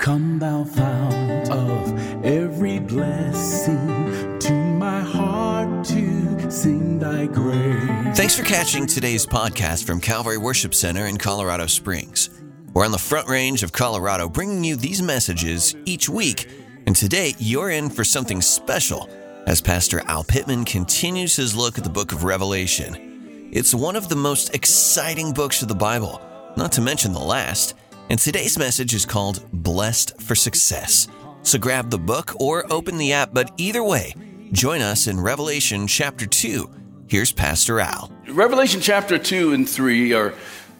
Come, 0.00 0.38
thou 0.38 0.64
fount 0.64 1.50
of 1.50 2.24
every 2.24 2.78
blessing, 2.78 4.38
to 4.38 4.52
my 4.54 5.00
heart 5.00 5.84
to 5.88 6.50
sing 6.50 6.98
thy 6.98 7.26
grace. 7.26 8.16
Thanks 8.16 8.34
for 8.34 8.42
catching 8.42 8.86
today's 8.86 9.26
podcast 9.26 9.84
from 9.84 10.00
Calvary 10.00 10.38
Worship 10.38 10.74
Center 10.74 11.04
in 11.04 11.18
Colorado 11.18 11.66
Springs. 11.66 12.30
We're 12.72 12.86
on 12.86 12.92
the 12.92 12.98
front 12.98 13.28
range 13.28 13.62
of 13.62 13.72
Colorado 13.72 14.26
bringing 14.30 14.64
you 14.64 14.74
these 14.74 15.02
messages 15.02 15.76
each 15.84 16.08
week, 16.08 16.48
and 16.86 16.96
today 16.96 17.34
you're 17.38 17.68
in 17.68 17.90
for 17.90 18.02
something 18.02 18.40
special 18.40 19.06
as 19.46 19.60
Pastor 19.60 20.00
Al 20.06 20.24
Pitman 20.24 20.64
continues 20.64 21.36
his 21.36 21.54
look 21.54 21.76
at 21.76 21.84
the 21.84 21.90
book 21.90 22.12
of 22.12 22.24
Revelation. 22.24 23.50
It's 23.52 23.74
one 23.74 23.96
of 23.96 24.08
the 24.08 24.16
most 24.16 24.54
exciting 24.54 25.34
books 25.34 25.60
of 25.60 25.68
the 25.68 25.74
Bible, 25.74 26.22
not 26.56 26.72
to 26.72 26.80
mention 26.80 27.12
the 27.12 27.18
last. 27.18 27.74
And 28.10 28.18
today's 28.18 28.58
message 28.58 28.92
is 28.92 29.06
called 29.06 29.48
Blessed 29.52 30.20
for 30.20 30.34
Success. 30.34 31.06
So 31.44 31.60
grab 31.60 31.90
the 31.90 31.98
book 31.98 32.34
or 32.40 32.64
open 32.72 32.98
the 32.98 33.12
app, 33.12 33.32
but 33.32 33.52
either 33.56 33.84
way, 33.84 34.16
join 34.50 34.80
us 34.80 35.06
in 35.06 35.20
Revelation 35.20 35.86
chapter 35.86 36.26
2. 36.26 36.68
Here's 37.06 37.30
Pastor 37.30 37.78
Al. 37.78 38.10
Revelation 38.28 38.80
chapter 38.80 39.16
2 39.16 39.52
and 39.52 39.68
3 39.68 40.12
are 40.14 40.34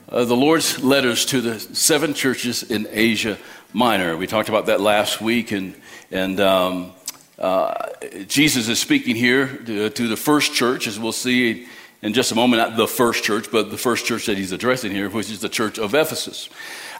uh, 0.08 0.24
the 0.24 0.34
Lord's 0.34 0.82
letters 0.82 1.24
to 1.26 1.40
the 1.40 1.60
seven 1.60 2.14
churches 2.14 2.64
in 2.64 2.88
Asia 2.90 3.38
Minor. 3.72 4.16
We 4.16 4.26
talked 4.26 4.48
about 4.48 4.66
that 4.66 4.80
last 4.80 5.20
week, 5.20 5.52
and, 5.52 5.76
and 6.10 6.40
um, 6.40 6.90
uh, 7.38 7.90
Jesus 8.26 8.68
is 8.68 8.80
speaking 8.80 9.14
here 9.14 9.46
to, 9.46 9.88
to 9.88 10.08
the 10.08 10.16
first 10.16 10.52
church, 10.52 10.88
as 10.88 10.98
we'll 10.98 11.12
see 11.12 11.68
in 12.02 12.12
just 12.12 12.32
a 12.32 12.34
moment, 12.34 12.60
not 12.60 12.76
the 12.76 12.88
first 12.88 13.22
church, 13.22 13.52
but 13.52 13.70
the 13.70 13.78
first 13.78 14.04
church 14.04 14.26
that 14.26 14.36
he's 14.36 14.50
addressing 14.50 14.90
here, 14.90 15.08
which 15.08 15.30
is 15.30 15.40
the 15.40 15.48
church 15.48 15.78
of 15.78 15.94
Ephesus. 15.94 16.48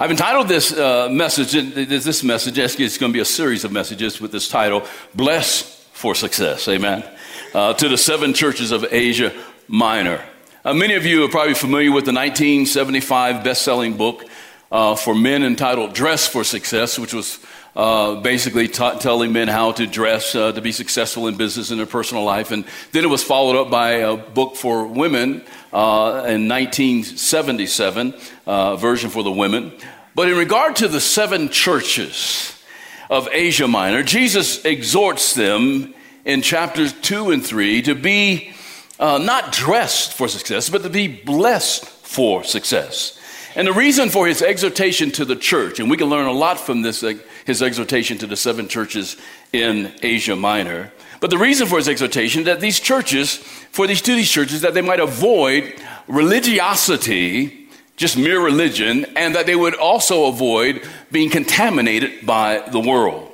I've 0.02 0.10
entitled 0.10 0.48
this 0.48 0.72
uh, 0.72 1.10
message, 1.10 1.52
this 1.52 2.24
message, 2.24 2.58
it's 2.58 2.96
going 2.96 3.12
to 3.12 3.14
be 3.14 3.20
a 3.20 3.24
series 3.26 3.64
of 3.64 3.72
messages 3.72 4.18
with 4.18 4.32
this 4.32 4.48
title, 4.48 4.86
Bless 5.14 5.84
for 5.92 6.14
Success. 6.14 6.66
Amen. 6.68 7.04
Uh, 7.52 7.74
to 7.74 7.86
the 7.86 7.98
seven 7.98 8.32
churches 8.32 8.72
of 8.72 8.86
Asia 8.90 9.30
Minor. 9.68 10.24
Uh, 10.64 10.72
many 10.72 10.94
of 10.94 11.04
you 11.04 11.22
are 11.24 11.28
probably 11.28 11.52
familiar 11.52 11.92
with 11.92 12.06
the 12.06 12.14
1975 12.14 13.44
best 13.44 13.60
selling 13.60 13.98
book 13.98 14.24
uh, 14.72 14.94
for 14.94 15.14
men 15.14 15.42
entitled 15.42 15.92
Dress 15.92 16.26
for 16.26 16.44
Success, 16.44 16.98
which 16.98 17.12
was 17.12 17.38
uh, 17.76 18.16
basically 18.16 18.68
t- 18.68 18.98
telling 18.98 19.32
men 19.32 19.48
how 19.48 19.72
to 19.72 19.86
dress 19.86 20.34
uh, 20.34 20.52
to 20.52 20.60
be 20.60 20.72
successful 20.72 21.28
in 21.28 21.36
business 21.36 21.70
and 21.70 21.78
their 21.78 21.86
personal 21.86 22.24
life. 22.24 22.50
And 22.50 22.64
then 22.92 23.04
it 23.04 23.08
was 23.08 23.22
followed 23.22 23.60
up 23.60 23.70
by 23.70 23.90
a 23.90 24.16
book 24.16 24.56
for 24.56 24.86
women 24.86 25.42
uh, 25.72 26.26
in 26.26 26.48
1977, 26.48 28.14
uh, 28.46 28.76
version 28.76 29.10
for 29.10 29.22
the 29.22 29.30
women. 29.30 29.72
But 30.14 30.28
in 30.28 30.36
regard 30.36 30.76
to 30.76 30.88
the 30.88 31.00
seven 31.00 31.48
churches 31.48 32.60
of 33.08 33.28
Asia 33.30 33.68
Minor, 33.68 34.02
Jesus 34.02 34.64
exhorts 34.64 35.34
them 35.34 35.94
in 36.24 36.42
chapters 36.42 36.92
2 36.92 37.30
and 37.30 37.44
3 37.44 37.82
to 37.82 37.94
be 37.94 38.52
uh, 38.98 39.18
not 39.18 39.52
dressed 39.52 40.14
for 40.14 40.28
success, 40.28 40.68
but 40.68 40.82
to 40.82 40.90
be 40.90 41.08
blessed 41.08 41.86
for 41.86 42.44
success. 42.44 43.18
And 43.56 43.66
the 43.66 43.72
reason 43.72 44.10
for 44.10 44.26
his 44.26 44.42
exhortation 44.42 45.10
to 45.12 45.24
the 45.24 45.36
church, 45.36 45.80
and 45.80 45.90
we 45.90 45.96
can 45.96 46.08
learn 46.08 46.26
a 46.26 46.32
lot 46.32 46.60
from 46.60 46.82
this, 46.82 47.02
his 47.50 47.62
exhortation 47.62 48.16
to 48.18 48.26
the 48.26 48.36
seven 48.36 48.68
churches 48.68 49.16
in 49.52 49.92
Asia 50.02 50.36
Minor. 50.36 50.92
But 51.20 51.30
the 51.30 51.38
reason 51.38 51.66
for 51.66 51.76
his 51.76 51.88
exhortation 51.88 52.44
that 52.44 52.60
these 52.60 52.80
churches, 52.80 53.36
for 53.36 53.86
these 53.86 54.00
to 54.02 54.14
these 54.14 54.30
churches, 54.30 54.62
that 54.62 54.72
they 54.72 54.80
might 54.80 55.00
avoid 55.00 55.74
religiosity, 56.08 57.68
just 57.96 58.16
mere 58.16 58.40
religion, 58.40 59.04
and 59.16 59.34
that 59.34 59.46
they 59.46 59.56
would 59.56 59.74
also 59.74 60.26
avoid 60.26 60.88
being 61.10 61.28
contaminated 61.28 62.24
by 62.24 62.60
the 62.70 62.80
world. 62.80 63.30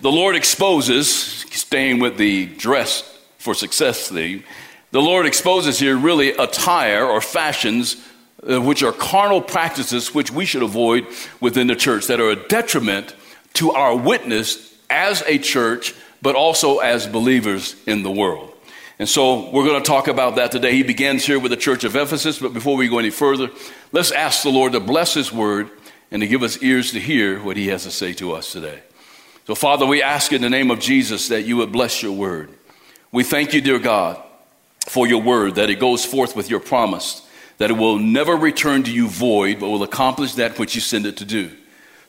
The 0.00 0.10
Lord 0.10 0.34
exposes, 0.34 1.08
staying 1.50 2.00
with 2.00 2.16
the 2.16 2.46
dress 2.46 3.18
for 3.38 3.54
success 3.54 4.08
theme, 4.08 4.44
the 4.90 5.00
Lord 5.00 5.24
exposes 5.24 5.78
here 5.78 5.96
really 5.96 6.32
attire 6.32 7.06
or 7.06 7.20
fashions 7.20 7.96
uh, 8.46 8.60
which 8.60 8.82
are 8.82 8.92
carnal 8.92 9.40
practices 9.40 10.12
which 10.12 10.30
we 10.30 10.44
should 10.44 10.64
avoid 10.64 11.06
within 11.40 11.68
the 11.68 11.76
church 11.76 12.08
that 12.08 12.20
are 12.20 12.30
a 12.30 12.48
detriment 12.48 13.14
to 13.54 13.72
our 13.72 13.96
witness 13.96 14.74
as 14.88 15.22
a 15.26 15.38
church, 15.38 15.94
but 16.20 16.34
also 16.34 16.78
as 16.78 17.06
believers 17.06 17.76
in 17.86 18.02
the 18.02 18.10
world. 18.10 18.52
And 18.98 19.08
so 19.08 19.50
we're 19.50 19.64
going 19.64 19.82
to 19.82 19.86
talk 19.86 20.08
about 20.08 20.36
that 20.36 20.52
today. 20.52 20.72
He 20.72 20.82
begins 20.82 21.24
here 21.24 21.40
with 21.40 21.50
the 21.50 21.56
church 21.56 21.84
of 21.84 21.96
Ephesus, 21.96 22.38
but 22.38 22.52
before 22.52 22.76
we 22.76 22.88
go 22.88 22.98
any 22.98 23.10
further, 23.10 23.50
let's 23.90 24.12
ask 24.12 24.42
the 24.42 24.50
Lord 24.50 24.72
to 24.72 24.80
bless 24.80 25.14
His 25.14 25.32
word 25.32 25.70
and 26.10 26.20
to 26.20 26.28
give 26.28 26.42
us 26.42 26.62
ears 26.62 26.92
to 26.92 27.00
hear 27.00 27.42
what 27.42 27.56
He 27.56 27.68
has 27.68 27.84
to 27.84 27.90
say 27.90 28.12
to 28.14 28.32
us 28.32 28.52
today. 28.52 28.82
So, 29.46 29.54
Father, 29.54 29.86
we 29.86 30.02
ask 30.02 30.32
in 30.32 30.42
the 30.42 30.50
name 30.50 30.70
of 30.70 30.78
Jesus 30.78 31.28
that 31.28 31.42
you 31.42 31.56
would 31.56 31.72
bless 31.72 32.02
your 32.02 32.12
word. 32.12 32.50
We 33.10 33.24
thank 33.24 33.54
you, 33.54 33.60
dear 33.60 33.78
God, 33.78 34.22
for 34.86 35.06
your 35.06 35.22
word, 35.22 35.56
that 35.56 35.68
it 35.68 35.80
goes 35.80 36.04
forth 36.04 36.36
with 36.36 36.48
your 36.48 36.60
promise 36.60 37.26
that 37.62 37.70
it 37.70 37.74
will 37.74 37.96
never 37.96 38.34
return 38.34 38.82
to 38.82 38.92
you 38.92 39.06
void, 39.06 39.60
but 39.60 39.68
will 39.68 39.84
accomplish 39.84 40.34
that 40.34 40.58
which 40.58 40.74
you 40.74 40.80
send 40.80 41.06
it 41.06 41.18
to 41.18 41.24
do. 41.24 41.48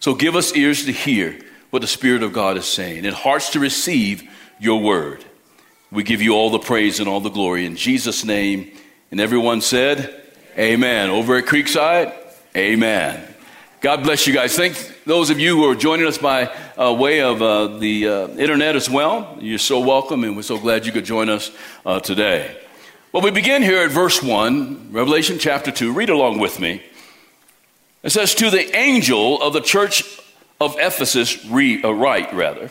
So 0.03 0.13
give 0.13 0.35
us 0.35 0.53
ears 0.53 0.83
to 0.83 0.91
hear 0.91 1.39
what 1.69 1.81
the 1.81 1.87
Spirit 1.87 2.23
of 2.23 2.33
God 2.33 2.57
is 2.57 2.65
saying 2.65 3.05
and 3.05 3.15
hearts 3.15 3.51
to 3.51 3.59
receive 3.61 4.29
your 4.59 4.81
word. 4.81 5.23
We 5.93 6.03
give 6.03 6.21
you 6.21 6.33
all 6.33 6.49
the 6.49 6.59
praise 6.59 6.99
and 6.99 7.07
all 7.07 7.21
the 7.21 7.29
glory 7.29 7.65
in 7.65 7.77
Jesus' 7.77 8.25
name. 8.25 8.69
And 9.11 9.21
everyone 9.21 9.61
said, 9.61 10.13
Amen. 10.57 11.09
Over 11.09 11.37
at 11.37 11.45
Creekside, 11.45 12.13
Amen. 12.53 13.33
God 13.79 14.03
bless 14.03 14.27
you 14.27 14.33
guys. 14.33 14.57
Thank 14.57 14.75
those 15.05 15.29
of 15.29 15.39
you 15.39 15.55
who 15.55 15.69
are 15.69 15.75
joining 15.75 16.05
us 16.05 16.17
by 16.17 16.53
uh, 16.77 16.91
way 16.91 17.21
of 17.21 17.41
uh, 17.41 17.77
the 17.77 18.09
uh, 18.09 18.27
internet 18.31 18.75
as 18.75 18.89
well. 18.89 19.37
You're 19.39 19.57
so 19.57 19.79
welcome, 19.79 20.25
and 20.25 20.35
we're 20.35 20.41
so 20.41 20.59
glad 20.59 20.85
you 20.85 20.91
could 20.91 21.05
join 21.05 21.29
us 21.29 21.49
uh, 21.85 22.01
today. 22.01 22.61
Well, 23.13 23.23
we 23.23 23.31
begin 23.31 23.61
here 23.61 23.83
at 23.83 23.91
verse 23.91 24.21
1, 24.21 24.91
Revelation 24.91 25.39
chapter 25.39 25.71
2. 25.71 25.93
Read 25.93 26.09
along 26.09 26.39
with 26.39 26.59
me. 26.59 26.83
It 28.03 28.11
says, 28.11 28.35
To 28.35 28.49
the 28.49 28.75
angel 28.75 29.41
of 29.41 29.53
the 29.53 29.61
church 29.61 30.03
of 30.59 30.75
Ephesus, 30.77 31.45
re, 31.45 31.81
uh, 31.81 31.91
write, 31.91 32.33
rather. 32.33 32.69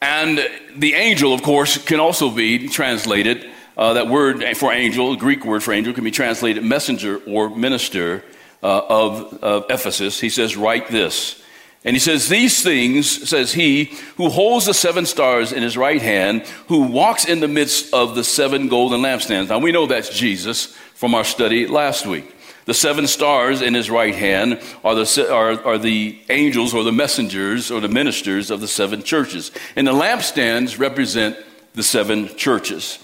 And 0.00 0.40
the 0.76 0.94
angel, 0.94 1.32
of 1.32 1.42
course, 1.42 1.78
can 1.78 2.00
also 2.00 2.30
be 2.30 2.68
translated, 2.68 3.48
uh, 3.76 3.92
that 3.92 4.08
word 4.08 4.44
for 4.56 4.72
angel, 4.72 5.12
the 5.12 5.16
Greek 5.16 5.44
word 5.44 5.62
for 5.62 5.72
angel, 5.72 5.92
can 5.92 6.04
be 6.04 6.10
translated 6.10 6.64
messenger 6.64 7.20
or 7.26 7.50
minister 7.50 8.24
uh, 8.62 8.82
of, 8.88 9.34
of 9.42 9.66
Ephesus. 9.70 10.18
He 10.18 10.30
says, 10.30 10.56
Write 10.56 10.88
this. 10.88 11.42
And 11.84 11.94
he 11.94 12.00
says, 12.00 12.28
These 12.28 12.62
things, 12.62 13.28
says 13.28 13.52
he, 13.52 13.96
who 14.16 14.28
holds 14.28 14.66
the 14.66 14.74
seven 14.74 15.06
stars 15.06 15.52
in 15.52 15.62
his 15.62 15.76
right 15.76 16.00
hand, 16.00 16.42
who 16.68 16.82
walks 16.82 17.24
in 17.24 17.40
the 17.40 17.48
midst 17.48 17.92
of 17.92 18.14
the 18.14 18.24
seven 18.24 18.68
golden 18.68 19.00
lampstands. 19.00 19.48
Now 19.48 19.58
we 19.58 19.72
know 19.72 19.86
that's 19.86 20.16
Jesus 20.16 20.66
from 20.94 21.14
our 21.14 21.24
study 21.24 21.66
last 21.66 22.06
week. 22.06 22.34
The 22.64 22.74
seven 22.74 23.06
stars 23.06 23.60
in 23.60 23.74
his 23.74 23.90
right 23.90 24.14
hand 24.14 24.60
are 24.84 24.94
the, 24.94 25.32
are, 25.32 25.64
are 25.66 25.78
the 25.78 26.20
angels 26.30 26.74
or 26.74 26.84
the 26.84 26.92
messengers 26.92 27.70
or 27.70 27.80
the 27.80 27.88
ministers 27.88 28.50
of 28.50 28.60
the 28.60 28.68
seven 28.68 29.02
churches. 29.02 29.50
And 29.74 29.86
the 29.86 29.92
lampstands 29.92 30.78
represent 30.78 31.36
the 31.74 31.82
seven 31.82 32.34
churches. 32.36 32.98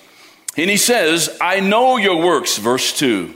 And 0.57 0.71
he 0.71 0.77
says, 0.77 1.37
I 1.41 1.61
know 1.61 1.97
your 1.97 2.25
works, 2.25 2.59
verse 2.59 2.97
2 2.99 3.35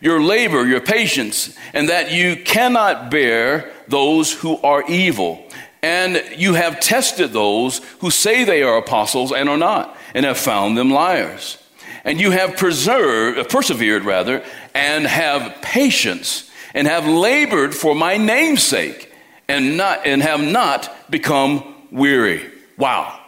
your 0.00 0.22
labor, 0.22 0.66
your 0.66 0.80
patience, 0.80 1.54
and 1.74 1.88
that 1.90 2.10
you 2.10 2.36
cannot 2.36 3.10
bear 3.10 3.70
those 3.88 4.32
who 4.32 4.56
are 4.62 4.82
evil. 4.88 5.46
And 5.82 6.22
you 6.36 6.54
have 6.54 6.80
tested 6.80 7.32
those 7.32 7.78
who 8.00 8.10
say 8.10 8.44
they 8.44 8.62
are 8.62 8.78
apostles 8.78 9.32
and 9.32 9.48
are 9.48 9.56
not, 9.56 9.96
and 10.14 10.24
have 10.24 10.38
found 10.38 10.76
them 10.76 10.90
liars. 10.90 11.58
And 12.04 12.20
you 12.20 12.30
have 12.30 12.56
preserved, 12.56 13.38
uh, 13.38 13.44
persevered 13.44 14.04
rather, 14.04 14.42
and 14.74 15.06
have 15.06 15.60
patience, 15.62 16.50
and 16.74 16.86
have 16.86 17.06
labored 17.06 17.74
for 17.74 17.94
my 17.94 18.16
name's 18.16 18.62
sake, 18.62 19.12
and 19.48 19.76
not 19.76 20.06
and 20.06 20.22
have 20.22 20.40
not 20.40 21.10
become 21.10 21.74
weary. 21.90 22.50
Wow. 22.78 23.18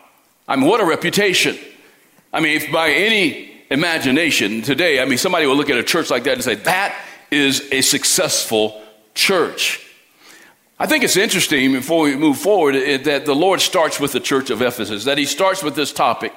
I 0.48 0.56
mean, 0.56 0.66
what 0.66 0.80
a 0.80 0.84
reputation. 0.84 1.58
I 2.32 2.40
mean, 2.40 2.56
if 2.56 2.72
by 2.72 2.90
any 2.90 3.52
imagination 3.70 4.62
today, 4.62 5.00
I 5.00 5.04
mean, 5.04 5.18
somebody 5.18 5.46
will 5.46 5.56
look 5.56 5.70
at 5.70 5.78
a 5.78 5.82
church 5.82 6.10
like 6.10 6.24
that 6.24 6.34
and 6.34 6.44
say, 6.44 6.54
that 6.54 6.94
is 7.30 7.68
a 7.72 7.80
successful 7.80 8.82
church. 9.14 9.80
I 10.78 10.86
think 10.86 11.04
it's 11.04 11.16
interesting 11.16 11.72
before 11.72 12.04
we 12.04 12.16
move 12.16 12.38
forward 12.38 12.74
that 13.04 13.24
the 13.24 13.34
Lord 13.34 13.60
starts 13.60 14.00
with 14.00 14.12
the 14.12 14.20
church 14.20 14.50
of 14.50 14.62
Ephesus, 14.62 15.04
that 15.04 15.18
he 15.18 15.26
starts 15.26 15.62
with 15.62 15.74
this 15.74 15.92
topic. 15.92 16.32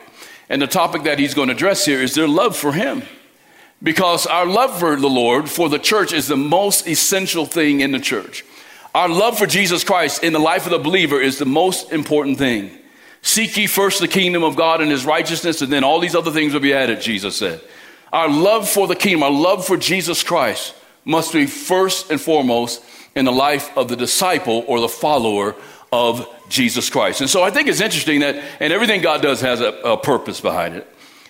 And 0.50 0.62
the 0.62 0.68
topic 0.68 1.04
that 1.04 1.20
he's 1.20 1.34
going 1.34 1.48
to 1.50 1.56
address 1.56 1.86
here 1.86 2.02
is 2.02 2.14
their 2.14 2.28
love 2.28 2.56
for 2.56 2.74
him. 2.74 3.04
Because 3.82 4.26
our 4.26 4.46
love 4.46 4.80
for 4.80 4.96
the 4.96 5.10
Lord, 5.10 5.50
for 5.50 5.70
the 5.70 5.80
church, 5.80 6.14
is 6.14 6.28
the 6.28 6.38
most 6.38 6.88
essential 6.88 7.46
thing 7.46 7.82
in 7.82 7.92
the 7.92 8.00
church. 8.00 8.46
Our 8.94 9.10
love 9.10 9.38
for 9.38 9.46
Jesus 9.46 9.84
Christ 9.84 10.24
in 10.24 10.34
the 10.34 10.40
life 10.40 10.66
of 10.66 10.72
the 10.72 10.80
believer 10.80 11.20
is 11.20 11.38
the 11.38 11.46
most 11.46 11.92
important 11.92 12.38
thing. 12.38 12.72
Seek 13.22 13.58
ye 13.58 13.68
first 13.68 14.00
the 14.00 14.08
kingdom 14.08 14.44
of 14.44 14.56
God 14.56 14.82
and 14.82 14.92
his 14.92 15.06
righteousness, 15.06 15.62
and 15.62 15.74
then 15.74 15.84
all 15.84 16.00
these 16.00 16.16
other 16.16 16.32
things 16.32 16.54
will 16.54 16.62
be 16.62 16.74
added, 16.74 17.02
Jesus 17.02 17.36
said. 17.36 17.60
Our 18.14 18.30
love 18.30 18.70
for 18.70 18.88
the 18.88 18.96
kingdom, 18.96 19.24
our 19.24 19.32
love 19.32 19.66
for 19.66 19.78
Jesus 19.78 20.24
Christ 20.24 20.76
must 21.04 21.34
be 21.34 21.46
first 21.46 22.10
and 22.12 22.22
foremost 22.22 22.84
in 23.16 23.26
the 23.26 23.32
life 23.32 23.76
of 23.78 23.88
the 23.88 23.96
disciple 23.96 24.64
or 24.68 24.80
the 24.80 24.88
follower 24.88 25.56
of 25.96 26.28
Jesus 26.50 26.90
Christ. 26.90 27.22
And 27.22 27.30
so 27.30 27.42
I 27.42 27.50
think 27.52 27.70
it's 27.70 27.80
interesting 27.80 28.20
that, 28.20 28.36
and 28.60 28.74
everything 28.74 29.02
God 29.02 29.22
does 29.22 29.40
has 29.40 29.62
a, 29.62 29.72
a 29.84 29.98
purpose 29.98 30.42
behind 30.42 30.76
it. 30.76 30.86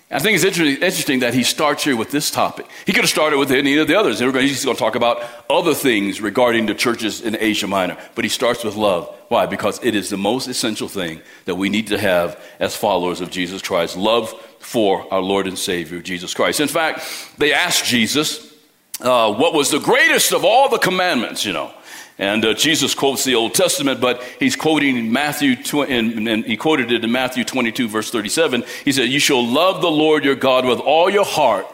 I 0.09 0.19
think 0.19 0.35
it's 0.35 0.43
interesting, 0.43 0.81
interesting, 0.81 1.19
that 1.19 1.33
he 1.33 1.43
starts 1.43 1.83
here 1.83 1.95
with 1.95 2.09
this 2.09 2.31
topic. 2.31 2.65
He 2.85 2.93
could 2.93 3.03
have 3.03 3.09
started 3.09 3.37
with 3.37 3.51
any 3.51 3.77
of 3.77 3.87
the 3.87 3.95
others. 3.95 4.19
He's 4.19 4.65
going 4.65 4.75
to 4.75 4.79
talk 4.79 4.95
about 4.95 5.23
other 5.49 5.73
things 5.73 6.21
regarding 6.21 6.65
the 6.65 6.75
churches 6.75 7.21
in 7.21 7.35
Asia 7.39 7.67
Minor. 7.67 7.97
But 8.15 8.23
he 8.23 8.29
starts 8.29 8.63
with 8.63 8.75
love. 8.75 9.07
Why? 9.29 9.45
Because 9.45 9.83
it 9.83 9.95
is 9.95 10.09
the 10.09 10.17
most 10.17 10.47
essential 10.47 10.87
thing 10.87 11.21
that 11.45 11.55
we 11.55 11.69
need 11.69 11.87
to 11.87 11.97
have 11.97 12.39
as 12.59 12.75
followers 12.75 13.21
of 13.21 13.29
Jesus 13.29 13.61
Christ 13.61 13.97
love 13.97 14.31
for 14.59 15.11
our 15.13 15.21
Lord 15.21 15.47
and 15.47 15.57
Savior, 15.57 16.01
Jesus 16.01 16.33
Christ. 16.33 16.59
In 16.59 16.67
fact, 16.67 17.01
they 17.37 17.53
asked 17.53 17.85
Jesus 17.85 18.53
uh, 19.01 19.33
what 19.33 19.53
was 19.53 19.69
the 19.69 19.79
greatest 19.79 20.33
of 20.33 20.45
all 20.45 20.69
the 20.69 20.79
commandments, 20.79 21.45
you 21.45 21.53
know. 21.53 21.71
And 22.17 22.45
uh, 22.45 22.53
Jesus 22.53 22.95
quotes 22.95 23.25
the 23.25 23.35
Old 23.35 23.53
Testament, 23.53 23.99
but 23.99 24.23
he's 24.39 24.55
quoting 24.55 25.11
Matthew, 25.11 25.55
tw- 25.55 25.89
and, 25.89 26.27
and 26.27 26.45
he 26.45 26.55
quoted 26.55 26.91
it 26.91 27.03
in 27.03 27.11
Matthew 27.11 27.43
22, 27.43 27.89
verse 27.89 28.09
37. 28.09 28.63
He 28.85 28.93
said, 28.93 29.09
You 29.09 29.19
shall 29.19 29.45
love 29.45 29.81
the 29.81 29.91
Lord 29.91 30.23
your 30.23 30.35
God 30.35 30.65
with 30.65 30.79
all 30.79 31.09
your 31.09 31.25
heart. 31.25 31.67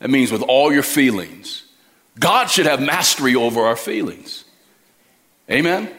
That 0.00 0.10
means 0.10 0.32
with 0.32 0.42
all 0.42 0.72
your 0.72 0.82
feelings. 0.82 1.64
God 2.18 2.50
should 2.50 2.66
have 2.66 2.82
mastery 2.82 3.34
over 3.34 3.62
our 3.62 3.76
feelings. 3.76 4.44
Amen? 5.50 5.84
Amen. 5.84 5.96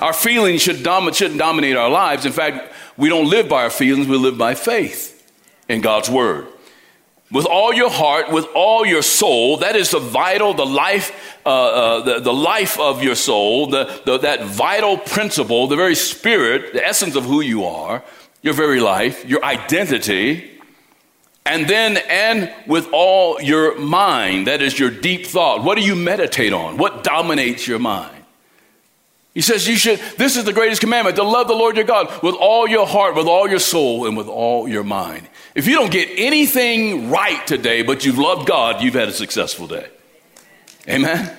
Our 0.00 0.12
feelings 0.12 0.60
should 0.60 0.82
dom- 0.82 1.12
shouldn't 1.14 1.38
dominate 1.38 1.76
our 1.76 1.90
lives. 1.90 2.26
In 2.26 2.32
fact, 2.32 2.72
we 2.98 3.08
don't 3.08 3.30
live 3.30 3.48
by 3.48 3.62
our 3.62 3.70
feelings, 3.70 4.06
we 4.06 4.18
live 4.18 4.36
by 4.36 4.54
faith 4.54 5.32
in 5.66 5.80
God's 5.80 6.10
Word 6.10 6.46
with 7.30 7.46
all 7.46 7.72
your 7.72 7.90
heart, 7.90 8.32
with 8.32 8.46
all 8.54 8.86
your 8.86 9.02
soul. 9.02 9.58
That 9.58 9.76
is 9.76 9.90
the 9.90 9.98
vital, 9.98 10.54
the 10.54 10.66
life, 10.66 11.36
uh, 11.44 11.48
uh, 11.48 12.00
the, 12.02 12.20
the 12.20 12.32
life 12.32 12.78
of 12.78 13.02
your 13.02 13.14
soul, 13.14 13.66
the, 13.66 14.00
the, 14.04 14.18
that 14.18 14.44
vital 14.44 14.96
principle, 14.96 15.66
the 15.66 15.76
very 15.76 15.94
spirit, 15.94 16.72
the 16.72 16.84
essence 16.84 17.16
of 17.16 17.24
who 17.24 17.40
you 17.40 17.64
are, 17.64 18.02
your 18.42 18.54
very 18.54 18.80
life, 18.80 19.24
your 19.26 19.44
identity. 19.44 20.50
And 21.44 21.66
then, 21.66 21.98
and 22.08 22.52
with 22.66 22.88
all 22.92 23.40
your 23.40 23.78
mind, 23.78 24.46
that 24.46 24.60
is 24.60 24.78
your 24.78 24.90
deep 24.90 25.26
thought. 25.26 25.64
What 25.64 25.76
do 25.76 25.84
you 25.84 25.96
meditate 25.96 26.52
on? 26.52 26.76
What 26.76 27.04
dominates 27.04 27.66
your 27.66 27.78
mind? 27.78 28.17
He 29.38 29.42
says, 29.42 29.68
You 29.68 29.76
should, 29.76 30.00
this 30.16 30.36
is 30.36 30.42
the 30.42 30.52
greatest 30.52 30.80
commandment 30.80 31.14
to 31.14 31.22
love 31.22 31.46
the 31.46 31.54
Lord 31.54 31.76
your 31.76 31.84
God 31.84 32.08
with 32.24 32.34
all 32.34 32.66
your 32.66 32.88
heart, 32.88 33.14
with 33.14 33.28
all 33.28 33.48
your 33.48 33.60
soul, 33.60 34.08
and 34.08 34.16
with 34.16 34.26
all 34.26 34.66
your 34.66 34.82
mind. 34.82 35.28
If 35.54 35.68
you 35.68 35.76
don't 35.76 35.92
get 35.92 36.08
anything 36.16 37.08
right 37.08 37.46
today, 37.46 37.82
but 37.82 38.04
you've 38.04 38.18
loved 38.18 38.48
God, 38.48 38.82
you've 38.82 38.94
had 38.94 39.06
a 39.06 39.12
successful 39.12 39.68
day. 39.68 39.86
Amen? 40.88 41.32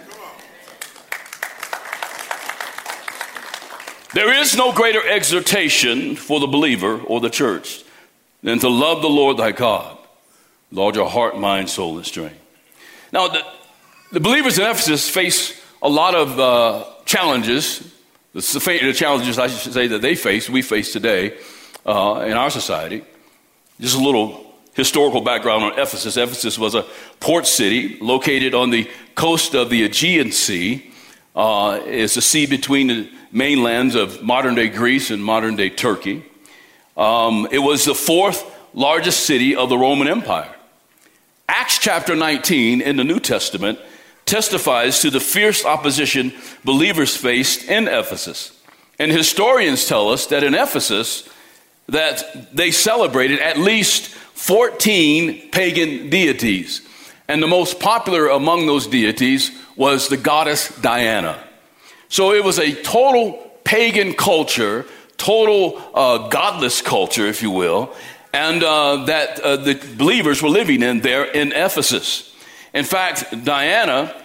There 4.13 4.31
is 4.31 4.55
no 4.55 4.71
greater 4.71 5.05
exhortation 5.05 6.15
for 6.15 6.39
the 6.39 6.47
believer 6.47 7.01
or 7.01 7.19
the 7.19 7.29
church 7.29 7.83
than 8.41 8.59
to 8.59 8.69
love 8.69 9.01
the 9.01 9.09
Lord 9.09 9.35
thy 9.35 9.51
God 9.51 9.97
with 10.69 10.79
all 10.79 10.95
your 10.95 11.09
heart, 11.09 11.37
mind, 11.37 11.69
soul, 11.69 11.97
and 11.97 12.05
strength. 12.05 12.39
Now, 13.11 13.27
the, 13.27 13.43
the 14.13 14.21
believers 14.21 14.57
in 14.57 14.65
Ephesus 14.65 15.09
face 15.09 15.61
a 15.81 15.89
lot 15.89 16.15
of 16.15 16.39
uh, 16.39 16.85
challenges. 17.09 17.79
The, 18.33 18.41
the, 18.83 18.93
challenges, 18.93 19.39
I 19.39 19.47
should 19.47 19.73
say, 19.73 19.87
that 19.87 20.01
they 20.01 20.15
face, 20.15 20.47
we 20.47 20.61
face 20.61 20.93
today 20.93 21.37
uh, 21.85 22.23
in 22.27 22.33
our 22.33 22.51
society. 22.51 23.03
Just 23.79 23.97
a 23.97 24.03
little 24.03 24.53
historical 24.73 25.21
background 25.21 25.63
on 25.63 25.71
Ephesus. 25.79 26.15
Ephesus 26.17 26.59
was 26.59 26.75
a 26.75 26.85
port 27.19 27.47
city 27.47 27.97
located 27.99 28.53
on 28.53 28.69
the 28.69 28.87
coast 29.15 29.55
of 29.55 29.71
the 29.71 29.83
Aegean 29.83 30.31
Sea. 30.31 30.91
Uh, 31.35 31.81
it's 31.85 32.15
a 32.15 32.21
sea 32.21 32.45
between 32.45 32.87
the 32.87 33.09
mainlands 33.31 33.95
of 33.95 34.21
modern 34.21 34.53
day 34.53 34.69
Greece 34.69 35.09
and 35.09 35.23
modern 35.23 35.55
day 35.55 35.71
Turkey. 35.71 36.23
Um, 36.95 37.47
it 37.51 37.59
was 37.59 37.85
the 37.85 37.95
fourth 37.95 38.45
largest 38.75 39.21
city 39.21 39.55
of 39.55 39.69
the 39.69 39.77
Roman 39.77 40.07
Empire. 40.07 40.53
Acts 41.47 41.79
chapter 41.79 42.15
19 42.15 42.81
in 42.81 42.97
the 42.97 43.03
New 43.03 43.19
Testament 43.19 43.79
testifies 44.29 44.99
to 45.01 45.09
the 45.09 45.19
fierce 45.19 45.65
opposition 45.65 46.33
believers 46.63 47.17
faced 47.17 47.67
in 47.67 47.87
Ephesus. 47.87 48.57
And 48.99 49.11
historians 49.11 49.87
tell 49.87 50.09
us 50.09 50.27
that 50.27 50.43
in 50.43 50.53
Ephesus, 50.53 51.27
that 51.87 52.55
they 52.55 52.71
celebrated 52.71 53.39
at 53.39 53.57
least 53.57 54.07
14 54.07 55.49
pagan 55.51 56.09
deities. 56.09 56.81
And 57.27 57.41
the 57.43 57.47
most 57.47 57.79
popular 57.79 58.27
among 58.27 58.67
those 58.67 58.87
deities 58.87 59.51
was 59.75 60.07
the 60.07 60.17
goddess 60.17 60.75
Diana. 60.81 61.41
So 62.09 62.33
it 62.33 62.43
was 62.43 62.59
a 62.59 62.73
total 62.83 63.33
pagan 63.63 64.13
culture, 64.13 64.85
total 65.17 65.81
uh, 65.93 66.29
godless 66.29 66.81
culture, 66.81 67.27
if 67.27 67.41
you 67.41 67.51
will, 67.51 67.93
and 68.33 68.63
uh, 68.63 69.05
that 69.05 69.39
uh, 69.39 69.57
the 69.57 69.75
believers 69.97 70.41
were 70.41 70.49
living 70.49 70.83
in 70.83 71.01
there 71.01 71.25
in 71.25 71.51
Ephesus. 71.51 72.33
In 72.73 72.85
fact, 72.85 73.25
Diana, 73.43 74.15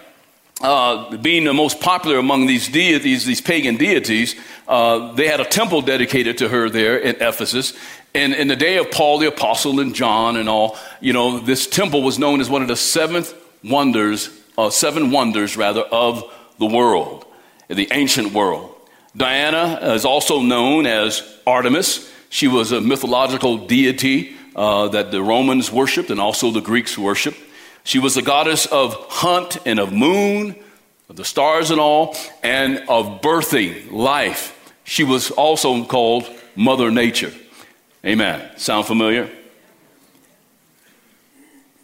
uh, 0.61 1.17
being 1.17 1.43
the 1.43 1.53
most 1.53 1.79
popular 1.79 2.17
among 2.17 2.45
these 2.45 2.67
deities, 2.67 3.25
these 3.25 3.41
pagan 3.41 3.77
deities, 3.77 4.35
uh, 4.67 5.13
they 5.13 5.27
had 5.27 5.39
a 5.39 5.45
temple 5.45 5.81
dedicated 5.81 6.37
to 6.39 6.49
her 6.49 6.69
there 6.69 6.97
in 6.97 7.15
Ephesus. 7.21 7.73
And 8.13 8.33
in 8.33 8.47
the 8.47 8.55
day 8.55 8.77
of 8.77 8.91
Paul 8.91 9.17
the 9.17 9.27
Apostle 9.27 9.79
and 9.79 9.93
John 9.93 10.37
and 10.37 10.47
all, 10.47 10.77
you 11.01 11.11
know, 11.11 11.39
this 11.39 11.67
temple 11.67 12.01
was 12.01 12.17
known 12.17 12.39
as 12.39 12.49
one 12.49 12.61
of 12.61 12.67
the 12.67 12.77
seventh 12.77 13.33
wonders, 13.63 14.29
uh, 14.57 14.69
seven 14.69 15.11
wonders 15.11 15.57
rather, 15.57 15.81
of 15.81 16.23
the 16.59 16.65
world, 16.65 17.25
the 17.67 17.89
ancient 17.91 18.31
world. 18.31 18.71
Diana 19.17 19.79
is 19.93 20.05
also 20.05 20.41
known 20.41 20.85
as 20.85 21.21
Artemis. 21.47 22.11
She 22.29 22.47
was 22.47 22.71
a 22.71 22.81
mythological 22.81 23.65
deity 23.65 24.35
uh, 24.55 24.89
that 24.89 25.11
the 25.11 25.21
Romans 25.21 25.71
worshiped 25.71 26.09
and 26.09 26.19
also 26.19 26.51
the 26.51 26.61
Greeks 26.61 26.97
worshiped. 26.97 27.39
She 27.85 27.99
was 27.99 28.15
the 28.15 28.23
goddess 28.23 28.65
of 28.65 28.95
hunt 29.09 29.57
and 29.63 29.79
of 29.79 29.93
moon, 29.93 30.55
of 31.07 31.15
the 31.15 31.23
stars 31.23 31.69
and 31.69 31.79
all, 31.79 32.15
and 32.41 32.79
of 32.89 33.21
birthing, 33.21 33.91
life. 33.91 34.73
She 34.83 35.03
was 35.03 35.29
also 35.29 35.85
called 35.85 36.27
Mother 36.55 36.89
Nature. 36.89 37.31
Amen. 38.03 38.57
Sound 38.57 38.87
familiar? 38.87 39.29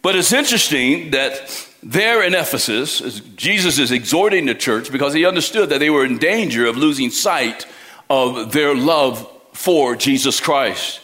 But 0.02 0.16
it's 0.16 0.32
interesting 0.32 1.12
that 1.12 1.68
there 1.84 2.24
in 2.24 2.34
Ephesus, 2.34 3.20
Jesus 3.36 3.78
is 3.78 3.92
exhorting 3.92 4.46
the 4.46 4.56
church 4.56 4.90
because 4.90 5.14
he 5.14 5.24
understood 5.24 5.68
that 5.68 5.78
they 5.78 5.90
were 5.90 6.04
in 6.04 6.18
danger 6.18 6.66
of 6.66 6.76
losing 6.76 7.10
sight 7.10 7.64
of 8.10 8.50
their 8.50 8.74
love 8.74 9.28
for 9.52 9.94
Jesus 9.94 10.40
Christ. 10.40 11.00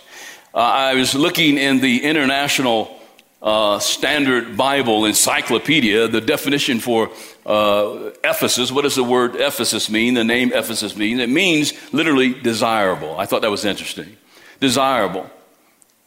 Uh, 0.53 0.59
I 0.59 0.95
was 0.95 1.15
looking 1.15 1.57
in 1.57 1.79
the 1.79 2.03
International 2.03 2.98
uh, 3.41 3.79
Standard 3.79 4.57
Bible 4.57 5.05
Encyclopedia, 5.05 6.09
the 6.09 6.21
definition 6.21 6.81
for 6.81 7.11
uh, 7.47 8.11
Ephesus. 8.25 8.73
What 8.73 8.83
does 8.83 8.97
the 8.97 9.05
word 9.05 9.37
Ephesus 9.37 9.89
mean? 9.89 10.15
The 10.15 10.25
name 10.25 10.53
Ephesus 10.53 10.97
means 10.97 11.21
it 11.21 11.31
means 11.31 11.73
literally 11.93 12.35
desirable. 12.35 13.19
I 13.19 13.27
thought 13.27 13.43
that 13.43 13.51
was 13.51 13.65
interesting. 13.65 14.17
Desirable, 14.61 15.31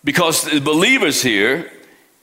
because 0.03 0.43
the 0.43 0.59
believers 0.59 1.21
here 1.21 1.71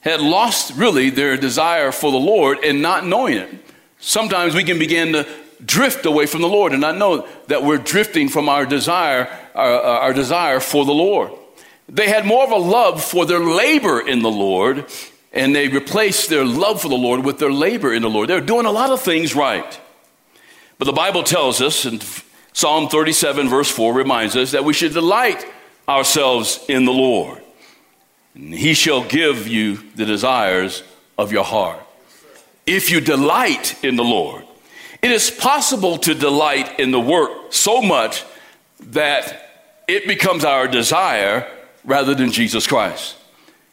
had 0.00 0.21
lost 0.21 0.75
really 0.77 1.11
their 1.11 1.37
desire 1.37 1.91
for 1.91 2.12
the 2.12 2.19
Lord 2.19 2.59
and 2.62 2.83
not 2.83 3.07
knowing 3.07 3.38
it. 3.38 3.49
Sometimes 3.99 4.55
we 4.55 4.62
can 4.62 4.79
begin 4.79 5.12
to 5.15 5.27
drift 5.65 6.07
away 6.07 6.27
from 6.27 6.41
the 6.41 6.49
Lord 6.49 6.73
and 6.73 6.81
not 6.81 6.97
know 6.97 7.27
that 7.49 7.65
we're 7.65 7.79
drifting 7.79 8.29
from 8.29 8.49
our 8.49 8.65
desire, 8.65 9.29
our, 9.55 9.81
our 9.81 10.12
desire 10.12 10.61
for 10.61 10.85
the 10.85 10.93
Lord. 10.93 11.33
They 11.88 12.09
had 12.09 12.26
more 12.26 12.45
of 12.45 12.50
a 12.50 12.57
love 12.57 13.02
for 13.02 13.25
their 13.25 13.40
labor 13.40 14.07
in 14.07 14.21
the 14.21 14.30
Lord, 14.30 14.85
and 15.33 15.54
they 15.54 15.68
replaced 15.68 16.28
their 16.28 16.45
love 16.45 16.83
for 16.83 16.88
the 16.88 16.95
Lord 16.95 17.25
with 17.25 17.38
their 17.38 17.52
labor 17.52 17.92
in 17.95 18.02
the 18.02 18.11
Lord. 18.11 18.28
They're 18.28 18.40
doing 18.40 18.66
a 18.66 18.71
lot 18.71 18.90
of 18.90 19.00
things 19.00 19.35
right. 19.35 19.80
But 20.78 20.85
the 20.85 20.92
Bible 20.92 21.23
tells 21.23 21.62
us, 21.62 21.87
and 21.87 22.04
Psalm 22.52 22.88
37, 22.88 23.49
verse 23.49 23.71
4 23.71 23.95
reminds 23.95 24.37
us 24.37 24.52
that 24.52 24.64
we 24.64 24.75
should 24.75 24.92
delight 24.92 25.45
ourselves 25.88 26.64
in 26.68 26.85
the 26.85 26.92
Lord. 26.92 27.42
And 28.35 28.54
he 28.54 28.75
shall 28.75 29.02
give 29.02 29.49
you 29.49 29.78
the 29.97 30.04
desires 30.04 30.83
of 31.16 31.33
your 31.33 31.45
heart. 31.45 31.80
If 32.66 32.90
you 32.90 33.00
delight 33.00 33.83
in 33.83 33.97
the 33.97 34.04
Lord, 34.04 34.45
it 35.00 35.11
is 35.11 35.30
possible 35.30 35.97
to 35.99 36.14
delight 36.14 36.78
in 36.78 36.90
the 36.90 37.00
work 37.00 37.52
so 37.52 37.80
much 37.80 38.25
that 38.80 39.83
it 39.88 40.07
becomes 40.07 40.45
our 40.45 40.68
desire 40.68 41.50
rather 41.88 42.14
than 42.14 42.30
Jesus 42.30 42.66
Christ. 42.66 43.16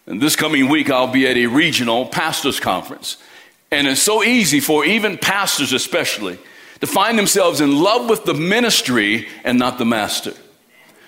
And 0.07 0.21
this 0.21 0.35
coming 0.35 0.69
week, 0.69 0.89
I'll 0.89 1.11
be 1.11 1.27
at 1.27 1.35
a 1.35 1.47
regional 1.47 2.05
pastors' 2.05 2.59
conference. 2.59 3.17
And 3.71 3.87
it's 3.87 4.01
so 4.01 4.23
easy 4.23 4.59
for 4.61 4.85
even 4.85 5.17
pastors, 5.17 5.73
especially, 5.73 6.39
to 6.79 6.87
find 6.87 7.19
themselves 7.19 7.59
in 7.59 7.77
love 7.81 8.09
with 8.09 8.23
the 8.23 8.33
ministry 8.33 9.27
and 9.43 9.59
not 9.59 9.77
the 9.77 9.85
master. 9.85 10.33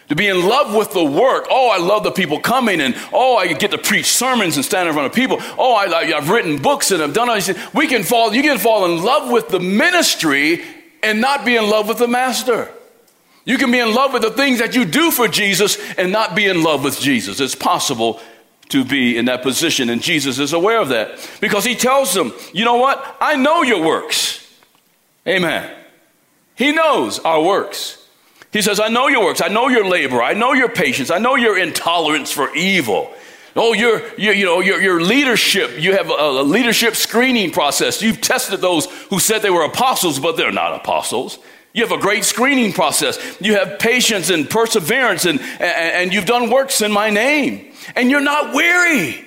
To 0.09 0.15
be 0.15 0.27
in 0.27 0.45
love 0.45 0.73
with 0.75 0.91
the 0.91 1.03
work. 1.03 1.47
Oh, 1.49 1.69
I 1.69 1.77
love 1.77 2.03
the 2.03 2.11
people 2.11 2.39
coming, 2.39 2.81
and 2.81 2.95
oh, 3.13 3.37
I 3.37 3.53
get 3.53 3.71
to 3.71 3.77
preach 3.77 4.07
sermons 4.07 4.55
and 4.55 4.65
stand 4.65 4.87
in 4.87 4.93
front 4.93 5.07
of 5.07 5.13
people. 5.13 5.37
Oh, 5.57 5.75
I, 5.75 6.05
have 6.05 6.29
written 6.29 6.61
books 6.61 6.91
and 6.91 7.01
I've 7.01 7.13
done 7.13 7.29
all 7.29 7.35
these 7.35 7.47
things. 7.47 7.73
We 7.73 7.87
can 7.87 8.03
fall, 8.03 8.33
you 8.33 8.41
can 8.41 8.57
fall 8.57 8.85
in 8.85 9.03
love 9.03 9.31
with 9.31 9.49
the 9.49 9.59
ministry 9.59 10.63
and 11.03 11.21
not 11.21 11.45
be 11.45 11.55
in 11.55 11.69
love 11.69 11.87
with 11.87 11.99
the 11.99 12.07
master. 12.07 12.73
You 13.47 13.57
can 13.57 13.71
be 13.71 13.79
in 13.79 13.93
love 13.93 14.11
with 14.11 14.23
the 14.23 14.31
things 14.31 14.59
that 14.59 14.75
you 14.75 14.83
do 14.83 15.09
for 15.09 15.29
Jesus 15.29 15.77
and 15.97 16.11
not 16.11 16.35
be 16.35 16.47
in 16.47 16.63
love 16.63 16.83
with 16.83 16.99
Jesus. 16.99 17.39
It's 17.39 17.55
possible 17.55 18.19
to 18.67 18.83
be 18.83 19.17
in 19.17 19.23
that 19.25 19.41
position, 19.41 19.89
and 19.89 20.01
Jesus 20.01 20.37
is 20.37 20.51
aware 20.51 20.81
of 20.81 20.89
that 20.89 21.17
because 21.39 21.63
he 21.63 21.73
tells 21.73 22.13
them, 22.13 22.33
You 22.53 22.65
know 22.65 22.75
what? 22.75 23.15
I 23.21 23.37
know 23.37 23.63
your 23.63 23.81
works. 23.81 24.45
Amen. 25.25 25.73
He 26.55 26.73
knows 26.73 27.19
our 27.19 27.41
works. 27.41 28.05
He 28.51 28.61
says, 28.61 28.81
I 28.81 28.89
know 28.89 29.07
your 29.07 29.23
works. 29.23 29.41
I 29.41 29.47
know 29.47 29.69
your 29.69 29.87
labor. 29.87 30.21
I 30.21 30.33
know 30.33 30.51
your 30.51 30.67
patience. 30.67 31.09
I 31.09 31.19
know 31.19 31.35
your 31.35 31.57
intolerance 31.57 32.33
for 32.33 32.53
evil. 32.53 33.13
Oh, 33.55 33.73
your, 33.73 34.01
your, 34.17 34.33
you 34.33 34.45
know, 34.45 34.59
your, 34.59 34.81
your 34.81 35.01
leadership. 35.01 35.79
You 35.79 35.93
have 35.93 36.09
a, 36.09 36.13
a 36.13 36.43
leadership 36.43 36.97
screening 36.97 37.51
process. 37.51 38.01
You've 38.01 38.19
tested 38.19 38.59
those 38.59 38.87
who 39.09 39.19
said 39.19 39.41
they 39.41 39.49
were 39.49 39.63
apostles, 39.63 40.19
but 40.19 40.35
they're 40.35 40.51
not 40.51 40.73
apostles. 40.73 41.39
You 41.77 41.83
have 41.83 41.91
a 41.91 42.01
great 42.01 42.25
screening 42.25 42.73
process. 42.73 43.19
You 43.39 43.53
have 43.53 43.77
patience 43.77 44.31
and 44.31 44.49
perseverance, 44.49 45.25
and, 45.25 45.39
and, 45.39 45.61
and 45.61 46.13
you've 46.13 46.25
done 46.25 46.49
works 46.49 46.81
in 46.81 46.91
my 46.91 47.11
name. 47.11 47.71
And 47.95 48.09
you're 48.09 48.19
not 48.19 48.55
weary. 48.55 49.23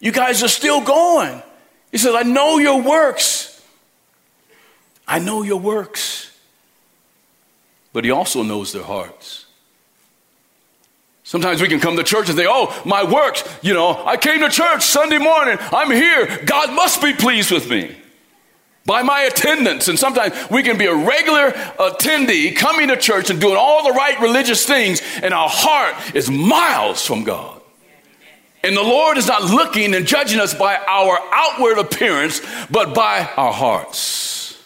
You 0.00 0.12
guys 0.12 0.42
are 0.42 0.48
still 0.48 0.82
going. 0.82 1.42
He 1.90 1.96
says, 1.96 2.14
I 2.14 2.20
know 2.20 2.58
your 2.58 2.82
works. 2.82 3.58
I 5.08 5.18
know 5.18 5.40
your 5.40 5.58
works. 5.58 6.30
But 7.94 8.04
he 8.04 8.10
also 8.10 8.42
knows 8.42 8.74
their 8.74 8.84
hearts. 8.84 9.46
Sometimes 11.22 11.62
we 11.62 11.68
can 11.68 11.80
come 11.80 11.96
to 11.96 12.02
church 12.02 12.28
and 12.28 12.36
say, 12.36 12.44
Oh, 12.46 12.82
my 12.84 13.02
works, 13.10 13.44
you 13.62 13.72
know, 13.72 14.04
I 14.04 14.18
came 14.18 14.40
to 14.40 14.50
church 14.50 14.82
Sunday 14.82 15.16
morning, 15.16 15.56
I'm 15.72 15.90
here, 15.90 16.44
God 16.44 16.74
must 16.74 17.00
be 17.00 17.14
pleased 17.14 17.50
with 17.50 17.70
me 17.70 17.96
by 18.86 19.02
my 19.02 19.22
attendance. 19.22 19.88
And 19.88 19.98
sometimes 19.98 20.34
we 20.50 20.62
can 20.62 20.78
be 20.78 20.86
a 20.86 20.94
regular 20.94 21.50
attendee 21.50 22.54
coming 22.54 22.88
to 22.88 22.96
church 22.96 23.30
and 23.30 23.40
doing 23.40 23.56
all 23.56 23.84
the 23.84 23.92
right 23.92 24.20
religious 24.20 24.66
things, 24.66 25.00
and 25.22 25.32
our 25.32 25.48
heart 25.48 25.94
is 26.14 26.30
miles 26.30 27.04
from 27.04 27.24
God. 27.24 27.60
And 28.62 28.76
the 28.76 28.82
Lord 28.82 29.18
is 29.18 29.26
not 29.26 29.42
looking 29.42 29.94
and 29.94 30.06
judging 30.06 30.40
us 30.40 30.54
by 30.54 30.76
our 30.76 31.18
outward 31.32 31.78
appearance, 31.78 32.40
but 32.70 32.94
by 32.94 33.28
our 33.36 33.52
hearts. 33.52 34.58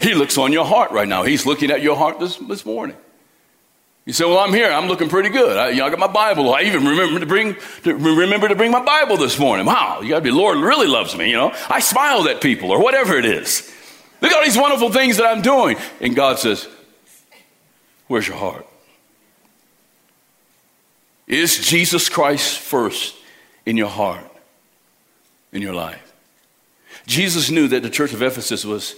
He 0.00 0.14
looks 0.14 0.36
on 0.36 0.52
your 0.52 0.64
heart 0.64 0.90
right 0.90 1.06
now. 1.06 1.22
He's 1.22 1.46
looking 1.46 1.70
at 1.70 1.82
your 1.82 1.96
heart 1.96 2.18
this, 2.18 2.36
this 2.36 2.66
morning. 2.66 2.96
You 4.04 4.12
say, 4.12 4.24
"Well, 4.24 4.38
I'm 4.38 4.52
here. 4.52 4.70
I'm 4.70 4.88
looking 4.88 5.08
pretty 5.08 5.28
good. 5.28 5.56
I, 5.56 5.68
you 5.70 5.76
know, 5.76 5.86
I 5.86 5.90
got 5.90 5.98
my 5.98 6.08
Bible. 6.08 6.52
I 6.52 6.62
even 6.62 6.84
remember 6.84 7.20
to 7.20 7.26
bring 7.26 7.56
to 7.84 7.94
remember 7.94 8.48
to 8.48 8.56
bring 8.56 8.72
my 8.72 8.84
Bible 8.84 9.16
this 9.16 9.38
morning. 9.38 9.64
Wow, 9.64 10.00
you 10.00 10.08
got 10.08 10.16
to 10.16 10.22
be. 10.22 10.32
Lord 10.32 10.58
really 10.58 10.88
loves 10.88 11.16
me. 11.16 11.30
You 11.30 11.36
know, 11.36 11.54
I 11.70 11.78
smiled 11.78 12.26
at 12.26 12.40
people 12.40 12.72
or 12.72 12.82
whatever 12.82 13.16
it 13.16 13.24
is. 13.24 13.72
Look 14.20 14.32
at 14.32 14.38
all 14.38 14.44
these 14.44 14.58
wonderful 14.58 14.90
things 14.90 15.18
that 15.18 15.26
I'm 15.26 15.40
doing, 15.40 15.76
and 16.00 16.16
God 16.16 16.40
says, 16.40 16.66
"Where's 18.08 18.26
your 18.26 18.36
heart? 18.36 18.66
Is 21.28 21.64
Jesus 21.64 22.08
Christ 22.08 22.58
first 22.58 23.14
in 23.64 23.76
your 23.76 23.88
heart, 23.88 24.26
in 25.52 25.62
your 25.62 25.74
life?" 25.74 26.12
Jesus 27.06 27.50
knew 27.50 27.68
that 27.68 27.84
the 27.84 27.90
church 27.90 28.12
of 28.12 28.20
Ephesus 28.20 28.64
was 28.64 28.96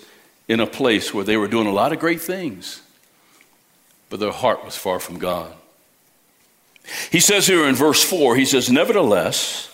in 0.49 0.61
a 0.61 0.67
place 0.67 1.13
where 1.13 1.25
they 1.25 1.37
were 1.37 1.49
doing 1.49 1.67
a 1.67 1.73
lot 1.73 1.93
of 1.93 1.99
great 1.99 2.23
things 2.23 2.81
but 4.15 4.21
their 4.21 4.31
heart 4.31 4.65
was 4.65 4.77
far 4.77 5.01
from 5.01 5.19
God. 5.19 5.53
He 7.11 7.19
says 7.19 7.49
here 7.49 7.67
in 7.67 7.75
verse 7.75 8.01
4, 8.01 8.37
he 8.37 8.45
says, 8.45 8.71
Nevertheless, 8.71 9.69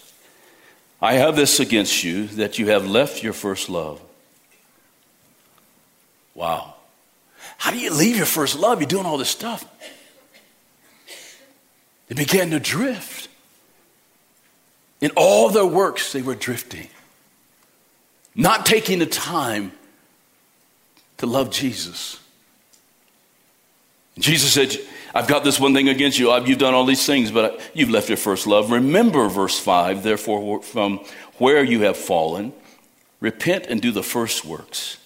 I 0.99 1.17
have 1.17 1.37
this 1.37 1.61
against 1.61 2.03
you 2.03 2.27
that 2.29 2.59
you 2.59 2.69
have 2.69 2.87
left 2.87 3.23
your 3.23 3.35
first 3.35 3.69
love. 3.69 4.01
Wow. 6.35 6.73
How 7.59 7.71
do 7.71 7.79
you 7.79 7.93
leave 7.93 8.17
your 8.17 8.25
first 8.25 8.59
love? 8.59 8.81
You're 8.81 8.89
doing 8.89 9.05
all 9.05 9.19
this 9.19 9.29
stuff. 9.29 9.63
They 12.09 12.15
began 12.15 12.49
to 12.53 12.61
drift. 12.61 13.29
In 15.03 15.11
all 15.17 15.51
their 15.51 15.67
works, 15.67 16.15
they 16.15 16.23
were 16.23 16.35
drifting, 16.35 16.89
not 18.35 18.65
taking 18.65 19.01
the 19.01 19.07
time 19.07 19.73
to 21.19 21.27
love 21.27 21.51
Jesus. 21.51 22.19
Jesus 24.19 24.53
said, 24.53 24.77
I've 25.15 25.29
got 25.29 25.45
this 25.45 25.59
one 25.59 25.75
thing 25.75 25.89
against 25.89 26.19
you. 26.19 26.35
You've 26.45 26.59
done 26.59 26.75
all 26.75 26.85
these 26.85 27.07
things, 27.07 27.31
but 27.31 27.61
you've 27.75 27.91
left 27.91 28.09
your 28.09 28.19
first 28.19 28.47
love. 28.47 28.71
Remember, 28.71 29.29
verse 29.29 29.59
5, 29.59 30.03
therefore, 30.03 30.63
from 30.63 30.99
where 31.39 31.65
you 31.65 31.83
have 31.83 31.97
fallen, 31.97 32.53
repent 33.21 33.67
and 33.67 33.81
do 33.81 33.93
the 33.93 34.03
first 34.03 34.45
works. 34.45 34.99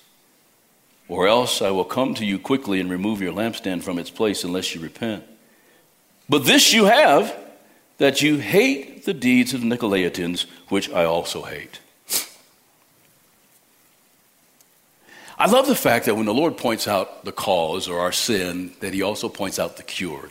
Or 1.09 1.29
else 1.29 1.63
I 1.63 1.71
will 1.71 1.85
come 1.85 2.15
to 2.15 2.25
you 2.25 2.39
quickly 2.39 2.81
and 2.81 2.91
remove 2.91 3.21
your 3.21 3.33
lampstand 3.33 3.83
from 3.83 3.99
its 3.99 4.11
place 4.11 4.43
unless 4.43 4.75
you 4.75 4.81
repent. 4.81 5.25
But 6.29 6.45
this 6.45 6.73
you 6.73 6.87
have, 6.87 7.37
that 7.99 8.23
you 8.23 8.39
hate 8.39 9.05
the 9.05 9.15
deeds 9.15 9.55
of 9.55 9.61
the 9.61 9.67
Nicolaitans, 9.67 10.47
which 10.69 10.91
I 10.91 11.05
also 11.05 11.43
hate. 11.43 11.81
I 15.37 15.51
love 15.51 15.67
the 15.67 15.75
fact 15.75 16.07
that 16.07 16.15
when 16.15 16.27
the 16.27 16.35
Lord 16.35 16.57
points 16.57 16.87
out 16.87 17.25
the 17.25 17.33
cause 17.33 17.89
or 17.89 18.01
our 18.01 18.13
sin, 18.13 18.73
that 18.81 18.95
He 18.95 19.03
also 19.03 19.29
points 19.29 19.59
out 19.59 19.77
the 19.77 19.83
cure. 19.83 20.31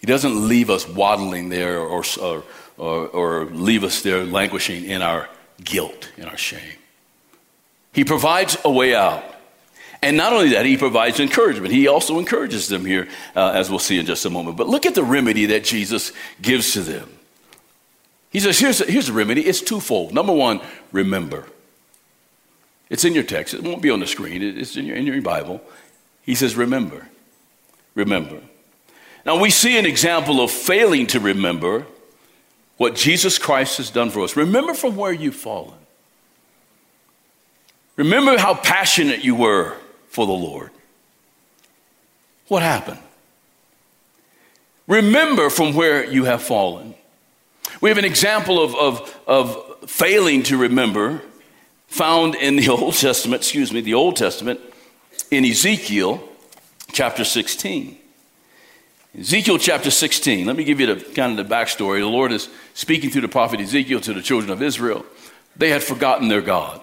He 0.00 0.06
doesn't 0.06 0.48
leave 0.48 0.70
us 0.70 0.88
waddling 0.88 1.48
there 1.48 1.80
or, 1.80 2.04
or, 2.20 2.44
or, 2.76 3.06
or 3.08 3.44
leave 3.46 3.84
us 3.84 4.02
there 4.02 4.24
languishing 4.24 4.84
in 4.84 5.02
our 5.02 5.28
guilt, 5.62 6.10
in 6.16 6.24
our 6.24 6.36
shame. 6.36 6.78
He 7.92 8.04
provides 8.04 8.56
a 8.64 8.70
way 8.70 8.94
out. 8.94 9.24
And 10.02 10.16
not 10.16 10.32
only 10.32 10.50
that, 10.50 10.66
he 10.66 10.76
provides 10.76 11.18
encouragement. 11.18 11.72
He 11.72 11.88
also 11.88 12.18
encourages 12.18 12.68
them 12.68 12.84
here, 12.84 13.08
uh, 13.34 13.52
as 13.54 13.70
we'll 13.70 13.78
see 13.78 13.98
in 13.98 14.04
just 14.04 14.24
a 14.26 14.30
moment. 14.30 14.56
But 14.56 14.68
look 14.68 14.84
at 14.84 14.94
the 14.94 15.02
remedy 15.02 15.46
that 15.46 15.64
Jesus 15.64 16.12
gives 16.42 16.74
to 16.74 16.82
them. 16.82 17.08
He 18.30 18.40
says, 18.40 18.58
here's, 18.58 18.78
here's 18.86 19.06
the 19.06 19.14
remedy. 19.14 19.46
It's 19.46 19.62
twofold. 19.62 20.12
Number 20.12 20.32
one, 20.32 20.60
remember. 20.92 21.46
It's 22.88 23.04
in 23.04 23.14
your 23.14 23.24
text. 23.24 23.54
It 23.54 23.62
won't 23.62 23.82
be 23.82 23.90
on 23.90 24.00
the 24.00 24.06
screen. 24.06 24.42
It's 24.42 24.76
in 24.76 24.86
your, 24.86 24.96
in 24.96 25.06
your 25.06 25.20
Bible. 25.22 25.60
He 26.22 26.34
says, 26.34 26.56
Remember. 26.56 27.08
Remember. 27.94 28.40
Now, 29.24 29.40
we 29.40 29.50
see 29.50 29.78
an 29.78 29.86
example 29.86 30.40
of 30.40 30.50
failing 30.50 31.06
to 31.08 31.20
remember 31.20 31.86
what 32.76 32.94
Jesus 32.94 33.38
Christ 33.38 33.78
has 33.78 33.90
done 33.90 34.10
for 34.10 34.20
us. 34.20 34.36
Remember 34.36 34.74
from 34.74 34.96
where 34.96 35.12
you've 35.12 35.34
fallen. 35.34 35.78
Remember 37.96 38.38
how 38.38 38.54
passionate 38.54 39.24
you 39.24 39.34
were 39.34 39.76
for 40.08 40.26
the 40.26 40.32
Lord. 40.32 40.70
What 42.48 42.62
happened? 42.62 43.00
Remember 44.86 45.50
from 45.50 45.74
where 45.74 46.04
you 46.04 46.24
have 46.24 46.42
fallen. 46.42 46.94
We 47.80 47.88
have 47.88 47.98
an 47.98 48.04
example 48.04 48.62
of, 48.62 48.74
of, 48.76 49.20
of 49.26 49.90
failing 49.90 50.42
to 50.44 50.56
remember 50.56 51.22
found 51.86 52.34
in 52.34 52.56
the 52.56 52.68
Old 52.70 52.94
Testament, 52.94 53.42
excuse 53.42 53.72
me, 53.72 53.80
the 53.80 53.94
Old 53.94 54.16
Testament, 54.16 54.60
in 55.30 55.44
Ezekiel 55.44 56.22
chapter 56.92 57.24
16. 57.24 57.98
Ezekiel 59.18 59.58
chapter 59.58 59.90
16. 59.90 60.46
Let 60.46 60.56
me 60.56 60.64
give 60.64 60.78
you 60.78 60.94
the 60.94 61.14
kind 61.14 61.38
of 61.38 61.48
the 61.48 61.54
backstory. 61.54 62.00
The 62.00 62.06
Lord 62.06 62.32
is 62.32 62.48
speaking 62.74 63.10
through 63.10 63.22
the 63.22 63.28
prophet 63.28 63.60
Ezekiel 63.60 64.00
to 64.02 64.12
the 64.12 64.20
children 64.20 64.50
of 64.50 64.62
Israel. 64.62 65.06
They 65.56 65.70
had 65.70 65.82
forgotten 65.82 66.28
their 66.28 66.42
God. 66.42 66.80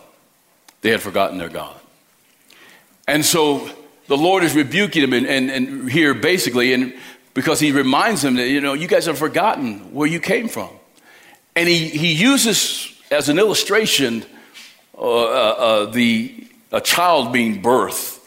They 0.82 0.90
had 0.90 1.02
forgotten 1.02 1.38
their 1.38 1.50
God. 1.50 1.76
And 3.08 3.24
so 3.24 3.70
the 4.08 4.18
Lord 4.18 4.44
is 4.44 4.56
rebuking 4.56 5.02
them 5.02 5.14
and, 5.14 5.28
and, 5.28 5.52
and 5.52 5.92
here 5.92 6.14
basically, 6.14 6.74
and 6.74 6.94
because 7.34 7.60
he 7.60 7.72
reminds 7.72 8.22
them 8.22 8.36
that, 8.36 8.50
you 8.50 8.62
know, 8.62 8.74
you 8.74 8.88
guys 8.88 9.06
have 9.06 9.18
forgotten 9.18 9.94
where 9.94 10.08
you 10.08 10.20
came 10.20 10.48
from. 10.48 10.70
And 11.56 11.70
he, 11.70 11.90
he 11.90 12.14
uses 12.14 12.92
as 13.12 13.30
an 13.30 13.38
illustration 13.38 14.26
Uh, 15.04 15.06
uh, 15.06 15.28
uh, 15.28 15.86
the 15.88 16.48
a 16.72 16.80
child 16.80 17.34
being 17.34 17.62
birthed, 17.62 18.20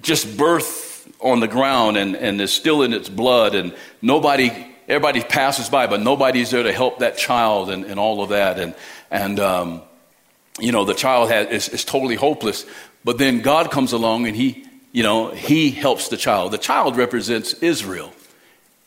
just 0.00 0.36
birth 0.36 1.08
on 1.20 1.38
the 1.38 1.46
ground 1.46 1.96
and, 1.96 2.16
and 2.16 2.40
is 2.40 2.52
still 2.52 2.82
in 2.82 2.92
its 2.92 3.08
blood, 3.08 3.54
and 3.54 3.72
nobody, 4.02 4.50
everybody 4.88 5.22
passes 5.22 5.68
by, 5.68 5.86
but 5.86 6.00
nobody's 6.00 6.50
there 6.50 6.64
to 6.64 6.72
help 6.72 6.98
that 6.98 7.16
child 7.16 7.70
and, 7.70 7.84
and 7.84 8.00
all 8.00 8.24
of 8.24 8.30
that. 8.30 8.58
And, 8.58 8.74
and 9.08 9.38
um, 9.38 9.82
you 10.58 10.72
know, 10.72 10.84
the 10.84 10.94
child 10.94 11.30
has, 11.30 11.46
is, 11.46 11.68
is 11.68 11.84
totally 11.84 12.16
hopeless. 12.16 12.66
But 13.04 13.18
then 13.18 13.40
God 13.40 13.70
comes 13.70 13.92
along 13.92 14.26
and 14.26 14.36
he, 14.36 14.66
you 14.90 15.04
know, 15.04 15.30
he 15.30 15.70
helps 15.70 16.08
the 16.08 16.16
child. 16.16 16.50
The 16.52 16.58
child 16.58 16.96
represents 16.96 17.54
Israel. 17.54 18.12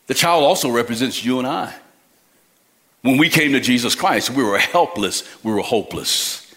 The 0.08 0.14
child 0.14 0.44
also 0.44 0.70
represents 0.70 1.24
you 1.24 1.40
and 1.40 1.48
I. 1.48 1.74
When 3.02 3.18
we 3.18 3.30
came 3.30 3.54
to 3.54 3.62
Jesus 3.62 3.96
Christ, 3.96 4.30
we 4.30 4.44
were 4.44 4.58
helpless, 4.58 5.24
we 5.42 5.54
were 5.54 5.62
hopeless. 5.62 6.49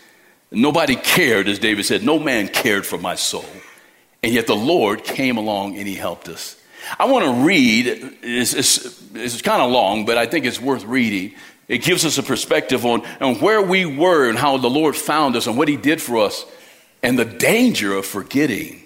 Nobody 0.52 0.97
cared, 0.97 1.49
as 1.49 1.59
David 1.59 1.85
said, 1.85 2.02
no 2.02 2.18
man 2.18 2.49
cared 2.49 2.87
for 2.87 2.99
my 2.99 3.14
soul. 3.14 3.44
And 4.23 4.32
yet 4.32 4.47
the 4.47 4.56
Lord 4.56 5.02
came 5.02 5.37
along 5.37 5.78
and 5.78 5.88
he 5.88 5.94
helped 5.94 6.28
us. 6.28 6.56
I 6.99 7.06
want 7.06 7.25
to 7.25 7.44
read, 7.44 8.16
it's, 8.23 8.54
it's, 8.54 9.02
it's 9.14 9.40
kind 9.40 9.62
of 9.62 9.71
long, 9.71 10.04
but 10.04 10.18
I 10.18 10.26
think 10.26 10.44
it's 10.44 10.61
worth 10.61 10.85
reading. 10.85 11.35
It 11.68 11.78
gives 11.78 12.04
us 12.04 12.18
a 12.18 12.23
perspective 12.23 12.85
on, 12.85 13.04
on 13.21 13.37
where 13.37 13.62
we 13.62 13.87
were 13.87 14.28
and 14.28 14.38
how 14.38 14.59
the 14.59 14.68
Lord 14.68 14.94
found 14.94 15.37
us 15.37 15.47
and 15.47 15.56
what 15.56 15.68
he 15.68 15.76
did 15.76 16.02
for 16.02 16.18
us 16.18 16.44
and 17.02 17.18
the 17.18 17.25
danger 17.25 17.94
of 17.94 18.04
forgetting 18.04 18.82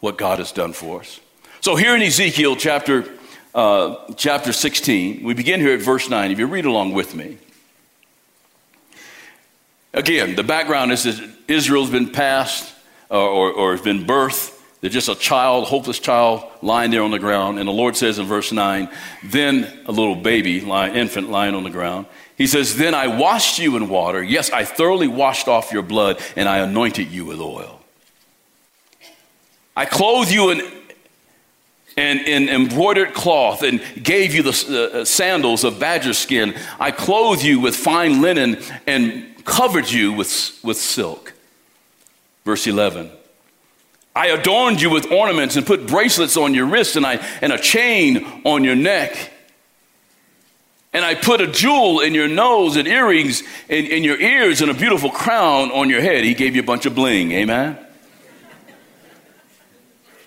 what 0.00 0.16
God 0.16 0.38
has 0.38 0.52
done 0.52 0.72
for 0.72 1.00
us. 1.00 1.20
So 1.60 1.76
here 1.76 1.96
in 1.96 2.02
Ezekiel 2.02 2.56
chapter, 2.56 3.10
uh, 3.54 4.12
chapter 4.16 4.52
16, 4.52 5.24
we 5.24 5.34
begin 5.34 5.60
here 5.60 5.74
at 5.74 5.80
verse 5.80 6.08
9. 6.08 6.30
If 6.30 6.38
you 6.38 6.46
read 6.46 6.66
along 6.66 6.92
with 6.92 7.14
me. 7.14 7.38
Again, 9.94 10.34
the 10.34 10.42
background 10.42 10.90
is 10.90 11.04
that 11.04 11.30
Israel's 11.46 11.90
been 11.90 12.10
passed 12.10 12.74
or, 13.08 13.20
or, 13.20 13.52
or 13.52 13.72
has 13.72 13.80
been 13.80 14.04
birthed. 14.04 14.50
They're 14.80 14.90
just 14.90 15.08
a 15.08 15.14
child, 15.14 15.68
hopeless 15.68 15.98
child, 15.98 16.44
lying 16.60 16.90
there 16.90 17.02
on 17.02 17.10
the 17.10 17.18
ground. 17.18 17.58
And 17.58 17.66
the 17.66 17.72
Lord 17.72 17.96
says 17.96 18.18
in 18.18 18.26
verse 18.26 18.52
9, 18.52 18.90
then 19.22 19.72
a 19.86 19.92
little 19.92 20.16
baby, 20.16 20.60
lying, 20.60 20.94
infant, 20.94 21.30
lying 21.30 21.54
on 21.54 21.62
the 21.62 21.70
ground. 21.70 22.06
He 22.36 22.46
says, 22.46 22.76
Then 22.76 22.94
I 22.94 23.06
washed 23.06 23.58
you 23.58 23.76
in 23.76 23.88
water. 23.88 24.22
Yes, 24.22 24.50
I 24.50 24.64
thoroughly 24.64 25.08
washed 25.08 25.48
off 25.48 25.72
your 25.72 25.82
blood, 25.82 26.20
and 26.36 26.48
I 26.48 26.58
anointed 26.58 27.08
you 27.08 27.24
with 27.24 27.40
oil. 27.40 27.80
I 29.76 29.86
clothed 29.86 30.30
you 30.30 30.50
in, 30.50 30.60
in, 31.96 32.18
in 32.18 32.48
embroidered 32.48 33.14
cloth 33.14 33.62
and 33.62 33.80
gave 34.02 34.34
you 34.34 34.42
the 34.42 34.90
uh, 35.00 35.04
sandals 35.04 35.64
of 35.64 35.78
badger 35.78 36.12
skin. 36.12 36.54
I 36.78 36.90
clothed 36.90 37.42
you 37.42 37.60
with 37.60 37.76
fine 37.76 38.20
linen 38.20 38.58
and 38.86 39.33
covered 39.44 39.90
you 39.90 40.12
with, 40.12 40.58
with 40.62 40.76
silk. 40.76 41.32
Verse 42.44 42.66
11. 42.66 43.10
I 44.16 44.28
adorned 44.28 44.80
you 44.80 44.90
with 44.90 45.10
ornaments 45.10 45.56
and 45.56 45.66
put 45.66 45.86
bracelets 45.86 46.36
on 46.36 46.54
your 46.54 46.66
wrists 46.66 46.96
and, 46.96 47.04
I, 47.04 47.14
and 47.40 47.52
a 47.52 47.58
chain 47.58 48.42
on 48.44 48.62
your 48.62 48.76
neck. 48.76 49.32
And 50.92 51.04
I 51.04 51.16
put 51.16 51.40
a 51.40 51.48
jewel 51.48 51.98
in 51.98 52.14
your 52.14 52.28
nose 52.28 52.76
and 52.76 52.86
earrings 52.86 53.42
in, 53.68 53.86
in 53.86 54.04
your 54.04 54.20
ears 54.20 54.62
and 54.62 54.70
a 54.70 54.74
beautiful 54.74 55.10
crown 55.10 55.72
on 55.72 55.90
your 55.90 56.00
head. 56.00 56.22
He 56.22 56.34
gave 56.34 56.54
you 56.54 56.62
a 56.62 56.64
bunch 56.64 56.86
of 56.86 56.94
bling. 56.94 57.32
Amen. 57.32 57.76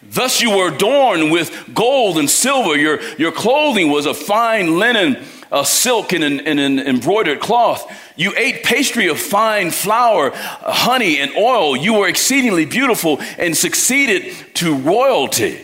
Thus 0.10 0.42
you 0.42 0.52
were 0.58 0.74
adorned 0.74 1.32
with 1.32 1.74
gold 1.74 2.18
and 2.18 2.30
silver. 2.30 2.76
Your, 2.78 3.02
your 3.18 3.32
clothing 3.32 3.90
was 3.90 4.06
of 4.06 4.18
fine 4.18 4.78
linen 4.78 5.24
uh, 5.52 5.64
silk 5.64 6.14
and 6.14 6.24
an, 6.24 6.40
and 6.42 6.60
an 6.60 6.80
embroidered 6.80 7.40
cloth. 7.40 7.92
You 8.16 8.34
ate 8.36 8.64
pastry 8.64 9.08
of 9.08 9.20
fine 9.20 9.72
flour, 9.72 10.32
honey, 10.34 11.20
and 11.20 11.32
oil. 11.36 11.76
You 11.76 11.96
were 11.96 12.08
exceedingly 12.08 12.66
beautiful 12.66 13.20
and 13.38 13.56
succeeded 13.56 14.34
to 14.56 14.76
royalty. 14.76 15.64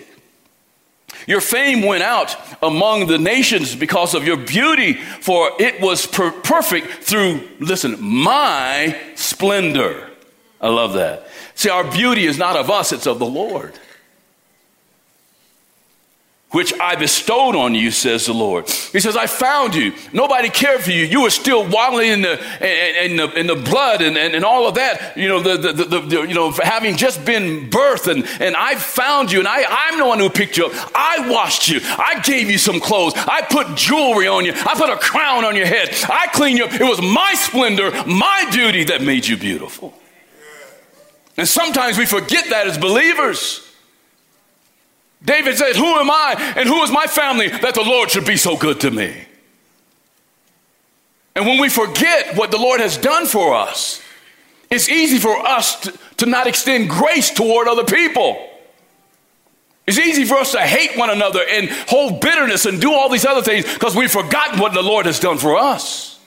Your 1.26 1.42
fame 1.42 1.84
went 1.84 2.04
out 2.04 2.36
among 2.62 3.08
the 3.08 3.18
nations 3.18 3.76
because 3.76 4.14
of 4.14 4.26
your 4.26 4.38
beauty, 4.38 4.94
for 4.94 5.52
it 5.60 5.82
was 5.82 6.06
per- 6.06 6.32
perfect 6.32 6.88
through, 7.04 7.48
listen, 7.60 7.98
my 8.02 9.00
splendor. 9.16 10.10
I 10.60 10.70
love 10.70 10.94
that. 10.94 11.28
See, 11.56 11.70
our 11.70 11.90
beauty 11.90 12.26
is 12.26 12.38
not 12.38 12.58
of 12.58 12.70
us, 12.70 12.92
it's 12.92 13.08
of 13.08 13.20
the 13.20 13.26
Lord 13.26 13.74
which 16.54 16.72
I 16.80 16.96
bestowed 16.96 17.56
on 17.56 17.74
you, 17.74 17.90
says 17.90 18.28
the 18.28 18.34
Lord. 18.34 18.70
He 18.70 19.00
says, 19.00 19.18
I 19.18 19.26
found 19.26 19.74
you. 19.74 19.92
Nobody 20.14 20.50
cared 20.50 20.82
for 20.82 20.92
you. 20.92 21.04
You 21.04 21.24
were 21.24 21.32
still 21.32 21.68
waddling 21.68 22.12
in 22.12 22.22
the, 22.22 23.04
in, 23.04 23.18
the, 23.18 23.32
in 23.32 23.48
the 23.48 23.56
blood 23.56 24.02
and, 24.04 24.16
and, 24.18 24.36
and 24.36 24.46
all 24.46 24.68
of 24.68 24.76
that, 24.76 25.18
you 25.18 25.28
know, 25.28 25.42
the, 25.42 25.58
the, 25.58 25.74
the, 25.74 26.00
the, 26.00 26.22
you 26.22 26.36
know, 26.36 26.52
having 26.52 26.96
just 26.96 27.26
been 27.26 27.72
birthed. 27.72 28.08
And, 28.08 28.24
and 28.40 28.56
I 28.56 28.76
found 28.76 29.32
you, 29.32 29.40
and 29.40 29.48
I, 29.48 29.64
I'm 29.68 29.98
the 29.98 30.06
one 30.06 30.20
who 30.20 30.30
picked 30.30 30.56
you 30.58 30.68
up. 30.68 30.92
I 30.94 31.28
washed 31.28 31.70
you. 31.70 31.80
I 31.84 32.22
gave 32.24 32.52
you 32.52 32.60
some 32.60 32.80
clothes. 32.80 33.14
I 33.16 33.42
put 33.42 33.76
jewelry 33.76 34.28
on 34.28 34.46
you. 34.46 34.54
I 34.54 34.76
put 34.76 34.92
a 34.92 34.98
crown 34.98 35.46
on 35.46 35.56
your 35.56 35.66
head. 35.66 35.90
I 36.04 36.28
cleaned 36.34 36.60
you 36.60 36.66
up. 36.66 36.74
It 36.74 36.84
was 36.84 37.02
my 37.02 37.34
splendor, 37.34 37.92
my 38.06 38.48
duty 38.52 38.84
that 38.86 39.02
made 39.02 39.26
you 39.26 39.38
beautiful. 39.38 39.94
And 41.36 41.48
sometimes 41.48 41.98
we 41.98 42.06
forget 42.06 42.46
that 42.52 42.68
as 42.68 42.78
believers. 42.78 43.73
David 45.26 45.58
said, 45.58 45.76
Who 45.76 45.86
am 45.86 46.10
I 46.10 46.54
and 46.58 46.68
who 46.68 46.84
is 46.84 46.92
my 46.92 47.08
family 47.08 47.48
that 47.48 47.76
the 47.76 47.82
Lord 47.82 48.12
should 48.12 48.26
be 48.26 48.38
so 48.38 48.58
good 48.58 48.82
to 48.82 48.92
me? 48.92 49.26
And 51.36 51.46
when 51.46 51.60
we 51.60 51.70
forget 51.70 52.36
what 52.36 52.52
the 52.52 52.58
Lord 52.58 52.80
has 52.80 52.98
done 52.98 53.26
for 53.26 53.56
us, 53.56 54.02
it's 54.70 54.90
easy 54.90 55.18
for 55.18 55.36
us 55.48 55.80
to, 55.82 55.98
to 56.18 56.26
not 56.26 56.48
extend 56.48 56.90
grace 56.90 57.32
toward 57.32 57.68
other 57.68 57.84
people. 57.84 58.50
It's 59.86 60.00
easy 60.00 60.26
for 60.26 60.36
us 60.36 60.52
to 60.54 60.62
hate 60.62 60.98
one 60.98 61.10
another 61.10 61.42
and 61.50 61.70
hold 61.70 62.22
bitterness 62.22 62.66
and 62.66 62.80
do 62.80 62.94
all 62.94 63.10
these 63.10 63.26
other 63.26 63.42
things 63.42 63.72
because 63.72 63.96
we've 63.96 64.12
forgotten 64.12 64.60
what 64.60 64.74
the 64.74 64.82
Lord 64.82 65.06
has 65.06 65.20
done 65.20 65.38
for 65.38 65.58
us. 65.58 66.20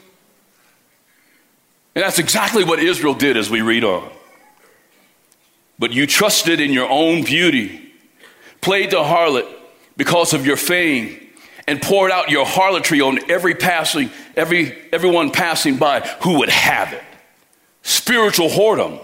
And 1.94 2.04
that's 2.04 2.18
exactly 2.18 2.64
what 2.64 2.78
Israel 2.78 3.14
did 3.14 3.36
as 3.36 3.48
we 3.48 3.62
read 3.62 3.82
on. 3.82 4.10
But 5.78 5.92
you 5.92 6.06
trusted 6.06 6.60
in 6.60 6.72
your 6.72 6.88
own 6.90 7.22
beauty 7.22 7.85
played 8.66 8.90
the 8.90 8.96
harlot 8.96 9.46
because 9.96 10.34
of 10.34 10.44
your 10.44 10.56
fame 10.56 11.16
and 11.68 11.80
poured 11.80 12.10
out 12.10 12.30
your 12.30 12.44
harlotry 12.44 13.00
on 13.00 13.30
every 13.30 13.54
passing, 13.54 14.10
every, 14.34 14.76
everyone 14.92 15.30
passing 15.30 15.76
by 15.76 16.00
who 16.22 16.40
would 16.40 16.48
have 16.48 16.92
it. 16.92 17.04
Spiritual 17.82 18.48
whoredom. 18.48 18.98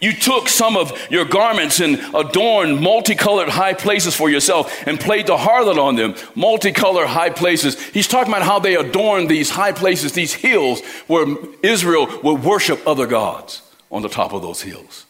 You 0.00 0.12
took 0.12 0.48
some 0.48 0.76
of 0.76 0.90
your 1.12 1.24
garments 1.24 1.78
and 1.78 1.94
adorned 2.12 2.80
multicolored 2.80 3.50
high 3.50 3.74
places 3.74 4.16
for 4.16 4.28
yourself 4.28 4.84
and 4.84 4.98
played 4.98 5.28
the 5.28 5.36
harlot 5.36 5.78
on 5.78 5.94
them. 5.94 6.16
Multicolored 6.34 7.06
high 7.06 7.30
places. 7.30 7.80
He's 7.90 8.08
talking 8.08 8.32
about 8.32 8.42
how 8.42 8.58
they 8.58 8.74
adorned 8.74 9.28
these 9.28 9.48
high 9.48 9.70
places, 9.70 10.10
these 10.10 10.34
hills 10.34 10.82
where 11.06 11.24
Israel 11.62 12.08
would 12.24 12.42
worship 12.42 12.84
other 12.84 13.06
gods 13.06 13.62
on 13.92 14.02
the 14.02 14.08
top 14.08 14.32
of 14.32 14.42
those 14.42 14.60
hills. 14.60 15.06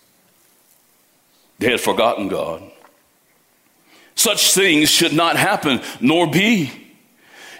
They 1.58 1.70
had 1.70 1.80
forgotten 1.80 2.28
God. 2.28 2.72
Such 4.14 4.54
things 4.54 4.88
should 4.88 5.12
not 5.12 5.36
happen, 5.36 5.80
nor 6.00 6.30
be. 6.30 6.70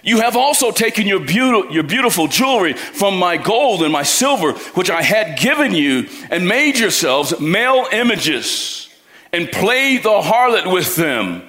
You 0.03 0.21
have 0.21 0.37
also 0.37 0.69
taken 0.71 1.07
your, 1.07 1.19
beautiful, 1.19 1.73
your 1.73 1.83
beautiful 1.83 2.27
jewelry 2.27 2.73
from 2.73 3.17
my 3.17 3.37
gold 3.37 3.81
and 3.81 3.91
my 3.91 4.03
silver, 4.03 4.53
which 4.75 4.91
I 4.91 5.01
had 5.01 5.39
given 5.39 5.73
you, 5.73 6.07
and 6.29 6.47
made 6.47 6.77
yourselves 6.77 7.39
male 7.39 7.87
images, 7.91 8.87
and 9.33 9.51
played 9.51 10.03
the 10.03 10.21
harlot 10.21 10.71
with 10.71 10.95
them. 10.95 11.41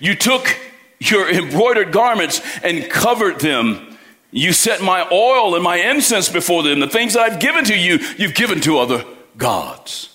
You 0.00 0.14
took 0.14 0.54
your 1.00 1.30
embroidered 1.30 1.92
garments 1.92 2.42
and 2.62 2.90
covered 2.90 3.40
them. 3.40 3.96
You 4.30 4.52
set 4.52 4.82
my 4.82 5.08
oil 5.10 5.54
and 5.54 5.64
my 5.64 5.76
incense 5.76 6.28
before 6.28 6.62
them. 6.62 6.80
The 6.80 6.88
things 6.88 7.16
I've 7.16 7.40
given 7.40 7.64
to 7.64 7.76
you, 7.76 7.98
you've 8.18 8.34
given 8.34 8.60
to 8.62 8.78
other 8.78 9.04
gods. 9.38 10.14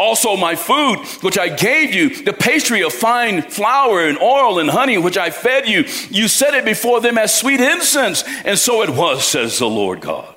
Also, 0.00 0.34
my 0.34 0.56
food, 0.56 0.98
which 1.20 1.36
I 1.38 1.50
gave 1.50 1.94
you, 1.94 2.24
the 2.24 2.32
pastry 2.32 2.82
of 2.82 2.94
fine 2.94 3.42
flour 3.42 4.06
and 4.06 4.18
oil 4.18 4.58
and 4.58 4.70
honey, 4.70 4.96
which 4.96 5.18
I 5.18 5.28
fed 5.28 5.68
you, 5.68 5.84
you 6.08 6.26
set 6.26 6.54
it 6.54 6.64
before 6.64 7.02
them 7.02 7.18
as 7.18 7.38
sweet 7.38 7.60
incense. 7.60 8.24
And 8.46 8.58
so 8.58 8.80
it 8.80 8.88
was, 8.88 9.22
says 9.26 9.58
the 9.58 9.68
Lord 9.68 10.00
God. 10.00 10.34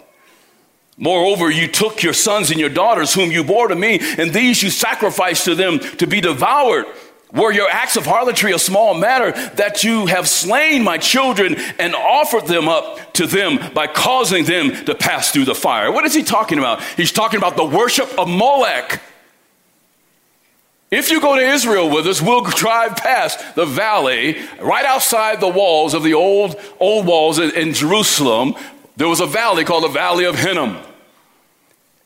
Moreover, 0.97 1.49
you 1.49 1.69
took 1.69 2.04
your 2.04 2.12
sons 2.12 2.52
and 2.52 2.60
your 2.60 2.69
daughters, 2.69 3.13
whom 3.13 3.32
you 3.32 3.41
bore 3.41 3.69
to 3.69 3.76
me, 3.76 3.99
and 4.02 4.34
these 4.34 4.62
you 4.62 4.69
sacrificed 4.69 5.45
to 5.45 5.56
them 5.56 5.80
to 5.80 6.08
be 6.08 6.19
devoured. 6.19 6.86
Were 7.32 7.54
your 7.54 7.69
acts 7.69 7.95
of 7.95 8.06
harlotry 8.06 8.52
a 8.52 8.60
small 8.60 8.93
matter 8.93 9.32
that 9.56 9.86
you 9.86 10.08
have 10.08 10.28
slain 10.28 10.84
my 10.84 10.97
children 10.97 11.56
and 11.80 11.95
offered 11.95 12.47
them 12.47 12.67
up 12.67 13.13
to 13.13 13.28
them 13.28 13.73
by 13.73 13.88
causing 13.88 14.43
them 14.43 14.84
to 14.88 14.93
pass 14.93 15.32
through 15.32 15.45
the 15.45 15.56
fire? 15.56 15.89
What 15.89 16.04
is 16.04 16.13
he 16.13 16.21
talking 16.21 16.60
about? 16.60 16.84
He's 16.97 17.13
talking 17.13 17.38
about 17.38 17.56
the 17.56 17.63
worship 17.63 18.19
of 18.19 18.28
Molech. 18.28 19.02
If 20.93 21.10
you 21.10 21.19
go 21.19 21.36
to 21.36 21.41
Israel 21.41 21.89
with 21.89 22.06
us, 22.06 22.21
we'll 22.21 22.43
drive 22.43 22.97
past 22.97 23.56
the 23.56 23.65
valley 23.65 24.38
right 24.62 24.86
outside 24.86 25.41
the 25.41 25.47
walls 25.47 25.95
of 25.95 26.03
the 26.03 26.13
old, 26.13 26.56
old 26.79 27.08
walls 27.08 27.39
in, 27.39 27.49
in 27.56 27.73
Jerusalem. 27.73 28.53
There 28.95 29.08
was 29.08 29.19
a 29.19 29.25
valley 29.25 29.65
called 29.65 29.86
the 29.86 29.88
Valley 29.88 30.25
of 30.25 30.38
Hinnom. 30.38 30.77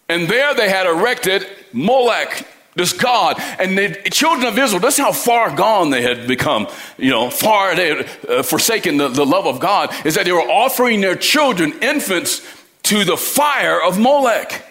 And 0.08 0.30
there 0.30 0.54
they 0.54 0.70
had 0.70 0.88
erected 0.88 1.46
Molech, 1.74 2.48
this 2.76 2.94
god. 2.94 3.36
And 3.60 3.78
the 3.78 4.10
children 4.10 4.48
of 4.48 4.58
Israel, 4.58 4.80
that's 4.80 4.98
how 4.98 5.12
far 5.12 5.54
gone 5.54 5.90
they 5.90 6.02
had 6.02 6.26
become. 6.26 6.70
You 6.98 7.10
know, 7.10 7.30
far 7.30 7.76
they 7.76 7.90
had 7.90 8.10
uh, 8.30 8.42
forsaken 8.42 8.96
the, 8.96 9.10
the 9.10 9.26
love 9.26 9.48
of 9.48 9.60
God, 9.60 9.94
is 10.06 10.16
that 10.16 10.24
they 10.24 10.32
were 10.32 10.50
offering 10.50 11.02
their 11.02 11.18
children, 11.18 11.74
infants, 11.82 12.42
to 12.84 13.04
the 13.04 13.18
fire 13.18 13.82
of 13.82 14.00
Molech 14.00 14.64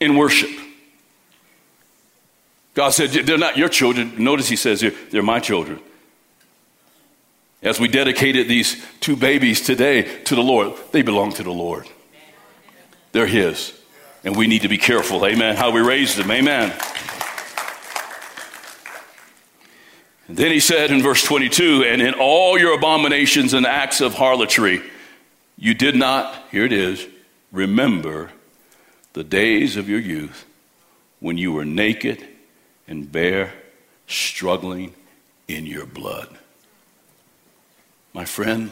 in 0.00 0.16
worship. 0.16 0.50
God 2.80 2.94
said, 2.94 3.10
They're 3.10 3.36
not 3.36 3.58
your 3.58 3.68
children. 3.68 4.14
Notice 4.16 4.48
he 4.48 4.56
says, 4.56 4.82
They're 5.10 5.22
my 5.22 5.38
children. 5.38 5.80
As 7.62 7.78
we 7.78 7.88
dedicated 7.88 8.48
these 8.48 8.82
two 9.00 9.16
babies 9.16 9.60
today 9.60 10.22
to 10.24 10.34
the 10.34 10.42
Lord, 10.42 10.72
they 10.90 11.02
belong 11.02 11.34
to 11.34 11.42
the 11.42 11.50
Lord. 11.50 11.86
They're 13.12 13.26
His. 13.26 13.78
And 14.24 14.34
we 14.34 14.46
need 14.46 14.62
to 14.62 14.68
be 14.68 14.78
careful, 14.78 15.26
amen, 15.26 15.56
how 15.56 15.72
we 15.72 15.82
raise 15.82 16.16
them, 16.16 16.30
amen. 16.30 16.74
And 20.28 20.38
then 20.38 20.50
he 20.50 20.60
said 20.60 20.90
in 20.90 21.02
verse 21.02 21.22
22 21.22 21.84
and 21.84 22.00
in 22.00 22.14
all 22.14 22.58
your 22.58 22.74
abominations 22.74 23.52
and 23.52 23.66
acts 23.66 24.00
of 24.00 24.14
harlotry, 24.14 24.82
you 25.58 25.74
did 25.74 25.96
not, 25.96 26.34
here 26.50 26.64
it 26.64 26.72
is, 26.72 27.06
remember 27.52 28.30
the 29.12 29.24
days 29.24 29.76
of 29.76 29.86
your 29.86 30.00
youth 30.00 30.46
when 31.18 31.36
you 31.36 31.52
were 31.52 31.66
naked 31.66 32.26
and 32.90 33.10
bear 33.10 33.54
struggling 34.08 34.92
in 35.48 35.64
your 35.64 35.86
blood. 35.86 36.28
My 38.12 38.24
friend, 38.24 38.70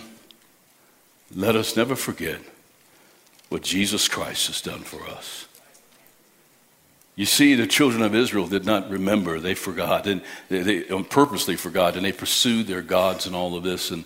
let 1.34 1.54
us 1.54 1.76
never 1.76 1.94
forget 1.94 2.40
what 3.48 3.62
Jesus 3.62 4.08
Christ 4.08 4.48
has 4.48 4.60
done 4.60 4.80
for 4.80 5.06
us. 5.06 5.46
You 7.14 7.26
see, 7.26 7.54
the 7.54 7.66
children 7.66 8.02
of 8.02 8.14
Israel 8.14 8.46
did 8.46 8.64
not 8.64 8.90
remember, 8.90 9.40
they 9.40 9.54
forgot, 9.54 10.06
and 10.06 10.20
they, 10.48 10.62
they 10.62 11.02
purposely 11.04 11.56
forgot, 11.56 11.96
and 11.96 12.04
they 12.04 12.12
pursued 12.12 12.66
their 12.66 12.82
gods 12.82 13.26
and 13.26 13.34
all 13.34 13.56
of 13.56 13.62
this, 13.62 13.90
and 13.90 14.04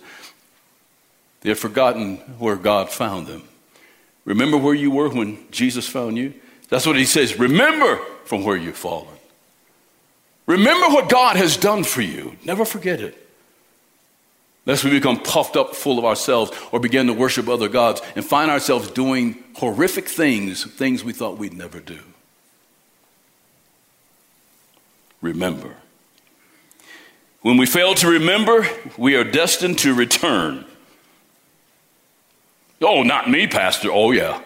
they 1.41 1.49
had 1.49 1.57
forgotten 1.57 2.17
where 2.37 2.55
God 2.55 2.89
found 2.89 3.27
them. 3.27 3.43
Remember 4.25 4.57
where 4.57 4.73
you 4.73 4.91
were 4.91 5.09
when 5.09 5.45
Jesus 5.51 5.87
found 5.87 6.17
you? 6.17 6.33
That's 6.69 6.85
what 6.85 6.95
he 6.95 7.05
says. 7.05 7.37
Remember 7.37 7.97
from 8.25 8.43
where 8.43 8.55
you've 8.55 8.77
fallen. 8.77 9.17
Remember 10.45 10.87
what 10.87 11.09
God 11.09 11.37
has 11.37 11.55
done 11.57 11.83
for 11.83 12.01
you. 12.01 12.35
Never 12.43 12.65
forget 12.65 12.99
it. 12.99 13.19
Lest 14.65 14.83
we 14.83 14.91
become 14.91 15.19
puffed 15.19 15.57
up 15.57 15.75
full 15.75 15.99
of 15.99 16.05
ourselves 16.05 16.51
or 16.71 16.79
begin 16.79 17.07
to 17.07 17.13
worship 17.13 17.49
other 17.49 17.67
gods 17.67 18.01
and 18.15 18.25
find 18.25 18.49
ourselves 18.49 18.89
doing 18.91 19.43
horrific 19.55 20.07
things, 20.07 20.63
things 20.63 21.03
we 21.03 21.13
thought 21.13 21.37
we'd 21.37 21.53
never 21.53 21.79
do. 21.79 21.99
Remember. 25.21 25.75
When 27.41 27.57
we 27.57 27.65
fail 27.65 27.93
to 27.95 28.07
remember, 28.07 28.65
we 28.97 29.15
are 29.15 29.25
destined 29.25 29.79
to 29.79 29.93
return. 29.93 30.65
Oh, 32.81 33.03
not 33.03 33.29
me, 33.29 33.47
Pastor. 33.47 33.89
Oh, 33.91 34.11
yeah. 34.11 34.41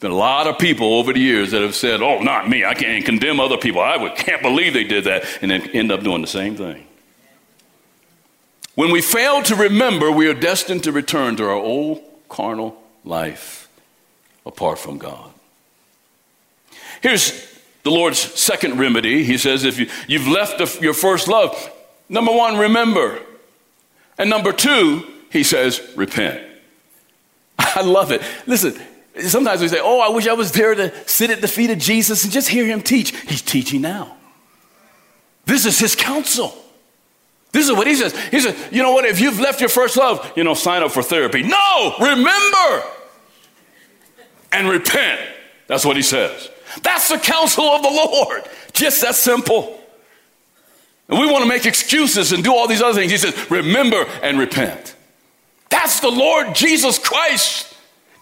Been 0.00 0.10
a 0.10 0.14
lot 0.14 0.46
of 0.46 0.58
people 0.58 0.94
over 0.94 1.12
the 1.12 1.20
years 1.20 1.52
that 1.52 1.62
have 1.62 1.74
said, 1.74 2.02
Oh, 2.02 2.20
not 2.20 2.48
me. 2.48 2.64
I 2.64 2.74
can't 2.74 3.04
condemn 3.04 3.40
other 3.40 3.56
people. 3.56 3.80
I 3.80 3.96
would, 3.96 4.14
can't 4.14 4.42
believe 4.42 4.74
they 4.74 4.84
did 4.84 5.04
that, 5.04 5.24
and 5.40 5.50
then 5.50 5.62
end 5.70 5.90
up 5.90 6.02
doing 6.02 6.20
the 6.20 6.26
same 6.26 6.54
thing. 6.54 6.86
When 8.74 8.90
we 8.92 9.00
fail 9.00 9.42
to 9.44 9.56
remember, 9.56 10.12
we 10.12 10.28
are 10.28 10.34
destined 10.34 10.84
to 10.84 10.92
return 10.92 11.36
to 11.36 11.44
our 11.44 11.54
old 11.54 12.02
carnal 12.28 12.76
life 13.04 13.70
apart 14.44 14.78
from 14.78 14.98
God. 14.98 15.30
Here's 17.00 17.32
the 17.82 17.90
Lord's 17.90 18.18
second 18.18 18.78
remedy. 18.78 19.24
He 19.24 19.38
says, 19.38 19.64
if 19.64 19.78
you, 19.78 19.88
you've 20.06 20.28
left 20.28 20.58
the, 20.58 20.78
your 20.82 20.92
first 20.92 21.26
love, 21.26 21.70
number 22.10 22.32
one, 22.32 22.58
remember. 22.58 23.18
And 24.18 24.28
number 24.28 24.52
two, 24.52 25.06
he 25.30 25.42
says, 25.42 25.80
repent. 25.96 26.42
I 27.58 27.80
love 27.82 28.12
it. 28.12 28.22
Listen, 28.46 28.78
sometimes 29.20 29.60
we 29.60 29.68
say, 29.68 29.80
Oh, 29.80 30.00
I 30.00 30.08
wish 30.08 30.26
I 30.26 30.32
was 30.32 30.52
there 30.52 30.74
to 30.74 30.92
sit 31.08 31.30
at 31.30 31.40
the 31.40 31.48
feet 31.48 31.70
of 31.70 31.78
Jesus 31.78 32.24
and 32.24 32.32
just 32.32 32.48
hear 32.48 32.66
him 32.66 32.82
teach. 32.82 33.16
He's 33.20 33.42
teaching 33.42 33.80
now. 33.80 34.16
This 35.44 35.64
is 35.64 35.78
his 35.78 35.94
counsel. 35.94 36.54
This 37.52 37.68
is 37.68 37.72
what 37.72 37.86
he 37.86 37.94
says. 37.94 38.16
He 38.28 38.40
says, 38.40 38.56
You 38.70 38.82
know 38.82 38.92
what? 38.92 39.04
If 39.04 39.20
you've 39.20 39.40
left 39.40 39.60
your 39.60 39.70
first 39.70 39.96
love, 39.96 40.32
you 40.36 40.44
know, 40.44 40.54
sign 40.54 40.82
up 40.82 40.92
for 40.92 41.02
therapy. 41.02 41.42
No, 41.42 41.94
remember 42.00 42.84
and 44.52 44.68
repent. 44.68 45.20
That's 45.66 45.84
what 45.84 45.96
he 45.96 46.02
says. 46.02 46.50
That's 46.82 47.08
the 47.08 47.18
counsel 47.18 47.64
of 47.64 47.82
the 47.82 47.90
Lord. 47.90 48.42
Just 48.72 49.00
that 49.02 49.14
simple. 49.14 49.80
And 51.08 51.18
we 51.18 51.30
want 51.30 51.42
to 51.42 51.48
make 51.48 51.66
excuses 51.66 52.32
and 52.32 52.42
do 52.42 52.52
all 52.52 52.66
these 52.66 52.82
other 52.82 52.98
things. 52.98 53.12
He 53.12 53.18
says, 53.18 53.50
Remember 53.50 54.04
and 54.22 54.38
repent. 54.38 54.94
That's 55.68 56.00
the 56.00 56.10
Lord 56.10 56.54
Jesus 56.54 56.98
Christ 56.98 57.75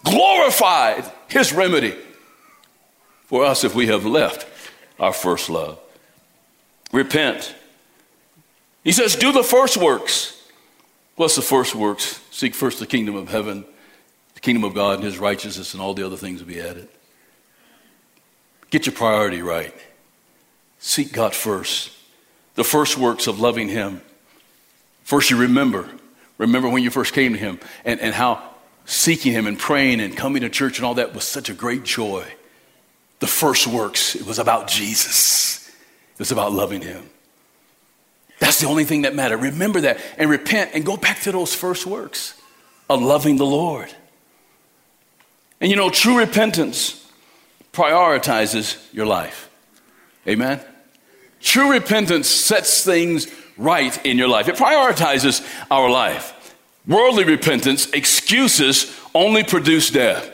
glorified, 0.05 1.03
his 1.27 1.51
remedy 1.51 1.95
for 3.25 3.43
us 3.43 3.63
if 3.63 3.75
we 3.75 3.87
have 3.87 4.05
left 4.05 4.47
our 4.99 5.11
first 5.11 5.49
love. 5.49 5.77
Repent. 6.93 7.53
He 8.83 8.93
says, 8.93 9.17
Do 9.17 9.33
the 9.33 9.43
first 9.43 9.75
works. 9.75 10.31
What's 11.17 11.35
the 11.35 11.41
first 11.41 11.75
works? 11.75 12.21
Seek 12.31 12.55
first 12.55 12.79
the 12.79 12.87
kingdom 12.87 13.15
of 13.15 13.29
heaven, 13.29 13.65
the 14.35 14.39
kingdom 14.39 14.63
of 14.63 14.73
God, 14.73 14.95
and 14.95 15.03
his 15.03 15.17
righteousness, 15.17 15.73
and 15.73 15.81
all 15.81 15.93
the 15.93 16.05
other 16.05 16.17
things 16.17 16.39
will 16.39 16.47
be 16.47 16.61
added. 16.61 16.87
Get 18.69 18.85
your 18.85 18.95
priority 18.95 19.41
right. 19.41 19.73
Seek 20.79 21.11
God 21.11 21.33
first. 21.33 21.91
The 22.55 22.63
first 22.63 22.97
works 22.97 23.27
of 23.27 23.39
loving 23.39 23.67
him. 23.67 24.01
First, 25.03 25.29
you 25.29 25.37
remember 25.37 25.89
Remember 26.37 26.69
when 26.69 26.83
you 26.83 26.89
first 26.89 27.13
came 27.13 27.33
to 27.33 27.39
Him 27.39 27.59
and, 27.83 27.99
and 27.99 28.13
how 28.13 28.43
seeking 28.85 29.33
Him 29.33 29.47
and 29.47 29.57
praying 29.57 29.99
and 29.99 30.15
coming 30.15 30.41
to 30.41 30.49
church 30.49 30.77
and 30.77 30.85
all 30.85 30.95
that 30.95 31.13
was 31.13 31.23
such 31.23 31.49
a 31.49 31.53
great 31.53 31.83
joy. 31.83 32.25
The 33.19 33.27
first 33.27 33.67
works, 33.67 34.15
it 34.15 34.25
was 34.25 34.39
about 34.39 34.67
Jesus, 34.67 35.67
it 36.13 36.19
was 36.19 36.31
about 36.31 36.51
loving 36.51 36.81
Him. 36.81 37.09
That's 38.39 38.59
the 38.59 38.67
only 38.67 38.83
thing 38.83 39.03
that 39.03 39.15
mattered. 39.15 39.37
Remember 39.37 39.81
that 39.81 39.99
and 40.17 40.29
repent 40.29 40.71
and 40.73 40.85
go 40.85 40.97
back 40.97 41.21
to 41.21 41.31
those 41.31 41.55
first 41.55 41.85
works 41.85 42.39
of 42.89 43.01
loving 43.01 43.37
the 43.37 43.45
Lord. 43.45 43.93
And 45.61 45.69
you 45.71 45.77
know, 45.77 45.89
true 45.89 46.19
repentance 46.19 47.01
prioritizes 47.71 48.93
your 48.93 49.05
life. 49.05 49.49
Amen? 50.27 50.59
True 51.39 51.71
repentance 51.71 52.27
sets 52.27 52.83
things 52.83 53.27
right 53.57 54.05
in 54.05 54.17
your 54.17 54.27
life. 54.27 54.47
It 54.47 54.55
prioritizes 54.55 55.45
our 55.71 55.89
life. 55.89 56.33
Worldly 56.87 57.23
repentance, 57.23 57.89
excuses 57.91 58.95
only 59.13 59.43
produce 59.43 59.89
death. 59.89 60.31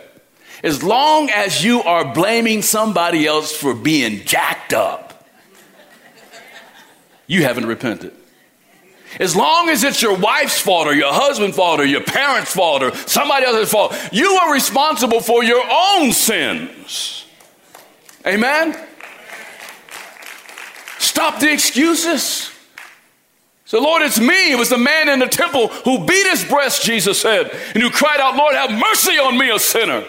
As 0.64 0.84
long 0.84 1.30
as 1.30 1.64
you 1.64 1.82
are 1.82 2.14
blaming 2.14 2.62
somebody 2.62 3.26
else 3.26 3.56
for 3.56 3.74
being 3.74 4.26
jacked 4.26 4.74
up, 4.74 5.28
you 7.26 7.44
haven't 7.44 7.66
repented. 7.66 8.14
As 9.20 9.36
long 9.36 9.70
as 9.70 9.84
it's 9.84 10.02
your 10.02 10.18
wife's 10.18 10.60
fault 10.60 10.88
or 10.88 10.94
your 10.94 11.14
husband's 11.14 11.58
fault 11.58 11.80
or 11.80 11.86
your 11.86 12.04
parents' 12.04 12.54
fault 12.54 12.84
or 12.84 12.96
somebody 12.96 13.46
else's 13.46 13.72
fault, 13.72 13.94
you 14.12 14.32
are 14.34 14.54
responsible 14.54 15.20
for 15.20 15.44
your 15.44 15.64
own 15.70 16.12
sins. 16.12 17.26
Amen? 18.26 18.78
Stop 21.00 21.40
the 21.40 21.52
excuses. 21.52 22.52
So, 23.72 23.82
Lord, 23.82 24.02
it's 24.02 24.20
me. 24.20 24.52
It 24.52 24.58
was 24.58 24.68
the 24.68 24.78
man 24.78 25.08
in 25.08 25.20
the 25.20 25.28
temple 25.28 25.70
who 25.70 26.06
beat 26.06 26.28
his 26.28 26.44
breast, 26.44 26.84
Jesus 26.84 27.22
said, 27.22 27.58
and 27.74 27.82
who 27.82 27.90
cried 27.90 28.20
out, 28.20 28.36
Lord, 28.36 28.54
have 28.54 28.70
mercy 28.70 29.18
on 29.18 29.38
me, 29.38 29.50
a 29.50 29.58
sinner. 29.60 30.04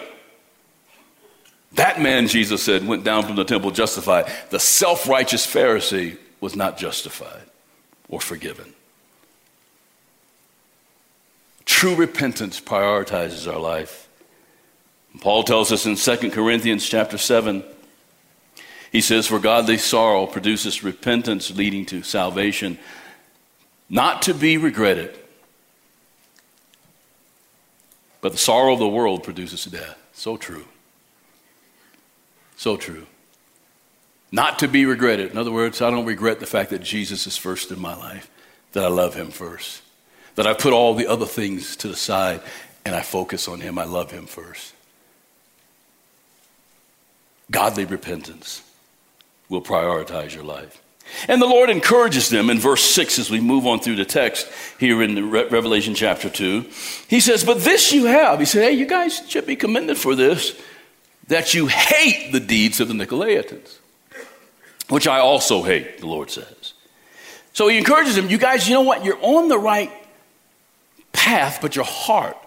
That 1.75 2.01
man, 2.01 2.27
Jesus 2.27 2.61
said, 2.61 2.85
went 2.85 3.05
down 3.05 3.23
from 3.23 3.37
the 3.37 3.45
temple 3.45 3.71
justified. 3.71 4.29
The 4.49 4.59
self 4.59 5.07
righteous 5.07 5.47
Pharisee 5.47 6.17
was 6.41 6.57
not 6.57 6.77
justified 6.77 7.43
or 8.09 8.19
forgiven. 8.19 8.73
True 11.63 11.95
repentance 11.95 12.59
prioritizes 12.59 13.49
our 13.49 13.61
life. 13.61 14.09
Paul 15.21 15.43
tells 15.43 15.71
us 15.71 15.85
in 15.85 15.95
2 15.95 16.31
Corinthians 16.31 16.85
chapter 16.85 17.17
7, 17.17 17.63
he 18.91 18.99
says, 18.99 19.25
For 19.25 19.39
godly 19.39 19.77
sorrow 19.77 20.27
produces 20.27 20.83
repentance 20.83 21.49
leading 21.55 21.85
to 21.85 22.03
salvation 22.03 22.77
not 23.89 24.23
to 24.23 24.33
be 24.33 24.57
regretted. 24.57 25.17
But 28.21 28.31
the 28.31 28.37
sorrow 28.37 28.73
of 28.73 28.79
the 28.79 28.87
world 28.87 29.23
produces 29.23 29.65
death. 29.65 29.97
So 30.13 30.37
true. 30.37 30.65
So 32.55 32.77
true. 32.77 33.05
Not 34.31 34.59
to 34.59 34.67
be 34.67 34.85
regretted. 34.85 35.31
In 35.31 35.37
other 35.37 35.51
words, 35.51 35.81
I 35.81 35.91
don't 35.91 36.05
regret 36.05 36.39
the 36.39 36.45
fact 36.45 36.69
that 36.69 36.81
Jesus 36.81 37.27
is 37.27 37.37
first 37.37 37.71
in 37.71 37.79
my 37.79 37.95
life, 37.95 38.29
that 38.71 38.83
I 38.83 38.87
love 38.87 39.15
him 39.15 39.29
first, 39.29 39.81
that 40.35 40.47
I 40.47 40.53
put 40.53 40.73
all 40.73 40.95
the 40.95 41.07
other 41.07 41.25
things 41.25 41.75
to 41.77 41.87
the 41.87 41.95
side 41.95 42.41
and 42.85 42.95
I 42.95 43.01
focus 43.01 43.47
on 43.47 43.61
him. 43.61 43.77
I 43.77 43.83
love 43.83 44.11
him 44.11 44.25
first. 44.25 44.73
Godly 47.51 47.85
repentance 47.85 48.63
will 49.49 49.61
prioritize 49.61 50.33
your 50.33 50.43
life. 50.43 50.82
And 51.27 51.41
the 51.41 51.47
Lord 51.47 51.69
encourages 51.69 52.29
them 52.29 52.49
in 52.49 52.59
verse 52.59 52.81
6 52.81 53.19
as 53.19 53.29
we 53.29 53.39
move 53.39 53.65
on 53.65 53.79
through 53.79 53.95
the 53.95 54.05
text 54.05 54.49
here 54.79 55.01
in 55.01 55.29
Re- 55.29 55.47
Revelation 55.47 55.95
chapter 55.95 56.29
2. 56.29 56.65
He 57.07 57.19
says, 57.19 57.43
But 57.43 57.59
this 57.59 57.91
you 57.91 58.05
have. 58.05 58.39
He 58.39 58.45
said, 58.45 58.63
Hey, 58.63 58.73
you 58.73 58.85
guys 58.85 59.21
should 59.29 59.45
be 59.45 59.55
commended 59.55 59.97
for 59.97 60.15
this, 60.15 60.59
that 61.27 61.53
you 61.53 61.67
hate 61.67 62.31
the 62.31 62.39
deeds 62.39 62.79
of 62.79 62.87
the 62.87 62.93
Nicolaitans, 62.93 63.77
which 64.89 65.07
I 65.07 65.19
also 65.19 65.63
hate, 65.63 65.99
the 65.99 66.07
Lord 66.07 66.31
says. 66.31 66.73
So 67.53 67.67
he 67.67 67.77
encourages 67.77 68.15
them, 68.15 68.29
You 68.29 68.37
guys, 68.37 68.67
you 68.67 68.73
know 68.73 68.81
what? 68.81 69.05
You're 69.05 69.21
on 69.21 69.47
the 69.47 69.59
right 69.59 69.91
path, 71.11 71.59
but 71.61 71.75
your 71.75 71.85
heart 71.85 72.37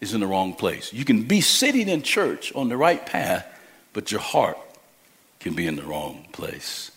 is 0.00 0.14
in 0.14 0.20
the 0.20 0.26
wrong 0.26 0.54
place. 0.54 0.92
You 0.92 1.04
can 1.04 1.24
be 1.24 1.40
sitting 1.40 1.88
in 1.88 2.02
church 2.02 2.54
on 2.54 2.68
the 2.68 2.76
right 2.76 3.04
path, 3.04 3.46
but 3.92 4.10
your 4.10 4.20
heart 4.20 4.56
can 5.40 5.54
be 5.54 5.66
in 5.66 5.76
the 5.76 5.82
wrong 5.82 6.26
place. 6.32 6.91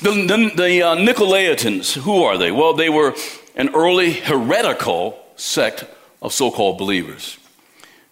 The, 0.00 0.10
the, 0.10 0.52
the 0.56 0.82
uh, 0.82 0.96
Nicolaitans, 0.96 1.96
who 1.96 2.24
are 2.24 2.36
they? 2.36 2.50
Well, 2.50 2.74
they 2.74 2.88
were 2.88 3.14
an 3.54 3.74
early 3.74 4.12
heretical 4.12 5.18
sect 5.36 5.84
of 6.20 6.32
so 6.32 6.50
called 6.50 6.78
believers. 6.78 7.38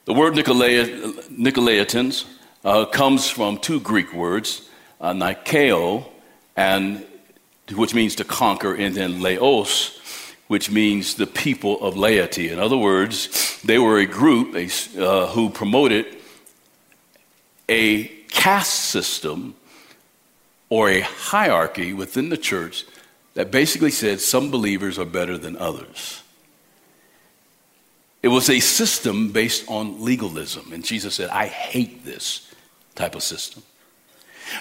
The 0.04 0.14
word 0.14 0.34
Nicolaitans 0.34 2.24
uh, 2.64 2.84
comes 2.86 3.28
from 3.28 3.58
two 3.58 3.80
Greek 3.80 4.12
words, 4.12 4.68
uh, 5.00 5.12
Nikeo 5.12 6.06
and 6.56 7.04
which 7.74 7.94
means 7.94 8.14
to 8.16 8.24
conquer, 8.24 8.74
and 8.74 8.94
then 8.94 9.20
laos, 9.20 9.98
which 10.48 10.70
means 10.70 11.14
the 11.14 11.26
people 11.26 11.80
of 11.82 11.96
laity. 11.96 12.50
In 12.50 12.58
other 12.58 12.76
words, 12.76 13.60
they 13.64 13.78
were 13.78 13.98
a 13.98 14.06
group 14.06 14.54
uh, 14.54 15.26
who 15.28 15.50
promoted 15.50 16.06
a 17.68 18.04
caste 18.28 18.90
system 18.90 19.54
or 20.72 20.88
a 20.88 21.02
hierarchy 21.02 21.92
within 21.92 22.30
the 22.30 22.36
church 22.38 22.86
that 23.34 23.50
basically 23.50 23.90
said 23.90 24.18
some 24.18 24.50
believers 24.50 24.98
are 24.98 25.04
better 25.04 25.36
than 25.36 25.54
others. 25.58 26.22
It 28.22 28.28
was 28.28 28.48
a 28.48 28.58
system 28.58 29.32
based 29.32 29.68
on 29.68 30.02
legalism. 30.02 30.72
And 30.72 30.82
Jesus 30.82 31.16
said, 31.16 31.28
I 31.28 31.44
hate 31.44 32.06
this 32.06 32.50
type 32.94 33.14
of 33.14 33.22
system. 33.22 33.62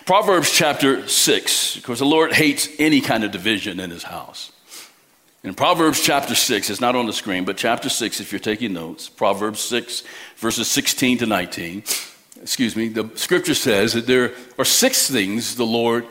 Proverbs 0.06 0.52
chapter 0.52 1.08
6, 1.08 1.78
of 1.78 1.84
course, 1.84 2.00
the 2.00 2.06
Lord 2.06 2.34
hates 2.34 2.67
any 2.78 3.00
kind 3.00 3.24
of 3.24 3.32
division 3.32 3.80
in 3.80 3.89
his 3.89 4.04
house. 4.04 4.52
In 5.45 5.56
Proverbs 5.56 6.02
chapter 6.02 6.36
6, 6.36 6.69
it's 6.69 6.82
not 6.82 6.97
on 6.97 7.06
the 7.06 7.13
screen, 7.13 7.45
but 7.45 7.56
chapter 7.56 7.88
6, 7.88 8.19
if 8.19 8.34
you're 8.34 8.39
taking 8.39 8.74
notes, 8.74 9.08
Proverbs 9.08 9.62
6, 9.62 10.04
verses 10.36 10.67
16 10.67 11.19
to 11.19 11.26
19, 11.26 11.84
excuse 12.41 12.75
me, 12.75 12.88
the 12.88 13.10
scripture 13.15 13.54
says 13.54 13.93
that 13.93 14.08
there 14.08 14.34
are 14.58 14.65
six 14.65 15.10
things 15.10 15.56
the 15.56 15.65
Lord 15.65 16.06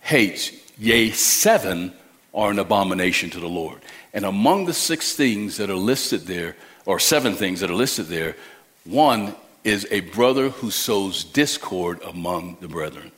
hates, 0.00 0.52
yea, 0.78 1.10
seven 1.10 1.92
are 2.34 2.50
an 2.50 2.58
abomination 2.58 3.30
to 3.30 3.40
the 3.40 3.48
Lord. 3.48 3.80
And 4.14 4.24
among 4.24 4.66
the 4.66 4.74
six 4.74 5.14
things 5.14 5.56
that 5.56 5.70
are 5.70 5.74
listed 5.74 6.22
there, 6.22 6.56
or 6.86 6.98
seven 6.98 7.34
things 7.34 7.60
that 7.60 7.70
are 7.70 7.74
listed 7.74 8.06
there, 8.06 8.36
one 8.84 9.34
is 9.64 9.86
a 9.90 10.00
brother 10.00 10.48
who 10.48 10.70
sows 10.70 11.24
discord 11.24 12.00
among 12.02 12.56
the 12.60 12.68
brethren, 12.68 13.12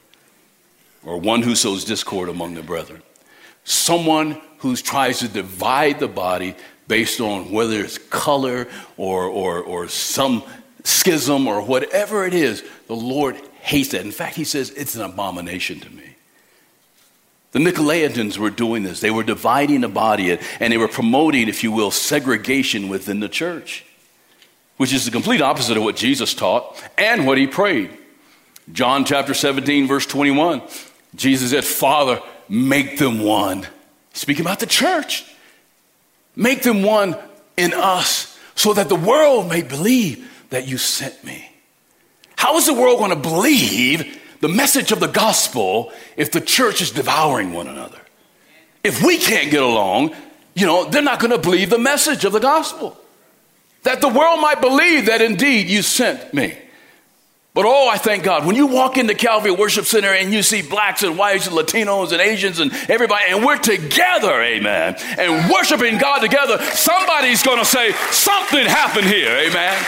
or 1.05 1.19
one 1.19 1.43
who 1.43 1.55
sows 1.55 1.85
discord 1.85 2.29
among 2.29 2.55
the 2.55 2.63
brethren. 2.63 3.03
Someone 3.65 4.41
who 4.59 4.77
tries 4.77 5.21
to 5.21 5.29
divide 5.29 6.01
the 6.01 6.09
body 6.09 6.55
based 6.87 7.21
on 7.21 7.51
whether 7.51 7.81
it's 7.81 7.97
color 7.97 8.69
or, 8.97 9.25
or, 9.25 9.63
or 9.63 9.89
some 9.89 10.43
schism 10.85 11.47
or 11.47 11.61
whatever 11.63 12.27
it 12.27 12.35
is, 12.35 12.63
the 12.87 12.95
Lord 12.95 13.37
hates 13.61 13.91
that. 13.91 14.03
In 14.03 14.13
fact, 14.13 14.37
He 14.37 14.45
says 14.45 14.71
it's 14.71 14.95
an 14.95 15.03
abomination 15.03 15.81
to 15.81 15.91
me. 15.91 16.15
The 17.53 17.61
Nicolaitans 17.61 18.37
were 18.37 18.51
doing 18.51 18.83
this. 18.83 19.01
They 19.01 19.13
were 19.13 19.23
dividing 19.23 19.81
the 19.81 19.89
body 19.89 20.37
and 20.61 20.73
they 20.73 20.77
were 20.77 20.89
promoting, 20.89 21.49
if 21.49 21.63
you 21.63 21.71
will, 21.71 21.93
segregation 21.93 22.89
within 22.89 23.21
the 23.21 23.29
church, 23.29 23.85
which 24.77 24.93
is 24.93 25.05
the 25.05 25.13
complete 25.13 25.41
opposite 25.41 25.77
of 25.77 25.85
what 25.85 25.95
Jesus 25.95 26.35
taught 26.35 26.83
and 26.99 27.29
what 27.29 27.39
he 27.39 27.47
prayed. 27.47 27.97
John 28.73 29.05
chapter 29.05 29.35
17, 29.35 29.87
verse 29.87 30.05
21, 30.05 30.63
Jesus 31.15 31.53
said, 31.53 31.65
Father, 31.65 32.21
make 32.49 32.99
them 32.99 33.23
one. 33.23 33.69
Speaking 34.15 34.45
about 34.45 34.59
the 34.59 34.67
church, 34.67 35.25
make 36.35 36.63
them 36.63 36.83
one 36.83 37.17
in 37.57 37.73
us 37.73 38.37
so 38.57 38.73
that 38.73 38.89
the 38.89 38.97
world 38.97 39.49
may 39.49 39.63
believe 39.63 40.29
that 40.55 40.67
you 40.67 40.79
sent 40.79 41.23
me. 41.25 41.51
How 42.37 42.57
is 42.57 42.67
the 42.67 42.75
world 42.75 42.99
going 42.99 43.11
to 43.11 43.17
believe 43.17 44.21
the 44.45 44.49
message 44.49 44.93
of 44.93 45.01
the 45.01 45.09
gospel 45.09 45.91
if 46.19 46.31
the 46.31 46.41
church 46.41 46.83
is 46.83 46.91
devouring 46.91 47.55
one 47.55 47.67
another. 47.67 47.99
If 48.83 49.03
we 49.03 49.17
can't 49.17 49.51
get 49.51 49.63
along, 49.63 50.15
you 50.55 50.67
know, 50.67 50.85
they're 50.85 51.01
not 51.01 51.19
going 51.19 51.31
to 51.31 51.39
believe 51.39 51.71
the 51.71 51.79
message 51.79 52.27
of 52.27 52.35
the 52.35 52.41
gospel. 52.41 52.95
That 53.85 54.03
the 54.03 54.09
world 54.09 54.43
might 54.43 54.61
believe 54.61 55.07
that 55.07 55.23
indeed 55.23 55.69
you 55.69 55.81
sent 55.81 56.35
me. 56.35 56.59
But 57.55 57.65
oh, 57.65 57.89
I 57.89 57.97
thank 57.97 58.23
God. 58.23 58.45
When 58.45 58.55
you 58.55 58.67
walk 58.67 58.99
into 58.99 59.15
Calvary 59.15 59.53
Worship 59.53 59.87
Center 59.87 60.09
and 60.09 60.31
you 60.31 60.43
see 60.43 60.61
blacks 60.61 61.03
and 61.03 61.17
whites 61.17 61.47
and 61.47 61.57
Latinos 61.57 62.13
and 62.13 62.21
Asians 62.21 62.59
and 62.59 62.71
everybody, 62.91 63.25
and 63.29 63.47
we're 63.47 63.57
together, 63.57 64.43
amen, 64.43 64.97
and 65.17 65.51
worshiping 65.51 65.97
God 65.97 66.19
together, 66.19 66.59
somebody's 66.59 67.43
going 67.43 67.61
to 67.61 67.65
say, 67.65 67.93
something 68.11 68.67
happened 68.67 69.07
here, 69.07 69.31
amen. 69.31 69.87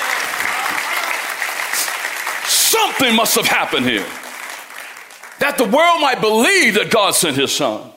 Something 2.76 3.16
must 3.16 3.34
have 3.36 3.46
happened 3.46 3.86
here 3.86 4.06
that 5.38 5.58
the 5.58 5.64
world 5.64 6.00
might 6.00 6.20
believe 6.20 6.74
that 6.74 6.90
God 6.90 7.14
sent 7.14 7.36
his 7.36 7.52
son. 7.52 7.90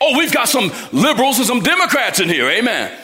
Oh, 0.00 0.18
we've 0.18 0.32
got 0.32 0.48
some 0.48 0.72
liberals 0.92 1.38
and 1.38 1.46
some 1.46 1.60
Democrats 1.60 2.20
in 2.20 2.28
here, 2.28 2.48
amen. 2.48 2.98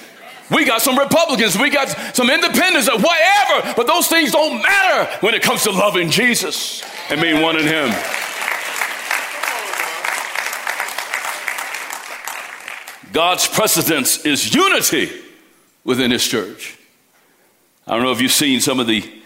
We 0.50 0.64
got 0.64 0.82
some 0.82 0.98
Republicans, 0.98 1.56
we 1.56 1.70
got 1.70 1.88
some 2.14 2.28
independents, 2.28 2.88
or 2.88 2.98
whatever, 2.98 3.74
but 3.76 3.86
those 3.86 4.08
things 4.08 4.32
don't 4.32 4.60
matter 4.62 5.10
when 5.20 5.34
it 5.34 5.42
comes 5.42 5.62
to 5.64 5.70
loving 5.70 6.10
Jesus 6.10 6.82
and 7.08 7.20
being 7.20 7.40
one 7.40 7.56
in 7.56 7.66
Him. 7.66 7.88
God's 13.12 13.46
precedence 13.46 14.24
is 14.24 14.54
unity 14.54 15.10
within 15.84 16.10
His 16.10 16.26
church. 16.26 16.76
I 17.86 17.94
don't 17.94 18.04
know 18.04 18.12
if 18.12 18.20
you've 18.20 18.32
seen 18.32 18.60
some 18.60 18.80
of 18.80 18.86
the, 18.86 19.19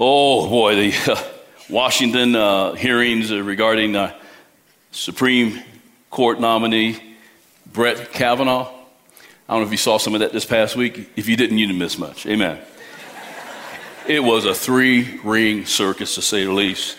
oh 0.00 0.48
boy, 0.48 0.74
the. 0.74 1.12
Uh, 1.12 1.22
Washington 1.70 2.34
uh, 2.34 2.72
hearings 2.72 3.32
regarding 3.32 3.94
uh, 3.94 4.12
Supreme 4.90 5.62
Court 6.10 6.40
nominee 6.40 6.98
Brett 7.72 8.12
Kavanaugh. 8.12 8.68
I 9.48 9.52
don't 9.52 9.60
know 9.60 9.66
if 9.66 9.70
you 9.70 9.76
saw 9.76 9.96
some 9.96 10.14
of 10.14 10.20
that 10.20 10.32
this 10.32 10.44
past 10.44 10.74
week. 10.74 11.10
If 11.14 11.28
you 11.28 11.36
didn't, 11.36 11.58
you 11.58 11.68
didn't 11.68 11.78
miss 11.78 11.96
much. 11.96 12.26
Amen. 12.26 12.58
it 14.08 14.18
was 14.18 14.46
a 14.46 14.54
three 14.54 15.20
ring 15.22 15.64
circus, 15.64 16.16
to 16.16 16.22
say 16.22 16.44
the 16.44 16.52
least. 16.52 16.96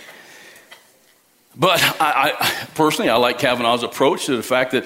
But 1.54 1.82
I, 2.00 2.32
I, 2.40 2.68
personally, 2.76 3.10
I 3.10 3.18
like 3.18 3.38
Kavanaugh's 3.38 3.84
approach 3.84 4.28
to 4.28 4.38
the 4.38 4.44
fact 4.44 4.72
that 4.72 4.86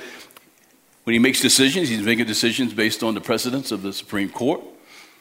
when 1.03 1.13
he 1.13 1.19
makes 1.19 1.41
decisions, 1.41 1.89
he's 1.89 2.01
making 2.01 2.25
decisions 2.25 2.73
based 2.73 3.03
on 3.03 3.13
the 3.13 3.21
precedents 3.21 3.71
of 3.71 3.83
the 3.83 3.93
Supreme 3.93 4.29
Court. 4.31 4.61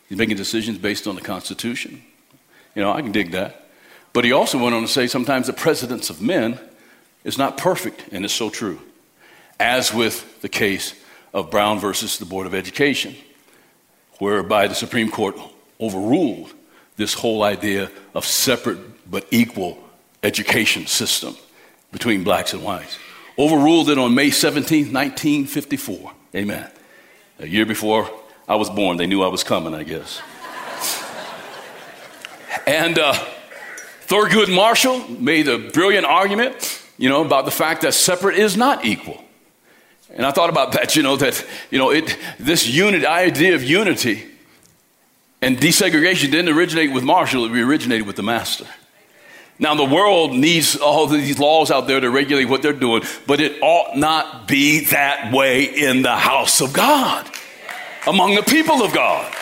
He's 0.08 0.16
making 0.16 0.38
decisions 0.38 0.78
based 0.78 1.06
on 1.06 1.16
the 1.16 1.20
Constitution. 1.20 2.02
You 2.74 2.82
know, 2.82 2.92
I 2.92 3.02
can 3.02 3.12
dig 3.12 3.32
that. 3.32 3.68
But 4.12 4.24
he 4.24 4.32
also 4.32 4.58
went 4.58 4.74
on 4.74 4.82
to 4.82 4.88
say 4.88 5.06
sometimes 5.06 5.46
the 5.46 5.52
precedence 5.52 6.10
of 6.10 6.20
men 6.20 6.58
is 7.24 7.38
not 7.38 7.56
perfect, 7.56 8.04
and 8.12 8.24
it's 8.24 8.34
so 8.34 8.50
true. 8.50 8.80
As 9.58 9.92
with 9.92 10.40
the 10.40 10.48
case 10.48 10.94
of 11.32 11.50
Brown 11.50 11.78
versus 11.80 12.18
the 12.18 12.24
Board 12.24 12.46
of 12.46 12.54
Education, 12.54 13.16
whereby 14.18 14.68
the 14.68 14.74
Supreme 14.74 15.10
Court 15.10 15.36
overruled 15.80 16.52
this 16.96 17.14
whole 17.14 17.42
idea 17.42 17.90
of 18.14 18.24
separate 18.24 18.78
but 19.10 19.26
equal 19.30 19.78
education 20.22 20.86
system 20.86 21.36
between 21.92 22.24
blacks 22.24 22.52
and 22.52 22.62
whites. 22.62 22.98
Overruled 23.36 23.90
it 23.90 23.98
on 23.98 24.14
May 24.14 24.30
17, 24.30 24.92
1954. 24.92 26.12
Amen. 26.36 26.70
A 27.40 27.46
year 27.46 27.66
before 27.66 28.08
I 28.48 28.54
was 28.54 28.70
born, 28.70 28.96
they 28.96 29.06
knew 29.06 29.22
I 29.22 29.28
was 29.28 29.42
coming, 29.42 29.74
I 29.74 29.82
guess. 29.82 30.20
And 32.66 32.98
uh, 32.98 33.14
Thurgood 34.06 34.54
Marshall 34.54 35.08
made 35.08 35.48
a 35.48 35.58
brilliant 35.58 36.06
argument, 36.06 36.82
you 36.98 37.08
know, 37.08 37.24
about 37.24 37.44
the 37.44 37.50
fact 37.50 37.82
that 37.82 37.94
separate 37.94 38.36
is 38.38 38.56
not 38.56 38.84
equal. 38.84 39.22
And 40.10 40.24
I 40.24 40.30
thought 40.30 40.50
about 40.50 40.72
that, 40.72 40.94
you 40.94 41.02
know, 41.02 41.16
that, 41.16 41.44
you 41.70 41.78
know, 41.78 41.90
it, 41.90 42.16
this 42.38 42.66
unit, 42.68 43.04
idea 43.04 43.54
of 43.54 43.64
unity 43.64 44.24
and 45.42 45.58
desegregation 45.58 46.30
didn't 46.30 46.54
originate 46.54 46.92
with 46.92 47.04
Marshall, 47.04 47.44
it 47.46 47.60
originated 47.60 48.06
with 48.06 48.16
the 48.16 48.22
master. 48.22 48.66
Now, 49.58 49.74
the 49.74 49.84
world 49.84 50.32
needs 50.32 50.76
all 50.76 51.06
these 51.06 51.38
laws 51.38 51.70
out 51.70 51.86
there 51.86 52.00
to 52.00 52.10
regulate 52.10 52.46
what 52.46 52.62
they're 52.62 52.72
doing, 52.72 53.02
but 53.26 53.40
it 53.40 53.62
ought 53.62 53.96
not 53.96 54.48
be 54.48 54.86
that 54.86 55.32
way 55.32 55.64
in 55.64 56.02
the 56.02 56.16
house 56.16 56.60
of 56.60 56.72
God, 56.72 57.30
among 58.06 58.34
the 58.34 58.42
people 58.42 58.82
of 58.82 58.92
God. 58.92 59.32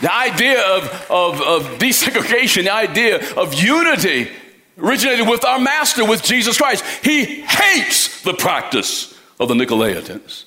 The 0.00 0.14
idea 0.14 0.62
of, 0.62 0.84
of, 1.10 1.40
of 1.40 1.78
desegregation, 1.78 2.64
the 2.64 2.72
idea 2.72 3.34
of 3.34 3.54
unity 3.54 4.30
originated 4.78 5.28
with 5.28 5.44
our 5.44 5.58
master, 5.58 6.04
with 6.04 6.22
Jesus 6.22 6.58
Christ. 6.58 6.84
He 7.02 7.42
hates 7.42 8.22
the 8.22 8.34
practice 8.34 9.18
of 9.40 9.48
the 9.48 9.54
Nicolaitans, 9.54 10.44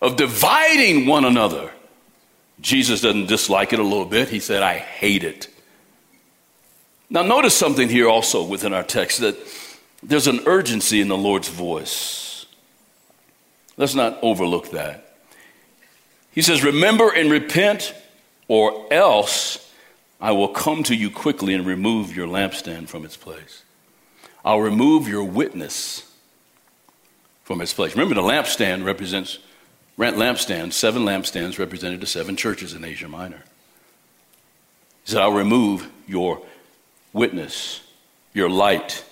of 0.00 0.16
dividing 0.16 1.06
one 1.06 1.24
another. 1.24 1.70
Jesus 2.60 3.00
doesn't 3.02 3.26
dislike 3.26 3.72
it 3.72 3.78
a 3.78 3.82
little 3.82 4.06
bit. 4.06 4.28
He 4.28 4.40
said, 4.40 4.62
I 4.62 4.78
hate 4.78 5.22
it. 5.22 5.48
Now, 7.10 7.22
notice 7.22 7.54
something 7.54 7.88
here 7.88 8.08
also 8.08 8.44
within 8.44 8.74
our 8.74 8.82
text 8.82 9.20
that 9.20 9.36
there's 10.02 10.26
an 10.26 10.40
urgency 10.46 11.00
in 11.00 11.08
the 11.08 11.16
Lord's 11.16 11.48
voice. 11.48 12.46
Let's 13.76 13.94
not 13.94 14.18
overlook 14.22 14.72
that. 14.72 15.16
He 16.32 16.42
says, 16.42 16.62
Remember 16.62 17.10
and 17.10 17.30
repent 17.30 17.94
or 18.48 18.92
else 18.92 19.72
I 20.20 20.32
will 20.32 20.48
come 20.48 20.82
to 20.84 20.94
you 20.94 21.10
quickly 21.10 21.54
and 21.54 21.64
remove 21.64 22.16
your 22.16 22.26
lampstand 22.26 22.88
from 22.88 23.04
its 23.04 23.16
place. 23.16 23.62
I'll 24.44 24.60
remove 24.60 25.06
your 25.06 25.24
witness 25.24 26.10
from 27.44 27.60
its 27.60 27.72
place. 27.72 27.92
Remember, 27.92 28.14
the 28.14 28.22
lampstand 28.22 28.84
represents 28.84 29.38
lampstand, 29.98 30.72
seven 30.72 31.02
lampstands 31.02 31.58
represented 31.58 32.00
the 32.00 32.06
seven 32.06 32.36
churches 32.36 32.72
in 32.72 32.84
Asia 32.84 33.08
Minor. 33.08 33.42
He 35.04 35.12
said, 35.12 35.22
I'll 35.22 35.32
remove 35.32 35.90
your 36.06 36.42
witness, 37.12 37.82
your 38.32 38.48
light. 38.50 39.04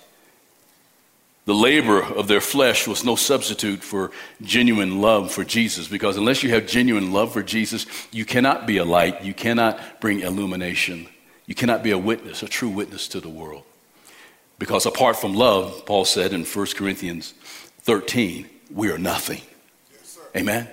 The 1.47 1.55
labor 1.55 2.03
of 2.03 2.27
their 2.27 2.41
flesh 2.41 2.89
was 2.89 3.05
no 3.05 3.15
substitute 3.15 3.81
for 3.81 4.11
genuine 4.41 4.99
love 4.99 5.31
for 5.31 5.45
Jesus 5.45 5.87
because 5.87 6.17
unless 6.17 6.43
you 6.43 6.49
have 6.49 6.67
genuine 6.67 7.13
love 7.13 7.31
for 7.31 7.41
Jesus, 7.41 7.85
you 8.11 8.25
cannot 8.25 8.67
be 8.67 8.75
a 8.75 8.83
light, 8.83 9.23
you 9.23 9.33
cannot 9.33 10.01
bring 10.01 10.19
illumination, 10.19 11.07
you 11.45 11.55
cannot 11.55 11.83
be 11.83 11.91
a 11.91 11.97
witness, 11.97 12.43
a 12.43 12.49
true 12.49 12.67
witness 12.67 13.07
to 13.07 13.21
the 13.21 13.29
world. 13.29 13.63
Because 14.59 14.85
apart 14.85 15.15
from 15.15 15.35
love, 15.35 15.85
Paul 15.85 16.03
said 16.03 16.33
in 16.33 16.43
1 16.43 16.65
Corinthians 16.75 17.33
13, 17.83 18.49
we 18.69 18.91
are 18.91 18.97
nothing. 18.97 19.41
Yes, 19.93 20.19
Amen? 20.35 20.67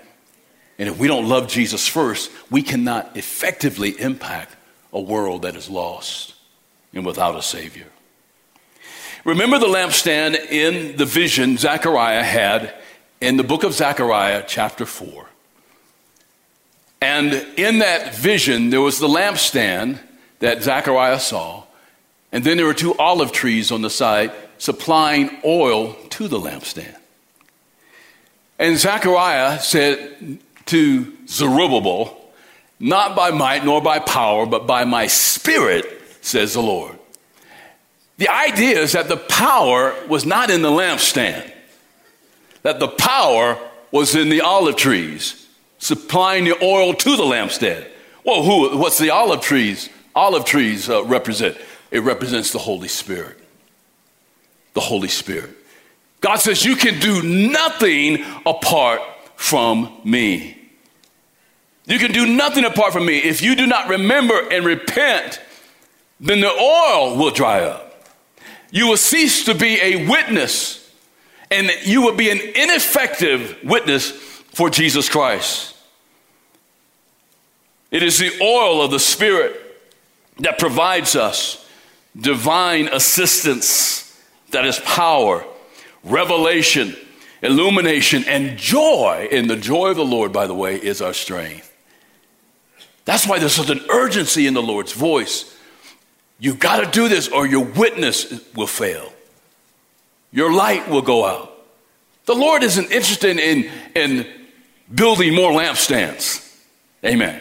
And 0.81 0.89
if 0.89 0.99
we 0.99 1.07
don't 1.07 1.29
love 1.29 1.47
Jesus 1.47 1.87
first, 1.87 2.33
we 2.51 2.65
cannot 2.65 3.17
effectively 3.17 3.91
impact 3.91 4.57
a 4.93 5.01
world 5.01 5.43
that 5.43 5.55
is 5.55 5.71
lost 5.71 6.35
and 6.93 7.07
without 7.07 7.37
a 7.37 7.43
Savior. 7.43 7.87
Remember 9.25 9.59
the 9.59 9.67
lampstand 9.67 10.35
in 10.51 10.99
the 10.99 11.07
vision 11.07 11.57
Zechariah 11.57 12.23
had 12.23 12.75
in 13.23 13.39
the 13.39 13.43
book 13.43 13.65
of 13.65 13.73
Zechariah, 13.73 14.45
chapter 14.47 14.85
4. 14.85 15.27
And 17.01 17.33
in 17.57 17.79
that 17.79 18.15
vision, 18.15 18.69
there 18.69 18.83
was 18.83 18.99
the 18.99 19.09
lampstand 19.09 19.99
that 20.41 20.63
Zechariah 20.63 21.21
saw, 21.21 21.65
and 22.33 22.45
then 22.45 22.59
there 22.59 22.67
were 22.67 22.75
two 22.75 22.95
olive 22.97 23.33
trees 23.33 23.73
on 23.73 23.81
the 23.81 23.89
side 23.89 24.31
supplying 24.59 25.31
oil 25.43 25.95
to 26.11 26.29
the 26.29 26.39
lampstand. 26.39 26.95
And 28.59 28.77
Zechariah 28.77 29.59
said 29.61 30.39
to 30.67 31.17
Zerubbabel, 31.27 32.31
Not 32.79 33.17
by 33.17 33.31
might 33.31 33.65
nor 33.65 33.81
by 33.81 34.01
power, 34.01 34.45
but 34.45 34.67
by 34.67 34.85
my 34.85 35.07
spirit, 35.07 35.87
says 36.21 36.53
the 36.53 36.63
Lord. 36.63 36.94
The 38.17 38.29
idea 38.29 38.81
is 38.81 38.93
that 38.93 39.09
the 39.09 39.17
power 39.17 39.95
was 40.09 40.25
not 40.25 40.51
in 40.51 40.63
the 40.63 40.71
lampstand, 40.71 41.51
that 42.63 42.79
the 42.79 42.89
power 42.89 43.59
was 43.91 44.15
in 44.15 44.29
the 44.29 44.41
olive 44.41 44.77
trees, 44.77 45.49
supplying 45.79 46.45
the 46.45 46.65
oil 46.65 46.95
to 46.95 47.17
the 47.17 47.23
lampstand. 47.23 47.87
Well, 48.25 48.43
who, 48.43 48.79
what's 48.79 48.99
the 48.99 49.11
olive 49.11 49.41
trees? 49.41 49.89
Olive 50.15 50.45
trees 50.45 50.89
uh, 50.89 51.05
represent? 51.05 51.59
It 51.91 52.01
represents 52.01 52.53
the 52.53 52.59
Holy 52.59 52.89
Spirit. 52.89 53.39
The 54.75 54.81
Holy 54.81 55.09
Spirit. 55.09 55.51
God 56.21 56.37
says, 56.37 56.65
You 56.65 56.77
can 56.77 57.01
do 57.01 57.23
nothing 57.23 58.25
apart 58.47 59.01
from 59.37 60.01
me. 60.05 60.57
You 61.87 61.99
can 61.99 62.13
do 62.13 62.27
nothing 62.27 62.65
apart 62.65 62.93
from 62.93 63.05
me. 63.05 63.19
If 63.19 63.43
you 63.43 63.57
do 63.57 63.67
not 63.67 63.89
remember 63.89 64.35
and 64.51 64.65
repent, 64.65 65.41
then 66.19 66.41
the 66.41 66.51
oil 66.51 67.17
will 67.17 67.31
dry 67.31 67.61
up 67.61 67.94
you 68.75 68.89
will 68.89 68.97
cease 68.97 69.45
to 69.45 69.55
be 69.55 69.79
a 69.81 70.05
witness 70.09 70.93
and 71.49 71.71
you 71.85 72.03
will 72.03 72.17
be 72.17 72.29
an 72.31 72.41
ineffective 72.41 73.57
witness 73.63 74.11
for 74.11 74.69
Jesus 74.69 75.09
Christ. 75.09 75.77
It 77.93 78.03
is 78.03 78.19
the 78.19 78.37
oil 78.43 78.83
of 78.83 78.91
the 78.91 78.99
Spirit 78.99 79.55
that 80.41 80.59
provides 80.59 81.15
us 81.15 81.65
divine 82.21 82.89
assistance, 82.89 84.21
that 84.51 84.65
is 84.65 84.81
power, 84.81 85.45
revelation, 86.03 86.97
illumination, 87.43 88.25
and 88.27 88.59
joy. 88.59 89.29
And 89.31 89.49
the 89.49 89.55
joy 89.55 89.91
of 89.91 89.97
the 89.97 90.05
Lord, 90.05 90.33
by 90.33 90.49
the 90.49 90.55
way, 90.55 90.75
is 90.75 91.01
our 91.01 91.15
strength. 91.15 91.73
That's 93.05 93.25
why 93.25 93.39
there's 93.39 93.53
such 93.53 93.71
an 93.71 93.85
urgency 93.89 94.49
in 94.49 94.55
the 94.55 94.63
Lord's 94.63 94.93
voice 94.93 95.54
you 96.39 96.55
got 96.55 96.85
to 96.85 96.91
do 96.91 97.09
this 97.09 97.29
or 97.29 97.47
your 97.47 97.65
witness 97.65 98.43
will 98.55 98.67
fail. 98.67 99.13
Your 100.33 100.53
light 100.53 100.89
will 100.89 101.03
go 101.03 101.25
out. 101.25 101.53
The 102.27 102.35
Lord 102.35 102.63
isn't 102.63 102.91
interested 102.91 103.39
in, 103.39 103.71
in 103.95 104.27
building 104.93 105.35
more 105.35 105.53
lampstands. 105.53 106.41
Amen. 107.05 107.41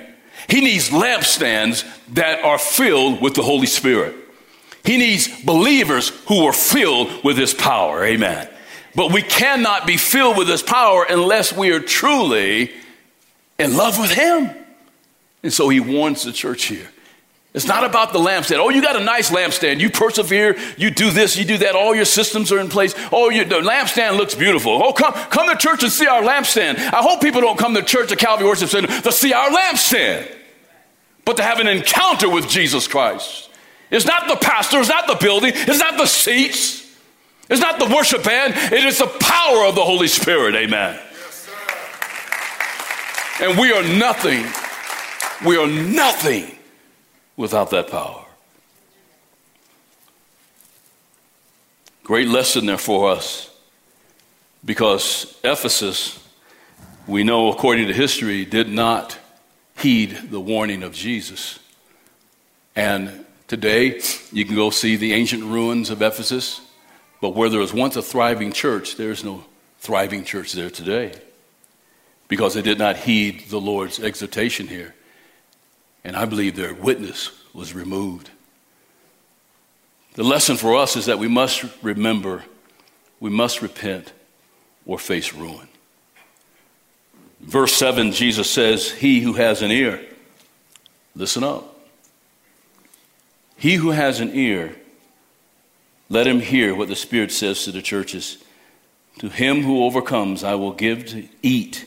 He 0.49 0.61
needs 0.61 0.89
lampstands 0.89 1.85
that 2.13 2.43
are 2.43 2.59
filled 2.59 3.21
with 3.21 3.33
the 3.33 3.41
Holy 3.41 3.65
Spirit. 3.65 4.15
He 4.83 4.97
needs 4.97 5.43
believers 5.43 6.09
who 6.27 6.45
are 6.45 6.53
filled 6.53 7.23
with 7.23 7.37
His 7.37 7.53
power. 7.53 8.03
Amen. 8.03 8.49
But 8.95 9.11
we 9.11 9.21
cannot 9.21 9.87
be 9.87 9.97
filled 9.97 10.37
with 10.37 10.49
His 10.49 10.61
power 10.61 11.05
unless 11.09 11.55
we 11.55 11.71
are 11.71 11.79
truly 11.79 12.71
in 13.57 13.75
love 13.75 13.97
with 13.97 14.11
Him. 14.11 14.51
And 15.41 15.51
so 15.53 15.69
He 15.69 15.79
warns 15.79 16.23
the 16.23 16.33
church 16.33 16.65
here 16.65 16.89
it's 17.53 17.67
not 17.67 17.83
about 17.83 18.13
the 18.13 18.19
lampstand. 18.19 18.57
Oh, 18.57 18.69
you 18.69 18.81
got 18.81 18.95
a 18.95 19.03
nice 19.03 19.29
lampstand. 19.29 19.79
You 19.79 19.91
persevere. 19.91 20.57
You 20.75 20.89
do 20.89 21.11
this. 21.11 21.37
You 21.37 21.45
do 21.45 21.59
that. 21.59 21.75
All 21.75 21.93
your 21.93 22.05
systems 22.05 22.51
are 22.51 22.59
in 22.59 22.67
place. 22.67 22.95
Oh, 23.11 23.29
you, 23.29 23.45
the 23.45 23.61
lampstand 23.61 24.17
looks 24.17 24.33
beautiful. 24.33 24.81
Oh, 24.83 24.91
come, 24.91 25.13
come 25.13 25.47
to 25.49 25.55
church 25.55 25.83
and 25.83 25.91
see 25.91 26.07
our 26.07 26.23
lampstand. 26.23 26.77
I 26.77 27.03
hope 27.03 27.21
people 27.21 27.41
don't 27.41 27.59
come 27.59 27.75
to 27.75 27.83
church 27.83 28.11
at 28.11 28.17
Calvary 28.17 28.47
Worship 28.47 28.69
Center 28.69 28.87
to 29.01 29.11
see 29.11 29.33
our 29.33 29.49
lampstand, 29.49 30.35
but 31.25 31.37
to 31.37 31.43
have 31.43 31.59
an 31.59 31.67
encounter 31.67 32.27
with 32.27 32.49
Jesus 32.49 32.87
Christ. 32.87 33.51
It's 33.91 34.05
not 34.05 34.27
the 34.27 34.35
pastor. 34.35 34.79
It's 34.79 34.89
not 34.89 35.05
the 35.05 35.15
building. 35.15 35.51
It's 35.53 35.79
not 35.79 35.99
the 35.99 36.07
seats. 36.07 36.81
It's 37.51 37.61
not 37.61 37.77
the 37.77 37.85
worship 37.93 38.23
band. 38.23 38.55
It 38.73 38.83
is 38.83 38.97
the 38.97 39.05
power 39.05 39.65
of 39.65 39.75
the 39.75 39.83
Holy 39.83 40.07
Spirit. 40.07 40.55
Amen. 40.55 40.99
Yes, 41.11 41.49
and 43.41 43.59
we 43.59 43.71
are 43.71 43.83
nothing. 43.83 44.43
We 45.45 45.57
are 45.57 45.67
nothing 45.67 46.52
without 47.35 47.69
that 47.71 47.89
power. 47.89 48.25
Great 52.03 52.27
lesson 52.27 52.65
there 52.65 52.77
for 52.77 53.09
us 53.09 53.49
because 54.65 55.39
Ephesus, 55.43 56.19
we 57.07 57.23
know 57.23 57.51
according 57.51 57.87
to 57.87 57.93
history, 57.93 58.45
did 58.45 58.69
not 58.69 59.17
heed 59.77 60.29
the 60.29 60.39
warning 60.39 60.83
of 60.83 60.93
Jesus. 60.93 61.59
And 62.75 63.25
today, 63.47 64.01
you 64.31 64.45
can 64.45 64.55
go 64.55 64.69
see 64.69 64.95
the 64.95 65.13
ancient 65.13 65.43
ruins 65.43 65.89
of 65.89 66.01
Ephesus, 66.01 66.61
but 67.21 67.35
where 67.35 67.49
there 67.49 67.59
was 67.59 67.73
once 67.73 67.95
a 67.95 68.01
thriving 68.01 68.51
church, 68.51 68.95
there 68.95 69.11
is 69.11 69.23
no 69.23 69.45
thriving 69.79 70.23
church 70.23 70.53
there 70.53 70.69
today 70.69 71.13
because 72.27 72.53
they 72.53 72.61
did 72.61 72.79
not 72.79 72.97
heed 72.97 73.45
the 73.49 73.59
Lord's 73.59 73.99
exhortation 73.99 74.67
here. 74.67 74.95
And 76.03 76.15
I 76.15 76.25
believe 76.25 76.55
their 76.55 76.73
witness 76.73 77.31
was 77.53 77.73
removed. 77.73 78.29
The 80.15 80.23
lesson 80.23 80.57
for 80.57 80.75
us 80.75 80.95
is 80.95 81.05
that 81.07 81.19
we 81.19 81.27
must 81.27 81.65
remember, 81.81 82.43
we 83.19 83.29
must 83.29 83.61
repent 83.61 84.11
or 84.85 84.99
face 84.99 85.33
ruin. 85.33 85.67
Verse 87.39 87.73
7, 87.73 88.11
Jesus 88.11 88.49
says, 88.49 88.91
He 88.91 89.21
who 89.21 89.33
has 89.33 89.61
an 89.61 89.71
ear, 89.71 90.01
listen 91.15 91.43
up. 91.43 91.69
He 93.57 93.75
who 93.75 93.91
has 93.91 94.19
an 94.19 94.31
ear, 94.33 94.75
let 96.09 96.27
him 96.27 96.41
hear 96.41 96.75
what 96.75 96.89
the 96.89 96.95
Spirit 96.95 97.31
says 97.31 97.63
to 97.63 97.71
the 97.71 97.81
churches. 97.81 98.37
To 99.19 99.29
him 99.29 99.63
who 99.63 99.85
overcomes, 99.85 100.43
I 100.43 100.55
will 100.55 100.73
give 100.73 101.05
to 101.07 101.27
eat 101.41 101.85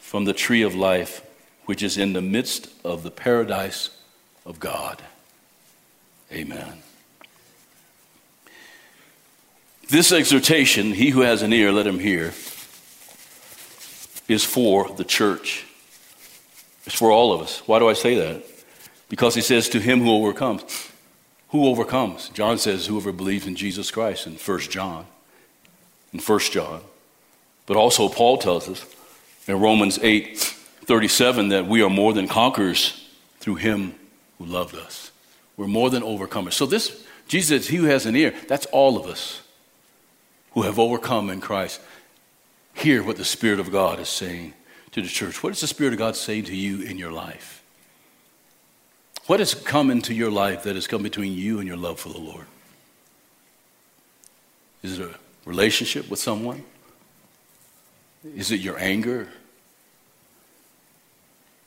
from 0.00 0.24
the 0.24 0.32
tree 0.32 0.62
of 0.62 0.74
life 0.74 1.22
which 1.68 1.82
is 1.82 1.98
in 1.98 2.14
the 2.14 2.22
midst 2.22 2.66
of 2.82 3.02
the 3.02 3.10
paradise 3.10 3.90
of 4.46 4.58
God. 4.58 5.02
Amen. 6.32 6.78
This 9.90 10.10
exhortation, 10.10 10.94
he 10.94 11.10
who 11.10 11.20
has 11.20 11.42
an 11.42 11.52
ear, 11.52 11.70
let 11.70 11.86
him 11.86 11.98
hear, 11.98 12.32
is 14.28 14.44
for 14.44 14.88
the 14.88 15.04
church. 15.04 15.66
It's 16.86 16.96
for 16.96 17.12
all 17.12 17.34
of 17.34 17.42
us. 17.42 17.58
Why 17.66 17.78
do 17.78 17.86
I 17.86 17.92
say 17.92 18.14
that? 18.14 18.42
Because 19.10 19.34
he 19.34 19.42
says, 19.42 19.68
To 19.68 19.78
him 19.78 20.00
who 20.00 20.10
overcomes. 20.10 20.62
Who 21.50 21.66
overcomes? 21.66 22.30
John 22.30 22.56
says, 22.56 22.86
Whoever 22.86 23.12
believes 23.12 23.46
in 23.46 23.56
Jesus 23.56 23.90
Christ 23.90 24.26
in 24.26 24.36
1 24.36 24.60
John. 24.60 25.04
In 26.14 26.20
1 26.20 26.40
John. 26.50 26.80
But 27.66 27.76
also, 27.76 28.08
Paul 28.08 28.38
tells 28.38 28.70
us 28.70 28.86
in 29.46 29.60
Romans 29.60 29.98
8 30.00 30.54
37 30.88 31.50
that 31.50 31.66
we 31.66 31.82
are 31.82 31.90
more 31.90 32.14
than 32.14 32.26
conquerors 32.26 33.06
through 33.40 33.56
him 33.56 33.94
who 34.38 34.46
loved 34.46 34.74
us. 34.74 35.12
We're 35.58 35.66
more 35.66 35.90
than 35.90 36.02
overcomers. 36.02 36.54
So 36.54 36.64
this, 36.64 37.04
Jesus, 37.28 37.68
he 37.68 37.76
who 37.76 37.84
has 37.84 38.06
an 38.06 38.16
ear, 38.16 38.34
that's 38.48 38.64
all 38.66 38.96
of 38.96 39.04
us 39.04 39.42
who 40.52 40.62
have 40.62 40.78
overcome 40.78 41.28
in 41.28 41.42
Christ. 41.42 41.82
Hear 42.72 43.02
what 43.02 43.18
the 43.18 43.24
Spirit 43.24 43.60
of 43.60 43.70
God 43.70 44.00
is 44.00 44.08
saying 44.08 44.54
to 44.92 45.02
the 45.02 45.08
church. 45.08 45.42
What 45.42 45.52
is 45.52 45.60
the 45.60 45.66
Spirit 45.66 45.92
of 45.92 45.98
God 45.98 46.16
saying 46.16 46.44
to 46.44 46.56
you 46.56 46.80
in 46.80 46.96
your 46.96 47.12
life? 47.12 47.62
What 49.26 49.40
has 49.40 49.52
come 49.52 49.90
into 49.90 50.14
your 50.14 50.30
life 50.30 50.62
that 50.62 50.74
has 50.74 50.86
come 50.86 51.02
between 51.02 51.34
you 51.34 51.58
and 51.58 51.68
your 51.68 51.76
love 51.76 52.00
for 52.00 52.08
the 52.08 52.18
Lord? 52.18 52.46
Is 54.82 54.98
it 54.98 55.10
a 55.10 55.14
relationship 55.44 56.08
with 56.08 56.18
someone? 56.18 56.64
Is 58.34 58.50
it 58.50 58.60
your 58.60 58.78
anger? 58.78 59.28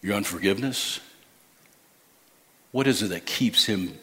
Your 0.02 0.16
unforgiveness? 0.16 1.00
What 2.72 2.88
is 2.88 3.02
it 3.02 3.10
that 3.10 3.26
keeps 3.26 3.66
him 3.66 3.98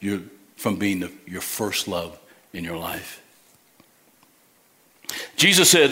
your, 0.00 0.20
from 0.56 0.76
being 0.76 1.00
the, 1.00 1.12
your 1.26 1.40
first 1.40 1.88
love 1.88 2.18
in 2.52 2.64
your 2.64 2.76
life? 2.76 3.22
Jesus 5.36 5.70
said, 5.70 5.90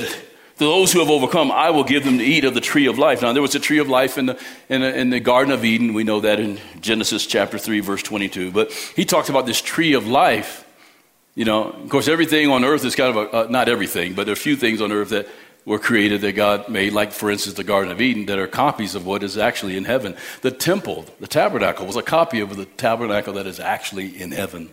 to 0.63 0.65
those 0.65 0.93
who 0.93 1.01
have 1.01 1.11
overcome, 1.11 1.51
I 1.51 1.71
will 1.71 1.85
give 1.85 2.05
them 2.05 2.19
to 2.19 2.25
eat 2.25 2.45
of 2.45 2.55
the 2.55 2.61
tree 2.61 2.87
of 2.87 2.99
life. 2.99 3.23
Now, 3.23 3.33
there 3.33 3.43
was 3.43 3.55
a 3.55 3.61
tree 3.61 3.79
of 3.79 3.89
life 3.89 4.17
in 4.17 4.27
the, 4.27 4.41
in, 4.69 4.81
the, 4.81 4.97
in 4.97 5.11
the 5.11 5.21
Garden 5.21 5.53
of 5.53 5.65
Eden. 5.65 5.93
We 5.93 6.05
know 6.05 6.21
that 6.21 6.39
in 6.39 6.61
Genesis 6.81 7.27
chapter 7.27 7.59
3, 7.59 7.81
verse 7.81 8.03
22. 8.03 8.53
But 8.53 8.73
he 8.95 9.05
talks 9.05 9.29
about 9.29 9.47
this 9.47 9.61
tree 9.61 9.95
of 9.95 10.07
life. 10.07 10.65
You 11.35 11.47
know, 11.47 11.71
of 11.71 11.89
course, 11.89 12.09
everything 12.09 12.51
on 12.51 12.65
earth 12.65 12.85
is 12.85 12.95
kind 12.95 13.17
of 13.17 13.17
a, 13.17 13.37
uh, 13.37 13.47
not 13.49 13.69
everything, 13.69 14.13
but 14.15 14.25
there 14.25 14.33
are 14.33 14.35
a 14.35 14.37
few 14.37 14.55
things 14.55 14.83
on 14.83 14.93
earth 14.93 15.09
that 15.09 15.27
were 15.65 15.79
created 15.79 16.21
that 16.23 16.33
God 16.33 16.69
made, 16.69 16.93
like, 16.93 17.13
for 17.13 17.31
instance, 17.31 17.57
the 17.57 17.65
Garden 17.65 17.93
of 17.93 18.01
Eden, 18.01 18.27
that 18.27 18.39
are 18.39 18.47
copies 18.47 18.95
of 18.95 19.07
what 19.07 19.23
is 19.23 19.39
actually 19.39 19.77
in 19.77 19.85
heaven. 19.85 20.17
The 20.41 20.51
temple, 20.51 21.07
the 21.21 21.29
tabernacle, 21.29 21.87
was 21.87 21.97
a 21.97 22.03
copy 22.03 22.41
of 22.41 22.57
the 22.57 22.65
tabernacle 22.65 23.35
that 23.35 23.47
is 23.47 23.61
actually 23.61 24.21
in 24.21 24.33
heaven. 24.33 24.73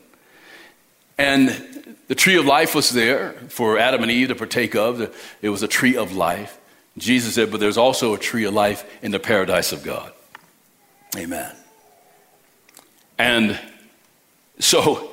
And 1.17 1.95
the 2.07 2.15
tree 2.15 2.37
of 2.37 2.45
life 2.45 2.73
was 2.73 2.89
there 2.89 3.33
for 3.49 3.77
Adam 3.77 4.01
and 4.01 4.11
Eve 4.11 4.29
to 4.29 4.35
partake 4.35 4.75
of. 4.75 5.15
It 5.41 5.49
was 5.49 5.61
a 5.61 5.67
tree 5.67 5.95
of 5.95 6.13
life. 6.13 6.57
Jesus 6.97 7.35
said, 7.35 7.51
but 7.51 7.59
there's 7.59 7.77
also 7.77 8.13
a 8.13 8.17
tree 8.17 8.45
of 8.45 8.53
life 8.53 8.83
in 9.03 9.11
the 9.11 9.19
paradise 9.19 9.71
of 9.71 9.83
God. 9.83 10.11
Amen. 11.15 11.55
And 13.17 13.59
so 14.59 15.11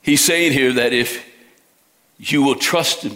he's 0.00 0.24
saying 0.24 0.52
here 0.52 0.72
that 0.72 0.92
if 0.92 1.24
you 2.18 2.42
will 2.42 2.54
trust 2.54 3.06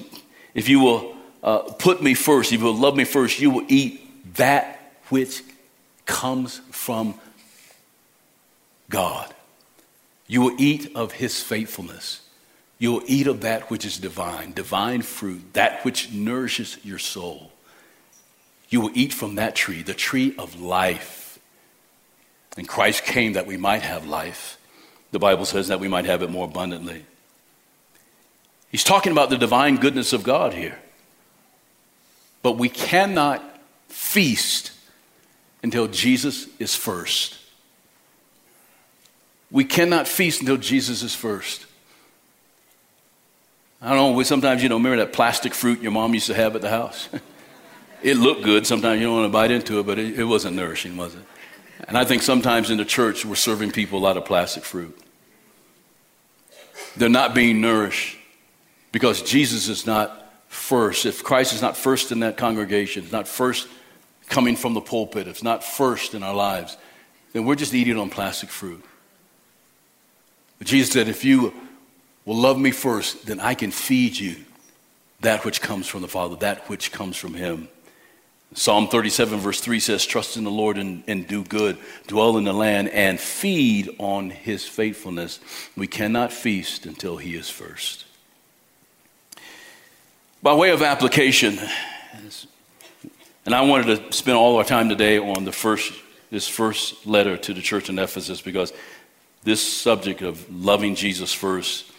if 0.57 0.71
you 0.71 0.81
will 0.81 1.15
uh, 1.43 1.59
put 1.59 2.03
me 2.03 2.15
first, 2.15 2.51
if 2.51 2.61
you 2.61 2.67
will 2.67 2.75
love 2.75 2.97
me 2.97 3.05
first, 3.05 3.39
you 3.39 3.51
will 3.51 3.67
eat 3.69 4.35
that 4.37 4.81
which 5.11 5.43
comes 6.07 6.61
from 6.71 7.15
God. 8.89 9.33
You 10.27 10.41
will 10.41 10.57
eat 10.59 10.97
of 10.97 11.13
his 11.13 11.41
faithfulness. 11.43 12.23
You 12.79 12.93
will 12.93 13.03
eat 13.07 13.27
of 13.27 13.43
that 13.43 13.71
which 13.71 13.85
is 13.85 13.99
divine, 13.99 14.53
divine 14.55 15.03
fruit, 15.03 15.53
that 15.53 15.85
which 15.85 16.11
nourishes 16.11 16.79
your 16.83 16.99
soul. 16.99 17.53
You 18.71 18.81
will 18.81 18.91
eat 18.95 19.13
from 19.13 19.35
that 19.35 19.55
tree, 19.55 19.83
the 19.83 19.95
tree 19.95 20.35
of 20.39 20.59
life. 20.59 21.39
And 22.57 22.67
Christ 22.67 23.05
came 23.05 23.35
that 23.35 23.47
we 23.47 23.59
might 23.59 23.83
have 23.83 24.07
life. 24.07 24.59
The 25.13 25.19
Bible 25.19 25.45
says 25.45 25.69
that 25.69 25.81
we 25.81 25.89
might 25.89 26.07
have 26.07 26.23
it 26.23 26.31
more 26.31 26.47
abundantly. 26.47 27.05
He's 28.71 28.85
talking 28.85 29.13
about 29.13 29.31
the 29.31 29.39
divine 29.39 29.77
goodness 29.77 30.13
of 30.13 30.23
God 30.23 30.53
here. 30.53 30.79
But 32.43 32.59
we 32.59 32.69
cannot 32.69 33.43
feast 33.89 34.73
until 35.63 35.89
Jesus 35.89 36.47
is 36.59 36.75
first. 36.75 37.39
We 39.51 39.65
cannot 39.65 40.09
feast 40.09 40.41
until 40.41 40.57
Jesus 40.57 41.03
is 41.03 41.15
first. 41.15 41.67
I 43.81 43.95
don't 43.95 44.17
know, 44.17 44.23
sometimes, 44.23 44.63
you 44.63 44.69
know, 44.69 44.77
remember 44.77 44.99
that 44.99 45.13
plastic 45.13 45.55
fruit 45.55 45.81
your 45.81 45.93
mom 45.93 46.15
used 46.15 46.27
to 46.27 46.35
have 46.35 46.57
at 46.57 46.63
the 46.63 46.71
house? 46.71 47.09
it 48.03 48.17
looked 48.17 48.43
good. 48.43 48.67
Sometimes 48.67 49.01
you 49.01 49.07
don't 49.07 49.17
want 49.17 49.29
to 49.29 49.33
bite 49.33 49.51
into 49.51 49.79
it, 49.79 49.87
but 49.87 49.99
it, 49.99 50.19
it 50.19 50.25
wasn't 50.25 50.57
nourishing, 50.57 50.97
was 50.97 51.15
it? 51.15 51.23
And 51.87 51.97
I 51.97 52.05
think 52.05 52.23
sometimes 52.23 52.71
in 52.71 52.79
the 52.79 52.85
church, 52.85 53.25
we're 53.25 53.35
serving 53.35 53.71
people 53.71 53.99
a 53.99 54.01
lot 54.01 54.17
of 54.17 54.25
plastic 54.25 54.65
fruit. 54.65 54.99
They're 56.97 57.09
not 57.09 57.35
being 57.35 57.61
nourished 57.61 58.16
because 58.97 59.21
Jesus 59.21 59.69
is 59.69 59.85
not 59.85 60.33
first. 60.49 61.05
If 61.05 61.23
Christ 61.23 61.53
is 61.53 61.61
not 61.61 61.77
first 61.77 62.13
in 62.13 62.21
that 62.21 62.39
congregation, 62.39 63.03
it's 63.03 63.13
not 63.13 63.29
first 63.29 63.69
coming 64.27 64.57
from 64.57 64.73
the 64.73 64.81
pulpit, 64.81 65.29
it's 65.29 65.43
not 65.43 65.63
first 65.63 66.15
in 66.15 66.23
our 66.23 66.33
lives, 66.33 66.79
then 67.35 67.45
we're 67.45 67.57
just 67.57 67.75
eating 67.75 67.99
on 67.99 68.09
plastic 68.09 68.49
fruit. 68.49 68.83
But 70.57 70.67
Jesus 70.67 70.95
said, 70.95 71.09
if 71.09 71.27
you 71.27 71.53
will 72.25 72.39
love 72.39 72.59
me 72.59 72.71
first, 72.71 73.27
then 73.27 73.39
I 73.39 73.53
can 73.53 73.71
feed 73.71 74.19
you 74.19 74.37
that 75.21 75.45
which 75.45 75.61
comes 75.61 75.87
from 75.87 76.01
the 76.01 76.09
Father, 76.09 76.37
that 76.37 76.67
which 76.71 76.91
comes 76.91 77.19
from 77.19 77.35
Him. 77.35 77.69
Psalm 78.55 78.89
37, 78.89 79.41
verse 79.41 79.61
3 79.61 79.79
says, 79.79 80.07
Trust 80.07 80.39
in 80.39 80.45
the 80.45 80.51
Lord 80.51 80.79
and, 80.79 81.05
and, 81.07 81.29
do 81.29 81.45
good, 81.45 81.77
dwell 82.07 82.39
in 82.39 82.45
the 82.45 82.55
land, 82.55 82.89
and 82.89 83.21
feed 83.21 83.95
on 83.99 84.31
His 84.31 84.65
faithfulness. 84.65 85.39
We 85.77 85.87
cannot 85.87 86.33
feast 86.33 86.87
until 86.87 87.19
He 87.19 87.37
is 87.37 87.51
first. 87.51 88.06
By 90.43 90.55
way 90.55 90.71
of 90.71 90.83
application, 90.83 91.59
and 93.47 93.55
I 93.55 93.63
wanted 93.63 93.97
to 93.97 94.13
spend 94.13 94.37
all 94.37 94.59
our 94.59 94.65
time 94.65 94.89
today 94.89 95.19
on 95.19 95.45
the 95.45 95.53
first, 95.53 95.93
this 96.31 96.47
first 96.47 97.07
letter 97.07 97.39
to 97.39 97.55
the 97.55 97.63
church 97.63 97.89
in 97.89 97.99
Ephesus 97.99 98.43
because 98.43 98.73
this 99.45 99.61
subject 99.61 100.21
of 100.21 100.49
loving 100.55 100.95
Jesus 100.95 101.33
first 101.33 101.91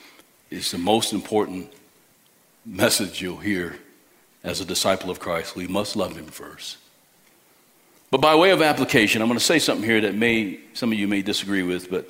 is 0.51 0.69
the 0.71 0.77
most 0.77 1.13
important 1.13 1.73
message 2.63 3.21
you'll 3.21 3.37
hear 3.37 3.79
as 4.43 4.61
a 4.61 4.65
disciple 4.65 5.09
of 5.09 5.19
Christ. 5.19 5.55
We 5.55 5.67
must 5.67 5.95
love 5.95 6.15
him 6.15 6.27
first. 6.27 6.77
But 8.11 8.21
by 8.21 8.35
way 8.35 8.51
of 8.51 8.61
application, 8.61 9.21
I'm 9.21 9.27
going 9.27 9.39
to 9.39 9.43
say 9.43 9.59
something 9.59 9.83
here 9.83 10.01
that 10.01 10.13
may 10.13 10.59
some 10.73 10.91
of 10.91 10.99
you 10.99 11.07
may 11.07 11.23
disagree 11.23 11.63
with, 11.63 11.89
but 11.89 12.07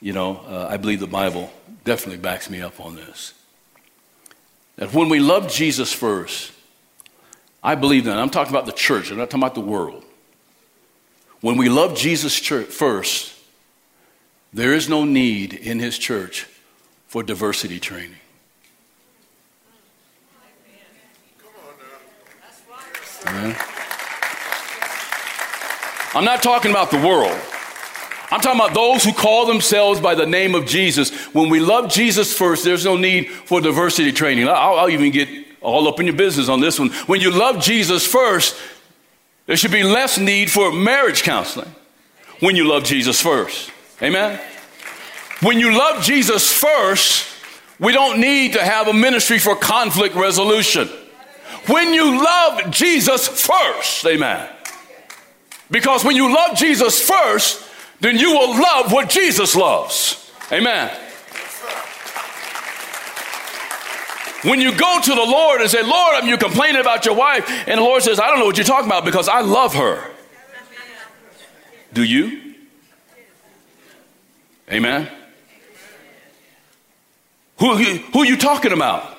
you 0.00 0.12
know, 0.12 0.38
uh, 0.48 0.66
I 0.68 0.78
believe 0.78 0.98
the 0.98 1.06
Bible 1.06 1.50
definitely 1.84 2.20
backs 2.20 2.50
me 2.50 2.60
up 2.60 2.80
on 2.80 2.96
this. 2.96 3.34
That 4.80 4.94
when 4.94 5.10
we 5.10 5.20
love 5.20 5.52
Jesus 5.52 5.92
first, 5.92 6.52
I 7.62 7.74
believe 7.74 8.06
that. 8.06 8.18
I'm 8.18 8.30
talking 8.30 8.50
about 8.50 8.64
the 8.64 8.72
church, 8.72 9.10
I'm 9.10 9.18
not 9.18 9.28
talking 9.28 9.42
about 9.42 9.54
the 9.54 9.60
world. 9.60 10.04
When 11.42 11.58
we 11.58 11.68
love 11.68 11.94
Jesus 11.94 12.38
first, 12.38 13.34
there 14.54 14.72
is 14.72 14.88
no 14.88 15.04
need 15.04 15.52
in 15.52 15.80
his 15.80 15.98
church 15.98 16.46
for 17.08 17.22
diversity 17.22 17.78
training. 17.78 18.16
Amen. 23.26 23.54
I'm 26.14 26.24
not 26.24 26.42
talking 26.42 26.70
about 26.70 26.90
the 26.90 27.06
world. 27.06 27.38
I'm 28.30 28.40
talking 28.40 28.60
about 28.60 28.74
those 28.74 29.02
who 29.02 29.12
call 29.12 29.46
themselves 29.46 30.00
by 30.00 30.14
the 30.14 30.26
name 30.26 30.54
of 30.54 30.64
Jesus. 30.64 31.10
When 31.34 31.50
we 31.50 31.58
love 31.58 31.90
Jesus 31.90 32.36
first, 32.36 32.64
there's 32.64 32.84
no 32.84 32.96
need 32.96 33.28
for 33.28 33.60
diversity 33.60 34.12
training. 34.12 34.48
I'll, 34.48 34.78
I'll 34.78 34.90
even 34.90 35.10
get 35.10 35.28
all 35.60 35.88
up 35.88 35.98
in 35.98 36.06
your 36.06 36.14
business 36.14 36.48
on 36.48 36.60
this 36.60 36.78
one. 36.78 36.90
When 37.06 37.20
you 37.20 37.32
love 37.32 37.60
Jesus 37.60 38.06
first, 38.06 38.56
there 39.46 39.56
should 39.56 39.72
be 39.72 39.82
less 39.82 40.16
need 40.16 40.50
for 40.50 40.72
marriage 40.72 41.22
counseling 41.22 41.74
when 42.38 42.54
you 42.54 42.68
love 42.68 42.84
Jesus 42.84 43.20
first. 43.20 43.72
Amen? 44.00 44.40
When 45.42 45.58
you 45.58 45.76
love 45.76 46.04
Jesus 46.04 46.52
first, 46.52 47.26
we 47.80 47.92
don't 47.92 48.20
need 48.20 48.52
to 48.52 48.62
have 48.62 48.88
a 48.88 48.92
ministry 48.92 49.38
for 49.38 49.56
conflict 49.56 50.14
resolution. 50.14 50.88
When 51.66 51.92
you 51.92 52.22
love 52.22 52.70
Jesus 52.70 53.26
first, 53.26 54.06
amen. 54.06 54.48
Because 55.70 56.04
when 56.04 56.14
you 56.14 56.32
love 56.32 56.56
Jesus 56.56 57.00
first, 57.00 57.66
then 58.00 58.18
you 58.18 58.32
will 58.32 58.58
love 58.60 58.92
what 58.92 59.08
Jesus 59.08 59.54
loves. 59.54 60.32
Amen. 60.50 60.90
When 64.42 64.60
you 64.60 64.74
go 64.74 65.00
to 65.02 65.10
the 65.10 65.22
Lord 65.22 65.60
and 65.60 65.70
say, 65.70 65.82
Lord, 65.82 66.14
I'm 66.14 66.26
you 66.26 66.38
complaining 66.38 66.80
about 66.80 67.04
your 67.04 67.14
wife, 67.14 67.46
and 67.68 67.78
the 67.78 67.84
Lord 67.84 68.02
says, 68.02 68.18
I 68.18 68.28
don't 68.28 68.38
know 68.38 68.46
what 68.46 68.56
you're 68.56 68.64
talking 68.64 68.86
about 68.86 69.04
because 69.04 69.28
I 69.28 69.40
love 69.40 69.74
her. 69.74 70.10
Do 71.92 72.02
you? 72.02 72.54
Amen. 74.72 75.10
Who, 77.58 77.76
who 77.76 78.20
are 78.20 78.26
you 78.26 78.38
talking 78.38 78.72
about? 78.72 79.18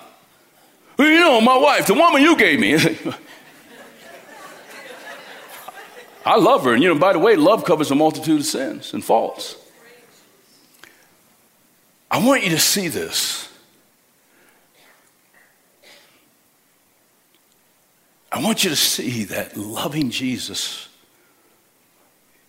You 0.97 1.19
know, 1.19 1.41
my 1.41 1.57
wife, 1.57 1.85
the 1.85 1.93
woman 1.93 2.21
you 2.21 2.35
gave 2.35 2.59
me. 2.59 2.73
I 6.25 6.37
love 6.37 6.63
her. 6.65 6.73
And, 6.73 6.83
you 6.83 6.93
know, 6.93 6.99
by 6.99 7.13
the 7.13 7.19
way, 7.19 7.35
love 7.35 7.65
covers 7.65 7.91
a 7.91 7.95
multitude 7.95 8.41
of 8.41 8.45
sins 8.45 8.93
and 8.93 9.03
faults. 9.03 9.55
I 12.09 12.23
want 12.23 12.43
you 12.43 12.49
to 12.49 12.59
see 12.59 12.89
this. 12.89 13.49
I 18.31 18.41
want 18.41 18.63
you 18.63 18.69
to 18.69 18.75
see 18.75 19.25
that 19.25 19.57
loving 19.57 20.09
Jesus 20.09 20.87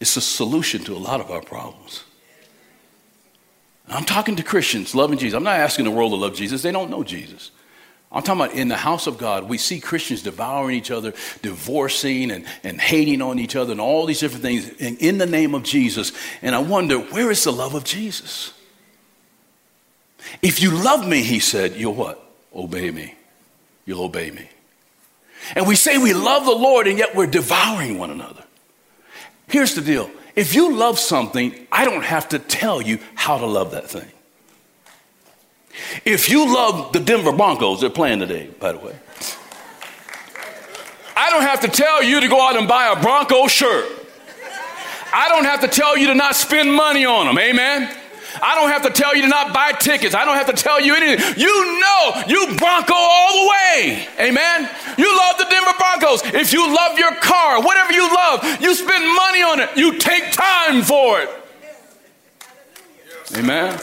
is 0.00 0.14
the 0.14 0.20
solution 0.20 0.82
to 0.84 0.94
a 0.94 0.98
lot 0.98 1.20
of 1.20 1.30
our 1.30 1.40
problems. 1.40 2.04
I'm 3.88 4.04
talking 4.04 4.36
to 4.36 4.42
Christians 4.42 4.94
loving 4.94 5.18
Jesus. 5.18 5.36
I'm 5.36 5.44
not 5.44 5.58
asking 5.58 5.84
the 5.84 5.90
world 5.90 6.12
to 6.12 6.16
love 6.16 6.34
Jesus, 6.34 6.62
they 6.62 6.72
don't 6.72 6.90
know 6.90 7.02
Jesus. 7.02 7.50
I'm 8.12 8.22
talking 8.22 8.42
about 8.42 8.54
in 8.54 8.68
the 8.68 8.76
house 8.76 9.06
of 9.06 9.16
God, 9.16 9.48
we 9.48 9.56
see 9.56 9.80
Christians 9.80 10.22
devouring 10.22 10.76
each 10.76 10.90
other, 10.90 11.14
divorcing 11.40 12.30
and, 12.30 12.44
and 12.62 12.78
hating 12.78 13.22
on 13.22 13.38
each 13.38 13.56
other, 13.56 13.72
and 13.72 13.80
all 13.80 14.04
these 14.04 14.20
different 14.20 14.42
things 14.42 14.68
in, 14.68 14.98
in 14.98 15.18
the 15.18 15.26
name 15.26 15.54
of 15.54 15.62
Jesus. 15.62 16.12
And 16.42 16.54
I 16.54 16.58
wonder, 16.58 16.98
where 16.98 17.30
is 17.30 17.42
the 17.44 17.52
love 17.52 17.74
of 17.74 17.84
Jesus? 17.84 18.52
If 20.42 20.62
you 20.62 20.70
love 20.70 21.08
me, 21.08 21.22
he 21.22 21.40
said, 21.40 21.74
you'll 21.74 21.94
what? 21.94 22.22
Obey 22.54 22.90
me. 22.90 23.14
You'll 23.86 24.04
obey 24.04 24.30
me. 24.30 24.48
And 25.56 25.66
we 25.66 25.74
say 25.74 25.96
we 25.96 26.12
love 26.12 26.44
the 26.44 26.52
Lord, 26.52 26.86
and 26.86 26.98
yet 26.98 27.14
we're 27.14 27.26
devouring 27.26 27.98
one 27.98 28.10
another. 28.10 28.44
Here's 29.48 29.74
the 29.74 29.80
deal 29.80 30.10
if 30.34 30.54
you 30.54 30.74
love 30.74 30.98
something, 30.98 31.66
I 31.70 31.84
don't 31.84 32.04
have 32.04 32.28
to 32.30 32.38
tell 32.38 32.80
you 32.80 32.98
how 33.14 33.38
to 33.38 33.46
love 33.46 33.72
that 33.72 33.88
thing. 33.88 34.10
If 36.04 36.28
you 36.28 36.52
love 36.52 36.92
the 36.92 37.00
Denver 37.00 37.32
Broncos, 37.32 37.80
they're 37.80 37.90
playing 37.90 38.20
today, 38.20 38.48
by 38.60 38.72
the 38.72 38.78
way. 38.78 38.96
I 41.16 41.30
don't 41.30 41.42
have 41.42 41.60
to 41.60 41.68
tell 41.68 42.02
you 42.02 42.20
to 42.20 42.28
go 42.28 42.40
out 42.40 42.56
and 42.56 42.66
buy 42.66 42.92
a 42.92 43.00
Bronco 43.00 43.46
shirt. 43.46 43.86
I 45.12 45.28
don't 45.28 45.44
have 45.44 45.60
to 45.60 45.68
tell 45.68 45.96
you 45.96 46.06
to 46.08 46.14
not 46.14 46.34
spend 46.34 46.72
money 46.72 47.04
on 47.04 47.26
them. 47.26 47.38
Amen. 47.38 47.94
I 48.40 48.54
don't 48.54 48.70
have 48.70 48.82
to 48.82 48.90
tell 48.90 49.14
you 49.14 49.22
to 49.22 49.28
not 49.28 49.52
buy 49.52 49.72
tickets. 49.72 50.14
I 50.14 50.24
don't 50.24 50.36
have 50.36 50.46
to 50.46 50.54
tell 50.54 50.80
you 50.80 50.94
anything. 50.94 51.38
You 51.38 51.80
know 51.80 52.22
you 52.26 52.56
Bronco 52.56 52.94
all 52.94 53.44
the 53.44 53.50
way. 53.50 54.08
Amen. 54.18 54.70
You 54.96 55.16
love 55.18 55.36
the 55.38 55.46
Denver 55.50 55.74
Broncos. 55.76 56.22
If 56.34 56.52
you 56.52 56.74
love 56.74 56.98
your 56.98 57.14
car, 57.16 57.62
whatever 57.62 57.92
you 57.92 58.08
love, 58.12 58.60
you 58.60 58.74
spend 58.74 59.04
money 59.14 59.42
on 59.42 59.60
it. 59.60 59.76
You 59.76 59.98
take 59.98 60.32
time 60.32 60.82
for 60.82 61.20
it. 61.20 61.28
Amen. 63.36 63.78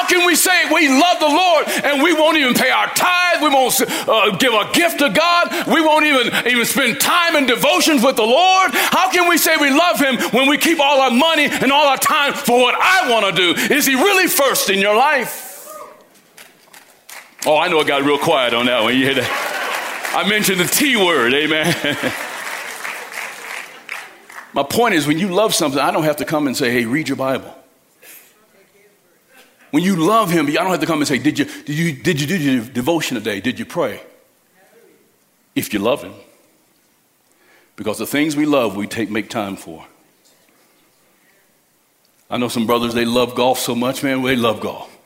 How 0.00 0.06
can 0.06 0.26
we 0.26 0.34
say 0.34 0.64
we 0.72 0.88
love 0.88 1.20
the 1.20 1.28
Lord 1.28 1.68
and 1.84 2.02
we 2.02 2.14
won't 2.14 2.38
even 2.38 2.54
pay 2.54 2.70
our 2.70 2.86
tithe? 2.94 3.42
We 3.42 3.50
won't 3.50 3.78
uh, 3.82 4.34
give 4.38 4.54
a 4.54 4.72
gift 4.72 5.00
to 5.00 5.10
God. 5.10 5.66
We 5.66 5.82
won't 5.82 6.06
even, 6.06 6.46
even 6.46 6.64
spend 6.64 7.00
time 7.00 7.36
in 7.36 7.44
devotions 7.44 8.02
with 8.02 8.16
the 8.16 8.22
Lord. 8.22 8.70
How 8.72 9.10
can 9.10 9.28
we 9.28 9.36
say 9.36 9.58
we 9.58 9.68
love 9.68 10.00
Him 10.00 10.16
when 10.32 10.48
we 10.48 10.56
keep 10.56 10.80
all 10.80 11.02
our 11.02 11.10
money 11.10 11.48
and 11.50 11.70
all 11.70 11.86
our 11.86 11.98
time 11.98 12.32
for 12.32 12.58
what 12.58 12.74
I 12.80 13.10
want 13.10 13.36
to 13.36 13.54
do? 13.54 13.74
Is 13.74 13.84
He 13.84 13.94
really 13.94 14.26
first 14.26 14.70
in 14.70 14.78
your 14.78 14.96
life? 14.96 15.68
Oh, 17.44 17.58
I 17.58 17.68
know 17.68 17.78
it 17.80 17.86
got 17.86 18.02
real 18.02 18.16
quiet 18.16 18.54
on 18.54 18.64
that 18.66 18.82
one. 18.82 18.96
You 18.96 19.04
hear 19.04 19.16
that? 19.16 20.14
I 20.16 20.26
mentioned 20.26 20.60
the 20.60 20.64
T 20.64 20.96
word, 20.96 21.34
amen. 21.34 21.74
My 24.54 24.62
point 24.62 24.94
is, 24.94 25.06
when 25.06 25.18
you 25.18 25.28
love 25.28 25.54
something, 25.54 25.78
I 25.78 25.90
don't 25.90 26.04
have 26.04 26.16
to 26.16 26.24
come 26.24 26.46
and 26.46 26.56
say, 26.56 26.70
hey, 26.70 26.86
read 26.86 27.06
your 27.06 27.18
Bible. 27.18 27.54
When 29.70 29.82
you 29.82 29.96
love 29.96 30.30
him, 30.30 30.46
I 30.46 30.52
don't 30.52 30.70
have 30.70 30.80
to 30.80 30.86
come 30.86 30.98
and 30.98 31.08
say, 31.08 31.18
did 31.18 31.38
you, 31.38 31.44
did 31.44 31.68
you, 31.68 31.92
did 31.92 32.20
you 32.20 32.26
do 32.26 32.36
your 32.36 32.64
devotion 32.64 33.16
today? 33.16 33.40
Did 33.40 33.58
you 33.58 33.64
pray? 33.64 34.02
If 35.54 35.72
you 35.72 35.78
love 35.78 36.02
him. 36.02 36.14
Because 37.76 37.98
the 37.98 38.06
things 38.06 38.36
we 38.36 38.46
love, 38.46 38.76
we 38.76 38.86
take, 38.86 39.10
make 39.10 39.30
time 39.30 39.56
for. 39.56 39.86
I 42.28 42.36
know 42.36 42.48
some 42.48 42.66
brothers, 42.66 42.94
they 42.94 43.04
love 43.04 43.34
golf 43.34 43.58
so 43.58 43.74
much, 43.74 44.02
man, 44.02 44.22
they 44.22 44.36
love 44.36 44.60
golf. 44.60 44.96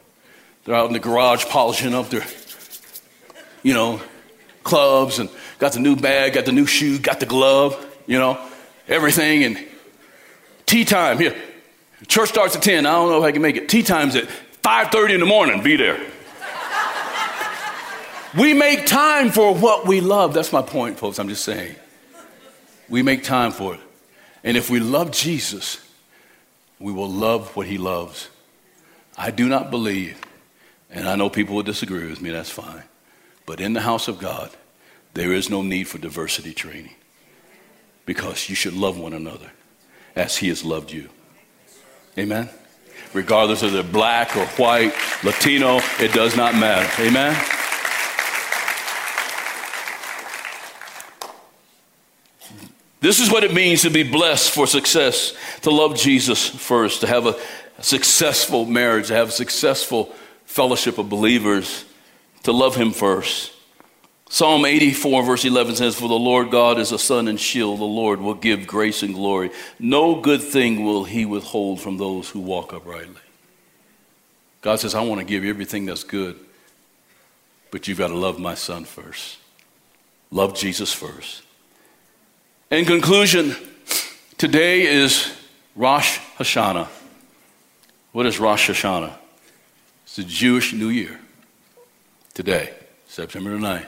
They're 0.65 0.75
out 0.75 0.87
in 0.87 0.93
the 0.93 0.99
garage 0.99 1.45
polishing 1.47 1.95
up 1.95 2.09
their, 2.09 2.25
you 3.63 3.75
know, 3.75 4.01
clubs 4.63 5.19
and 5.19 5.29
got 5.59 5.73
the 5.73 5.81
new 5.81 5.95
bag, 5.95 6.35
got 6.35 6.47
the 6.47 6.53
new 6.53 6.67
shoe, 6.67 6.99
got 6.99 7.21
the 7.21 7.27
glove, 7.27 7.87
you 8.07 8.19
know, 8.19 8.41
everything. 8.89 9.45
And 9.45 9.59
tee 10.67 10.85
time, 10.85 11.19
here. 11.19 11.37
Church 12.09 12.31
starts 12.31 12.57
at 12.57 12.63
10. 12.63 12.85
I 12.87 12.93
don't 12.93 13.09
know 13.09 13.19
if 13.19 13.25
I 13.25 13.33
can 13.33 13.41
make 13.41 13.57
it. 13.57 13.69
Tee 13.69 13.83
time's 13.83 14.17
at 14.17 14.29
5:30 14.65 15.13
in 15.13 15.21
the 15.21 15.27
morning, 15.27 15.63
be 15.63 15.77
there. 15.77 16.01
we 18.39 18.55
make 18.55 18.87
time 18.87 19.31
for 19.31 19.55
what 19.55 19.87
we 19.87 20.01
love. 20.01 20.33
That's 20.33 20.55
my 20.55 20.63
point, 20.63 20.99
folks. 20.99 21.19
I'm 21.19 21.29
just 21.29 21.45
saying. 21.45 21.77
We 22.89 23.03
make 23.03 23.25
time 23.25 23.53
for 23.53 23.75
it. 23.75 23.81
And 24.43 24.57
if 24.57 24.71
we 24.71 24.81
love 24.81 25.11
Jesus, 25.11 25.87
we 26.79 26.93
will 26.93 27.11
love 27.11 27.55
what 27.55 27.67
he 27.67 27.77
loves. 27.77 28.31
I 29.19 29.31
do 29.31 29.49
not 29.49 29.71
believe, 29.71 30.19
and 30.91 31.07
I 31.07 31.15
know 31.15 31.29
people 31.29 31.57
will 31.57 31.63
disagree 31.63 32.09
with 32.09 32.23
me, 32.23 32.31
that's 32.31 32.51
fine. 32.51 32.85
But 33.45 33.61
in 33.61 33.75
the 33.75 33.83
house 33.83 34.09
of 34.09 34.19
God, 34.19 34.51
there 35.13 35.35
is 35.35 35.51
no 35.51 35.61
need 35.61 35.89
for 35.89 35.99
diversity 35.99 36.55
training 36.55 36.95
because 38.07 38.49
you 38.49 38.55
should 38.55 38.75
love 38.75 38.99
one 38.99 39.13
another 39.13 39.53
as 40.17 40.39
he 40.39 40.49
has 40.49 40.65
loved 40.65 40.91
you. 40.91 41.11
Amen 42.17 42.49
regardless 43.15 43.63
of 43.63 43.73
they're 43.73 43.83
black 43.83 44.37
or 44.37 44.45
white, 44.59 44.93
Latino, 45.23 45.81
it 46.01 46.13
does 46.13 46.37
not 46.37 46.55
matter. 46.55 47.03
Amen? 47.03 47.35
This 53.01 53.21
is 53.21 53.31
what 53.31 53.45
it 53.45 53.53
means 53.53 53.83
to 53.83 53.91
be 53.91 54.03
blessed 54.03 54.51
for 54.51 54.67
success, 54.67 55.37
to 55.63 55.71
love 55.71 55.97
Jesus 55.97 56.49
first, 56.49 57.03
to 57.03 57.07
have 57.07 57.27
a 57.27 57.37
successful 57.81 58.65
marriage, 58.65 59.09
to 59.09 59.15
have 59.15 59.29
a 59.29 59.33
successful 59.33 60.15
fellowship 60.47 60.99
of 60.99 61.09
believers, 61.09 61.85
to 62.45 62.53
love 62.53 62.77
Him 62.77 62.93
first. 62.93 63.54
Psalm 64.35 64.65
84, 64.65 65.23
verse 65.23 65.45
11 65.45 65.77
says, 65.77 65.95
For 65.95 66.09
the 66.09 66.19
Lord 66.19 66.51
God 66.51 66.81
is 66.81 66.91
a 66.91 66.99
sun 66.99 67.29
and 67.29 67.39
shield. 67.39 67.79
The 67.79 67.85
Lord 67.85 68.21
will 68.21 68.35
give 68.35 68.67
grace 68.67 69.05
and 69.05 69.15
glory. 69.15 69.53
No 69.79 70.21
good 70.21 70.43
thing 70.43 70.85
will 70.85 71.05
he 71.05 71.25
withhold 71.25 71.81
from 71.81 71.99
those 71.99 72.29
who 72.31 72.41
walk 72.41 72.73
uprightly. 72.73 73.21
God 74.61 74.81
says, 74.81 74.93
I 74.93 75.03
want 75.03 75.21
to 75.21 75.25
give 75.25 75.45
you 75.45 75.51
everything 75.51 75.87
that's 75.87 76.03
good, 76.03 76.37
but 77.71 77.87
you've 77.87 77.99
got 77.99 78.09
to 78.09 78.17
love 78.17 78.41
my 78.41 78.57
son 78.57 78.85
first. 78.85 79.39
Love 80.33 80.57
Jesus 80.57 80.93
first. 80.93 81.43
In 82.73 82.87
conclusion, 82.87 83.55
today 84.37 84.83
is 84.83 85.33
Rosh 85.77 86.19
Hashanah. 86.39 86.89
What 88.11 88.27
is 88.27 88.41
Rosh 88.41 88.69
Hashanah? 88.69 89.15
It's 90.03 90.17
the 90.17 90.25
Jewish 90.25 90.73
New 90.73 90.89
Year. 90.89 91.21
Today, 92.35 92.75
September 93.07 93.51
the 93.51 93.59
9th. 93.59 93.87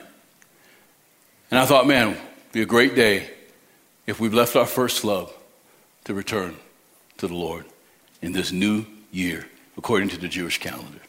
And 1.49 1.59
I 1.59 1.65
thought, 1.65 1.87
man, 1.87 2.17
be 2.51 2.61
a 2.61 2.65
great 2.65 2.95
day 2.95 3.29
if 4.05 4.19
we've 4.19 4.33
left 4.33 4.55
our 4.55 4.65
first 4.65 5.03
love 5.03 5.33
to 6.05 6.13
return 6.13 6.55
to 7.17 7.27
the 7.27 7.35
Lord 7.35 7.65
in 8.21 8.31
this 8.31 8.51
new 8.51 8.85
year, 9.11 9.47
according 9.77 10.09
to 10.09 10.17
the 10.17 10.27
Jewish 10.27 10.59
calendar. 10.59 10.99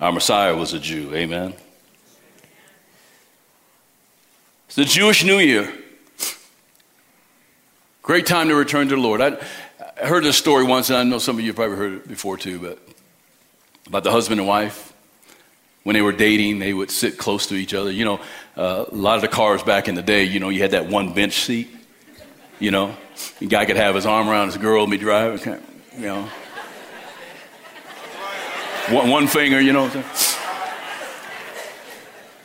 Our 0.00 0.12
Messiah 0.12 0.56
was 0.56 0.72
a 0.72 0.78
Jew, 0.78 1.14
amen? 1.14 1.54
It's 4.66 4.76
the 4.76 4.84
Jewish 4.84 5.24
New 5.24 5.38
Year. 5.38 5.72
Great 8.02 8.26
time 8.26 8.48
to 8.48 8.54
return 8.54 8.88
to 8.88 8.96
the 8.96 9.00
Lord. 9.00 9.20
I, 9.20 9.36
I 10.02 10.06
heard 10.06 10.24
this 10.24 10.36
story 10.36 10.64
once, 10.64 10.88
and 10.90 10.98
I 10.98 11.04
know 11.04 11.18
some 11.18 11.38
of 11.38 11.44
you 11.44 11.52
probably 11.52 11.76
heard 11.76 11.92
it 11.92 12.08
before 12.08 12.36
too, 12.36 12.58
but 12.58 12.78
about 13.86 14.02
the 14.02 14.10
husband 14.10 14.40
and 14.40 14.48
wife 14.48 14.91
when 15.84 15.94
they 15.94 16.02
were 16.02 16.12
dating, 16.12 16.58
they 16.58 16.72
would 16.72 16.90
sit 16.90 17.18
close 17.18 17.46
to 17.48 17.54
each 17.54 17.74
other. 17.74 17.90
You 17.90 18.04
know, 18.04 18.20
uh, 18.56 18.84
a 18.88 18.94
lot 18.94 19.16
of 19.16 19.22
the 19.22 19.28
cars 19.28 19.62
back 19.62 19.88
in 19.88 19.94
the 19.94 20.02
day, 20.02 20.24
you 20.24 20.40
know, 20.40 20.48
you 20.48 20.62
had 20.62 20.72
that 20.72 20.86
one 20.86 21.12
bench 21.12 21.34
seat. 21.34 21.68
You 22.60 22.70
know, 22.70 22.96
the 23.40 23.46
guy 23.46 23.64
could 23.64 23.76
have 23.76 23.94
his 23.94 24.06
arm 24.06 24.28
around 24.28 24.48
his 24.48 24.56
girl 24.56 24.84
and 24.84 24.90
be 24.90 24.98
driving. 24.98 25.60
You 25.98 26.06
know, 26.06 26.22
one, 28.90 29.10
one 29.10 29.26
finger. 29.26 29.60
You 29.60 29.72
know, 29.72 30.04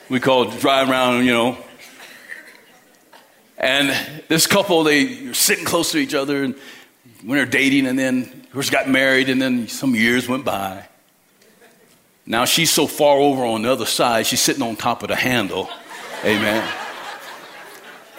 we 0.09 0.19
call 0.19 0.49
it 0.49 0.59
drive 0.59 0.89
around. 0.89 1.25
You 1.25 1.33
know, 1.33 1.57
and 3.59 3.95
this 4.27 4.47
couple 4.47 4.83
they 4.83 5.27
were 5.27 5.33
sitting 5.35 5.65
close 5.65 5.91
to 5.91 5.99
each 5.99 6.15
other 6.15 6.43
and 6.43 6.55
when 7.23 7.37
they're 7.37 7.45
dating, 7.45 7.87
and 7.87 7.97
then 7.97 8.23
of 8.45 8.51
course 8.51 8.69
got 8.69 8.89
married, 8.89 9.29
and 9.29 9.41
then 9.41 9.67
some 9.67 9.93
years 9.95 10.27
went 10.27 10.45
by. 10.45 10.87
Now 12.27 12.43
she's 12.43 12.69
so 12.69 12.87
far 12.87 13.17
over 13.17 13.45
on 13.45 13.61
the 13.61 13.71
other 13.71 13.85
side, 13.85 14.27
she's 14.27 14.41
sitting 14.41 14.61
on 14.61 14.75
top 14.75 15.01
of 15.01 15.07
the 15.07 15.15
handle. 15.15 15.69
Amen. 16.25 16.67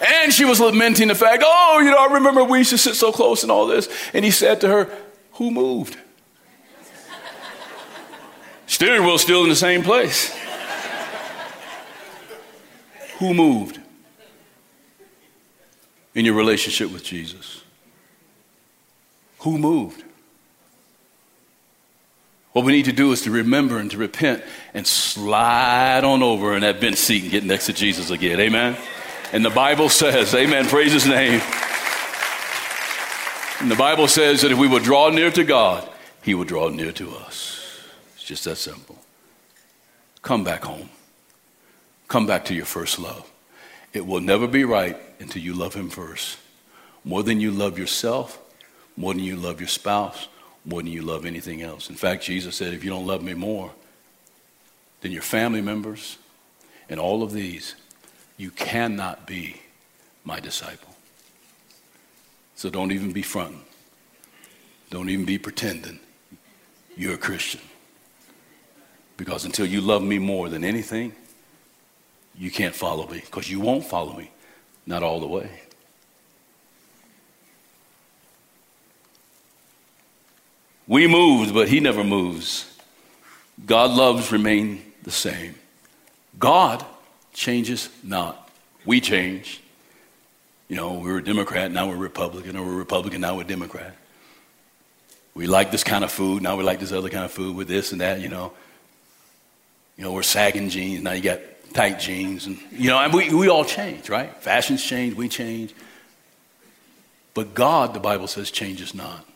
And 0.01 0.33
she 0.33 0.45
was 0.45 0.59
lamenting 0.59 1.09
the 1.09 1.15
fact, 1.15 1.43
oh, 1.45 1.79
you 1.83 1.91
know, 1.91 1.97
I 1.97 2.13
remember 2.13 2.43
we 2.43 2.59
used 2.59 2.71
to 2.71 2.77
sit 2.77 2.95
so 2.95 3.11
close 3.11 3.43
and 3.43 3.51
all 3.51 3.67
this. 3.67 3.87
And 4.13 4.25
he 4.25 4.31
said 4.31 4.61
to 4.61 4.67
her, 4.67 4.89
Who 5.33 5.51
moved? 5.51 5.97
Steering 8.65 9.03
wheel 9.03 9.17
still 9.17 9.43
in 9.43 9.49
the 9.49 9.55
same 9.55 9.83
place. 9.83 10.35
Who 13.19 13.33
moved 13.33 13.79
in 16.15 16.25
your 16.25 16.35
relationship 16.35 16.91
with 16.91 17.03
Jesus? 17.03 17.63
Who 19.39 19.57
moved? 19.57 20.03
What 22.53 22.65
we 22.65 22.71
need 22.71 22.85
to 22.85 22.93
do 22.93 23.11
is 23.11 23.21
to 23.23 23.31
remember 23.31 23.77
and 23.77 23.91
to 23.91 23.97
repent 23.97 24.43
and 24.73 24.85
slide 24.85 26.03
on 26.03 26.23
over 26.23 26.55
in 26.55 26.61
that 26.61 26.81
bench 26.81 26.97
seat 26.97 27.23
and 27.23 27.31
get 27.31 27.43
next 27.43 27.67
to 27.67 27.73
Jesus 27.73 28.09
again. 28.09 28.39
Amen. 28.39 28.75
And 29.31 29.45
the 29.45 29.51
Bible 29.51 29.89
says, 29.89 30.33
Amen, 30.33 30.65
praise 30.65 30.91
his 30.91 31.05
name. 31.05 31.41
And 33.59 33.69
the 33.69 33.75
Bible 33.75 34.07
says 34.07 34.41
that 34.41 34.51
if 34.51 34.57
we 34.57 34.67
will 34.67 34.79
draw 34.79 35.09
near 35.09 35.29
to 35.31 35.43
God, 35.43 35.87
he 36.23 36.33
will 36.33 36.45
draw 36.45 36.69
near 36.69 36.91
to 36.93 37.15
us. 37.15 37.81
It's 38.15 38.23
just 38.23 38.45
that 38.45 38.55
simple. 38.55 38.97
Come 40.21 40.43
back 40.43 40.63
home. 40.63 40.89
Come 42.07 42.25
back 42.25 42.45
to 42.45 42.55
your 42.55 42.65
first 42.65 42.97
love. 42.97 43.29
It 43.93 44.05
will 44.05 44.21
never 44.21 44.47
be 44.47 44.63
right 44.63 44.97
until 45.19 45.41
you 45.41 45.53
love 45.53 45.73
him 45.73 45.89
first. 45.89 46.37
More 47.03 47.21
than 47.21 47.39
you 47.39 47.51
love 47.51 47.77
yourself, 47.77 48.39
more 48.97 49.13
than 49.13 49.23
you 49.23 49.35
love 49.35 49.59
your 49.59 49.67
spouse, 49.67 50.27
more 50.69 50.83
than 50.83 50.91
you 50.91 51.01
love 51.01 51.25
anything 51.25 51.61
else. 51.63 51.89
In 51.89 51.95
fact, 51.95 52.23
Jesus 52.23 52.55
said, 52.55 52.73
if 52.73 52.83
you 52.83 52.89
don't 52.89 53.07
love 53.07 53.23
me 53.23 53.33
more 53.33 53.71
than 55.01 55.11
your 55.11 55.23
family 55.23 55.61
members 55.61 56.17
and 56.87 56.99
all 56.99 57.23
of 57.23 57.31
these, 57.33 57.75
you 58.37 58.51
cannot 58.51 59.25
be 59.25 59.61
my 60.23 60.39
disciple. 60.39 60.95
So 62.55 62.69
don't 62.69 62.91
even 62.91 63.11
be 63.11 63.23
fronting. 63.23 63.63
Don't 64.89 65.09
even 65.09 65.25
be 65.25 65.37
pretending. 65.37 65.99
you're 66.95 67.15
a 67.15 67.17
Christian. 67.17 67.61
Because 69.17 69.45
until 69.45 69.65
you 69.65 69.81
love 69.81 70.03
me 70.03 70.19
more 70.19 70.49
than 70.49 70.63
anything, 70.63 71.13
you 72.37 72.51
can't 72.51 72.75
follow 72.75 73.07
me 73.07 73.21
because 73.21 73.49
you 73.49 73.59
won't 73.59 73.85
follow 73.85 74.15
me, 74.15 74.31
not 74.85 75.03
all 75.03 75.19
the 75.19 75.27
way. 75.27 75.49
We 80.89 81.05
moved, 81.05 81.53
but 81.53 81.69
he 81.69 81.79
never 81.79 82.03
moves. 82.03 82.65
God 83.63 83.91
loves 83.91 84.31
remain 84.31 84.81
the 85.03 85.11
same. 85.11 85.53
God 86.39 86.83
changes 87.31 87.89
not. 88.03 88.49
We 88.85 88.99
change. 88.99 89.61
You 90.67 90.77
know, 90.77 90.95
we 90.95 91.11
were 91.11 91.19
a 91.19 91.23
Democrat, 91.23 91.71
now 91.71 91.87
we're 91.87 91.95
Republican, 91.95 92.57
or 92.57 92.65
we're 92.65 92.73
Republican, 92.73 93.21
now 93.21 93.37
we're 93.37 93.43
Democrat. 93.43 93.95
We 95.35 95.45
like 95.45 95.69
this 95.69 95.83
kind 95.83 96.03
of 96.03 96.11
food, 96.11 96.41
now 96.41 96.57
we 96.57 96.63
like 96.63 96.79
this 96.79 96.91
other 96.91 97.09
kind 97.09 97.23
of 97.23 97.31
food 97.31 97.55
with 97.55 97.67
this 97.67 97.91
and 97.91 98.01
that, 98.01 98.19
you 98.19 98.29
know. 98.29 98.51
You 99.95 100.05
know, 100.05 100.11
we're 100.11 100.23
sagging 100.23 100.69
jeans, 100.69 101.03
now 101.03 101.11
you 101.11 101.21
got 101.21 101.39
tight 101.71 101.99
jeans. 101.99 102.47
And, 102.47 102.57
you 102.71 102.89
know, 102.89 102.97
and 102.97 103.13
we, 103.13 103.31
we 103.31 103.47
all 103.47 103.63
change, 103.63 104.09
right? 104.09 104.35
Fashions 104.41 104.83
change, 104.83 105.13
we 105.13 105.29
change. 105.29 105.75
But 107.35 107.53
God, 107.53 107.93
the 107.93 107.99
Bible 107.99 108.25
says, 108.25 108.49
changes 108.49 108.95
not. 108.95 109.28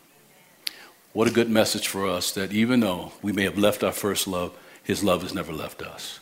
What 1.13 1.27
a 1.27 1.31
good 1.31 1.49
message 1.49 1.87
for 1.87 2.07
us 2.07 2.31
that 2.31 2.51
even 2.51 2.79
though 2.79 3.13
we 3.21 3.31
may 3.31 3.43
have 3.43 3.57
left 3.57 3.83
our 3.83 3.91
first 3.91 4.27
love, 4.27 4.57
his 4.83 5.03
love 5.03 5.21
has 5.21 5.33
never 5.33 5.53
left 5.53 5.81
us. 5.81 6.19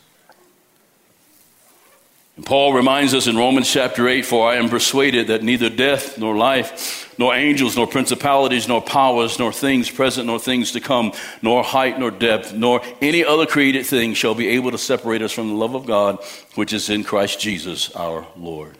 And 2.36 2.46
Paul 2.46 2.72
reminds 2.72 3.12
us 3.12 3.26
in 3.26 3.36
Romans 3.36 3.70
chapter 3.70 4.08
8 4.08 4.24
For 4.24 4.48
I 4.50 4.56
am 4.56 4.68
persuaded 4.68 5.26
that 5.26 5.42
neither 5.42 5.68
death, 5.68 6.18
nor 6.18 6.36
life, 6.36 7.14
nor 7.18 7.34
angels, 7.34 7.76
nor 7.76 7.86
principalities, 7.86 8.68
nor 8.68 8.80
powers, 8.80 9.38
nor 9.38 9.52
things 9.52 9.90
present, 9.90 10.26
nor 10.26 10.38
things 10.38 10.72
to 10.72 10.80
come, 10.80 11.12
nor 11.42 11.62
height, 11.62 11.98
nor 11.98 12.10
depth, 12.10 12.54
nor 12.54 12.80
any 13.02 13.24
other 13.24 13.46
created 13.46 13.84
thing 13.84 14.14
shall 14.14 14.34
be 14.34 14.48
able 14.48 14.70
to 14.70 14.78
separate 14.78 15.20
us 15.20 15.32
from 15.32 15.48
the 15.48 15.54
love 15.54 15.74
of 15.74 15.84
God 15.86 16.22
which 16.54 16.72
is 16.72 16.88
in 16.88 17.04
Christ 17.04 17.38
Jesus 17.38 17.94
our 17.94 18.26
Lord. 18.36 18.78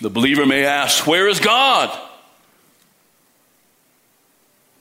The 0.00 0.10
believer 0.10 0.46
may 0.46 0.64
ask, 0.64 1.06
Where 1.06 1.28
is 1.28 1.40
God? 1.40 1.90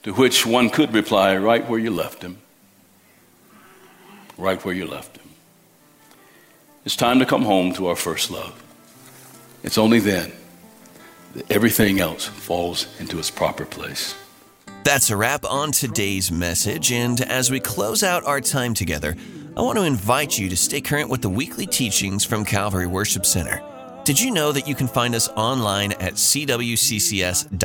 To 0.06 0.14
which 0.14 0.45
one 0.45 0.70
could 0.70 0.93
reply, 0.93 1.36
right 1.36 1.68
where 1.68 1.80
you 1.80 1.89
left 1.89 2.22
him. 2.22 2.38
Right 4.38 4.64
where 4.64 4.76
you 4.76 4.86
left 4.86 5.18
him. 5.18 5.28
It's 6.86 6.95
time 6.95 7.18
to 7.18 7.26
come 7.26 7.41
home 7.41 7.74
to 7.74 7.88
our 7.88 7.95
first 7.95 8.30
love. 8.30 8.62
It's 9.64 9.80
only 9.80 9.99
then 9.99 10.32
that 11.34 11.51
everything 11.51 11.99
else 11.99 12.26
falls 12.28 12.86
into 12.99 13.18
its 13.18 13.32
proper 13.32 13.66
place. 13.66 14.14
That's 14.84 15.10
a 15.10 15.18
wrap 15.18 15.43
on 15.43 15.72
today's 15.72 16.32
message. 16.32 16.91
And 16.91 17.20
as 17.22 17.49
we 17.49 17.60
close 17.60 18.03
out 18.03 18.24
our 18.26 18.41
time 18.41 18.76
together, 18.76 19.16
I 19.58 19.64
want 19.64 19.80
to 19.80 19.86
invite 19.86 20.38
you 20.38 20.49
to 20.49 20.56
stay 20.56 20.82
current 20.82 21.10
with 21.10 21.24
the 21.24 21.30
weekly 21.30 21.66
teachings 21.66 22.24
from 22.24 22.45
Calvary 22.45 22.86
Worship 22.86 23.26
Center. 23.26 23.60
Did 24.03 24.22
you 24.22 24.30
know 24.30 24.51
that 24.51 24.68
you 24.68 24.76
can 24.76 24.88
find 24.88 25.16
us 25.16 25.30
online 25.30 25.93
at 25.93 26.14
cwccs.org? 26.14 27.56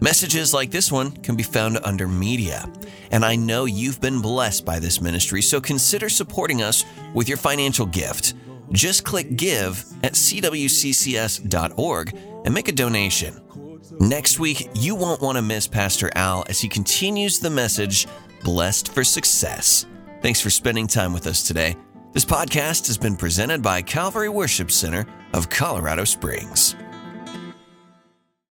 Messages 0.00 0.52
like 0.52 0.70
this 0.70 0.92
one 0.92 1.10
can 1.10 1.36
be 1.36 1.42
found 1.42 1.78
under 1.82 2.06
media. 2.06 2.70
And 3.10 3.24
I 3.24 3.36
know 3.36 3.64
you've 3.64 4.00
been 4.00 4.20
blessed 4.20 4.64
by 4.64 4.78
this 4.78 5.00
ministry, 5.00 5.40
so 5.40 5.60
consider 5.60 6.08
supporting 6.08 6.62
us 6.62 6.84
with 7.14 7.28
your 7.28 7.38
financial 7.38 7.86
gift. 7.86 8.34
Just 8.72 9.04
click 9.04 9.36
Give 9.36 9.82
at 10.02 10.12
cwccs.org 10.12 11.48
and 12.44 12.54
make 12.54 12.68
a 12.68 12.72
donation. 12.72 13.40
Next 13.98 14.38
week, 14.38 14.68
you 14.74 14.94
won't 14.94 15.22
want 15.22 15.36
to 15.36 15.42
miss 15.42 15.66
Pastor 15.66 16.10
Al 16.14 16.44
as 16.48 16.60
he 16.60 16.68
continues 16.68 17.38
the 17.38 17.50
message 17.50 18.06
Blessed 18.44 18.92
for 18.92 19.02
Success. 19.02 19.86
Thanks 20.20 20.40
for 20.40 20.50
spending 20.50 20.86
time 20.86 21.14
with 21.14 21.26
us 21.26 21.46
today. 21.46 21.74
This 22.12 22.24
podcast 22.24 22.86
has 22.88 22.98
been 22.98 23.16
presented 23.16 23.62
by 23.62 23.80
Calvary 23.82 24.28
Worship 24.28 24.70
Center 24.70 25.06
of 25.32 25.48
Colorado 25.48 26.04
Springs. 26.04 26.74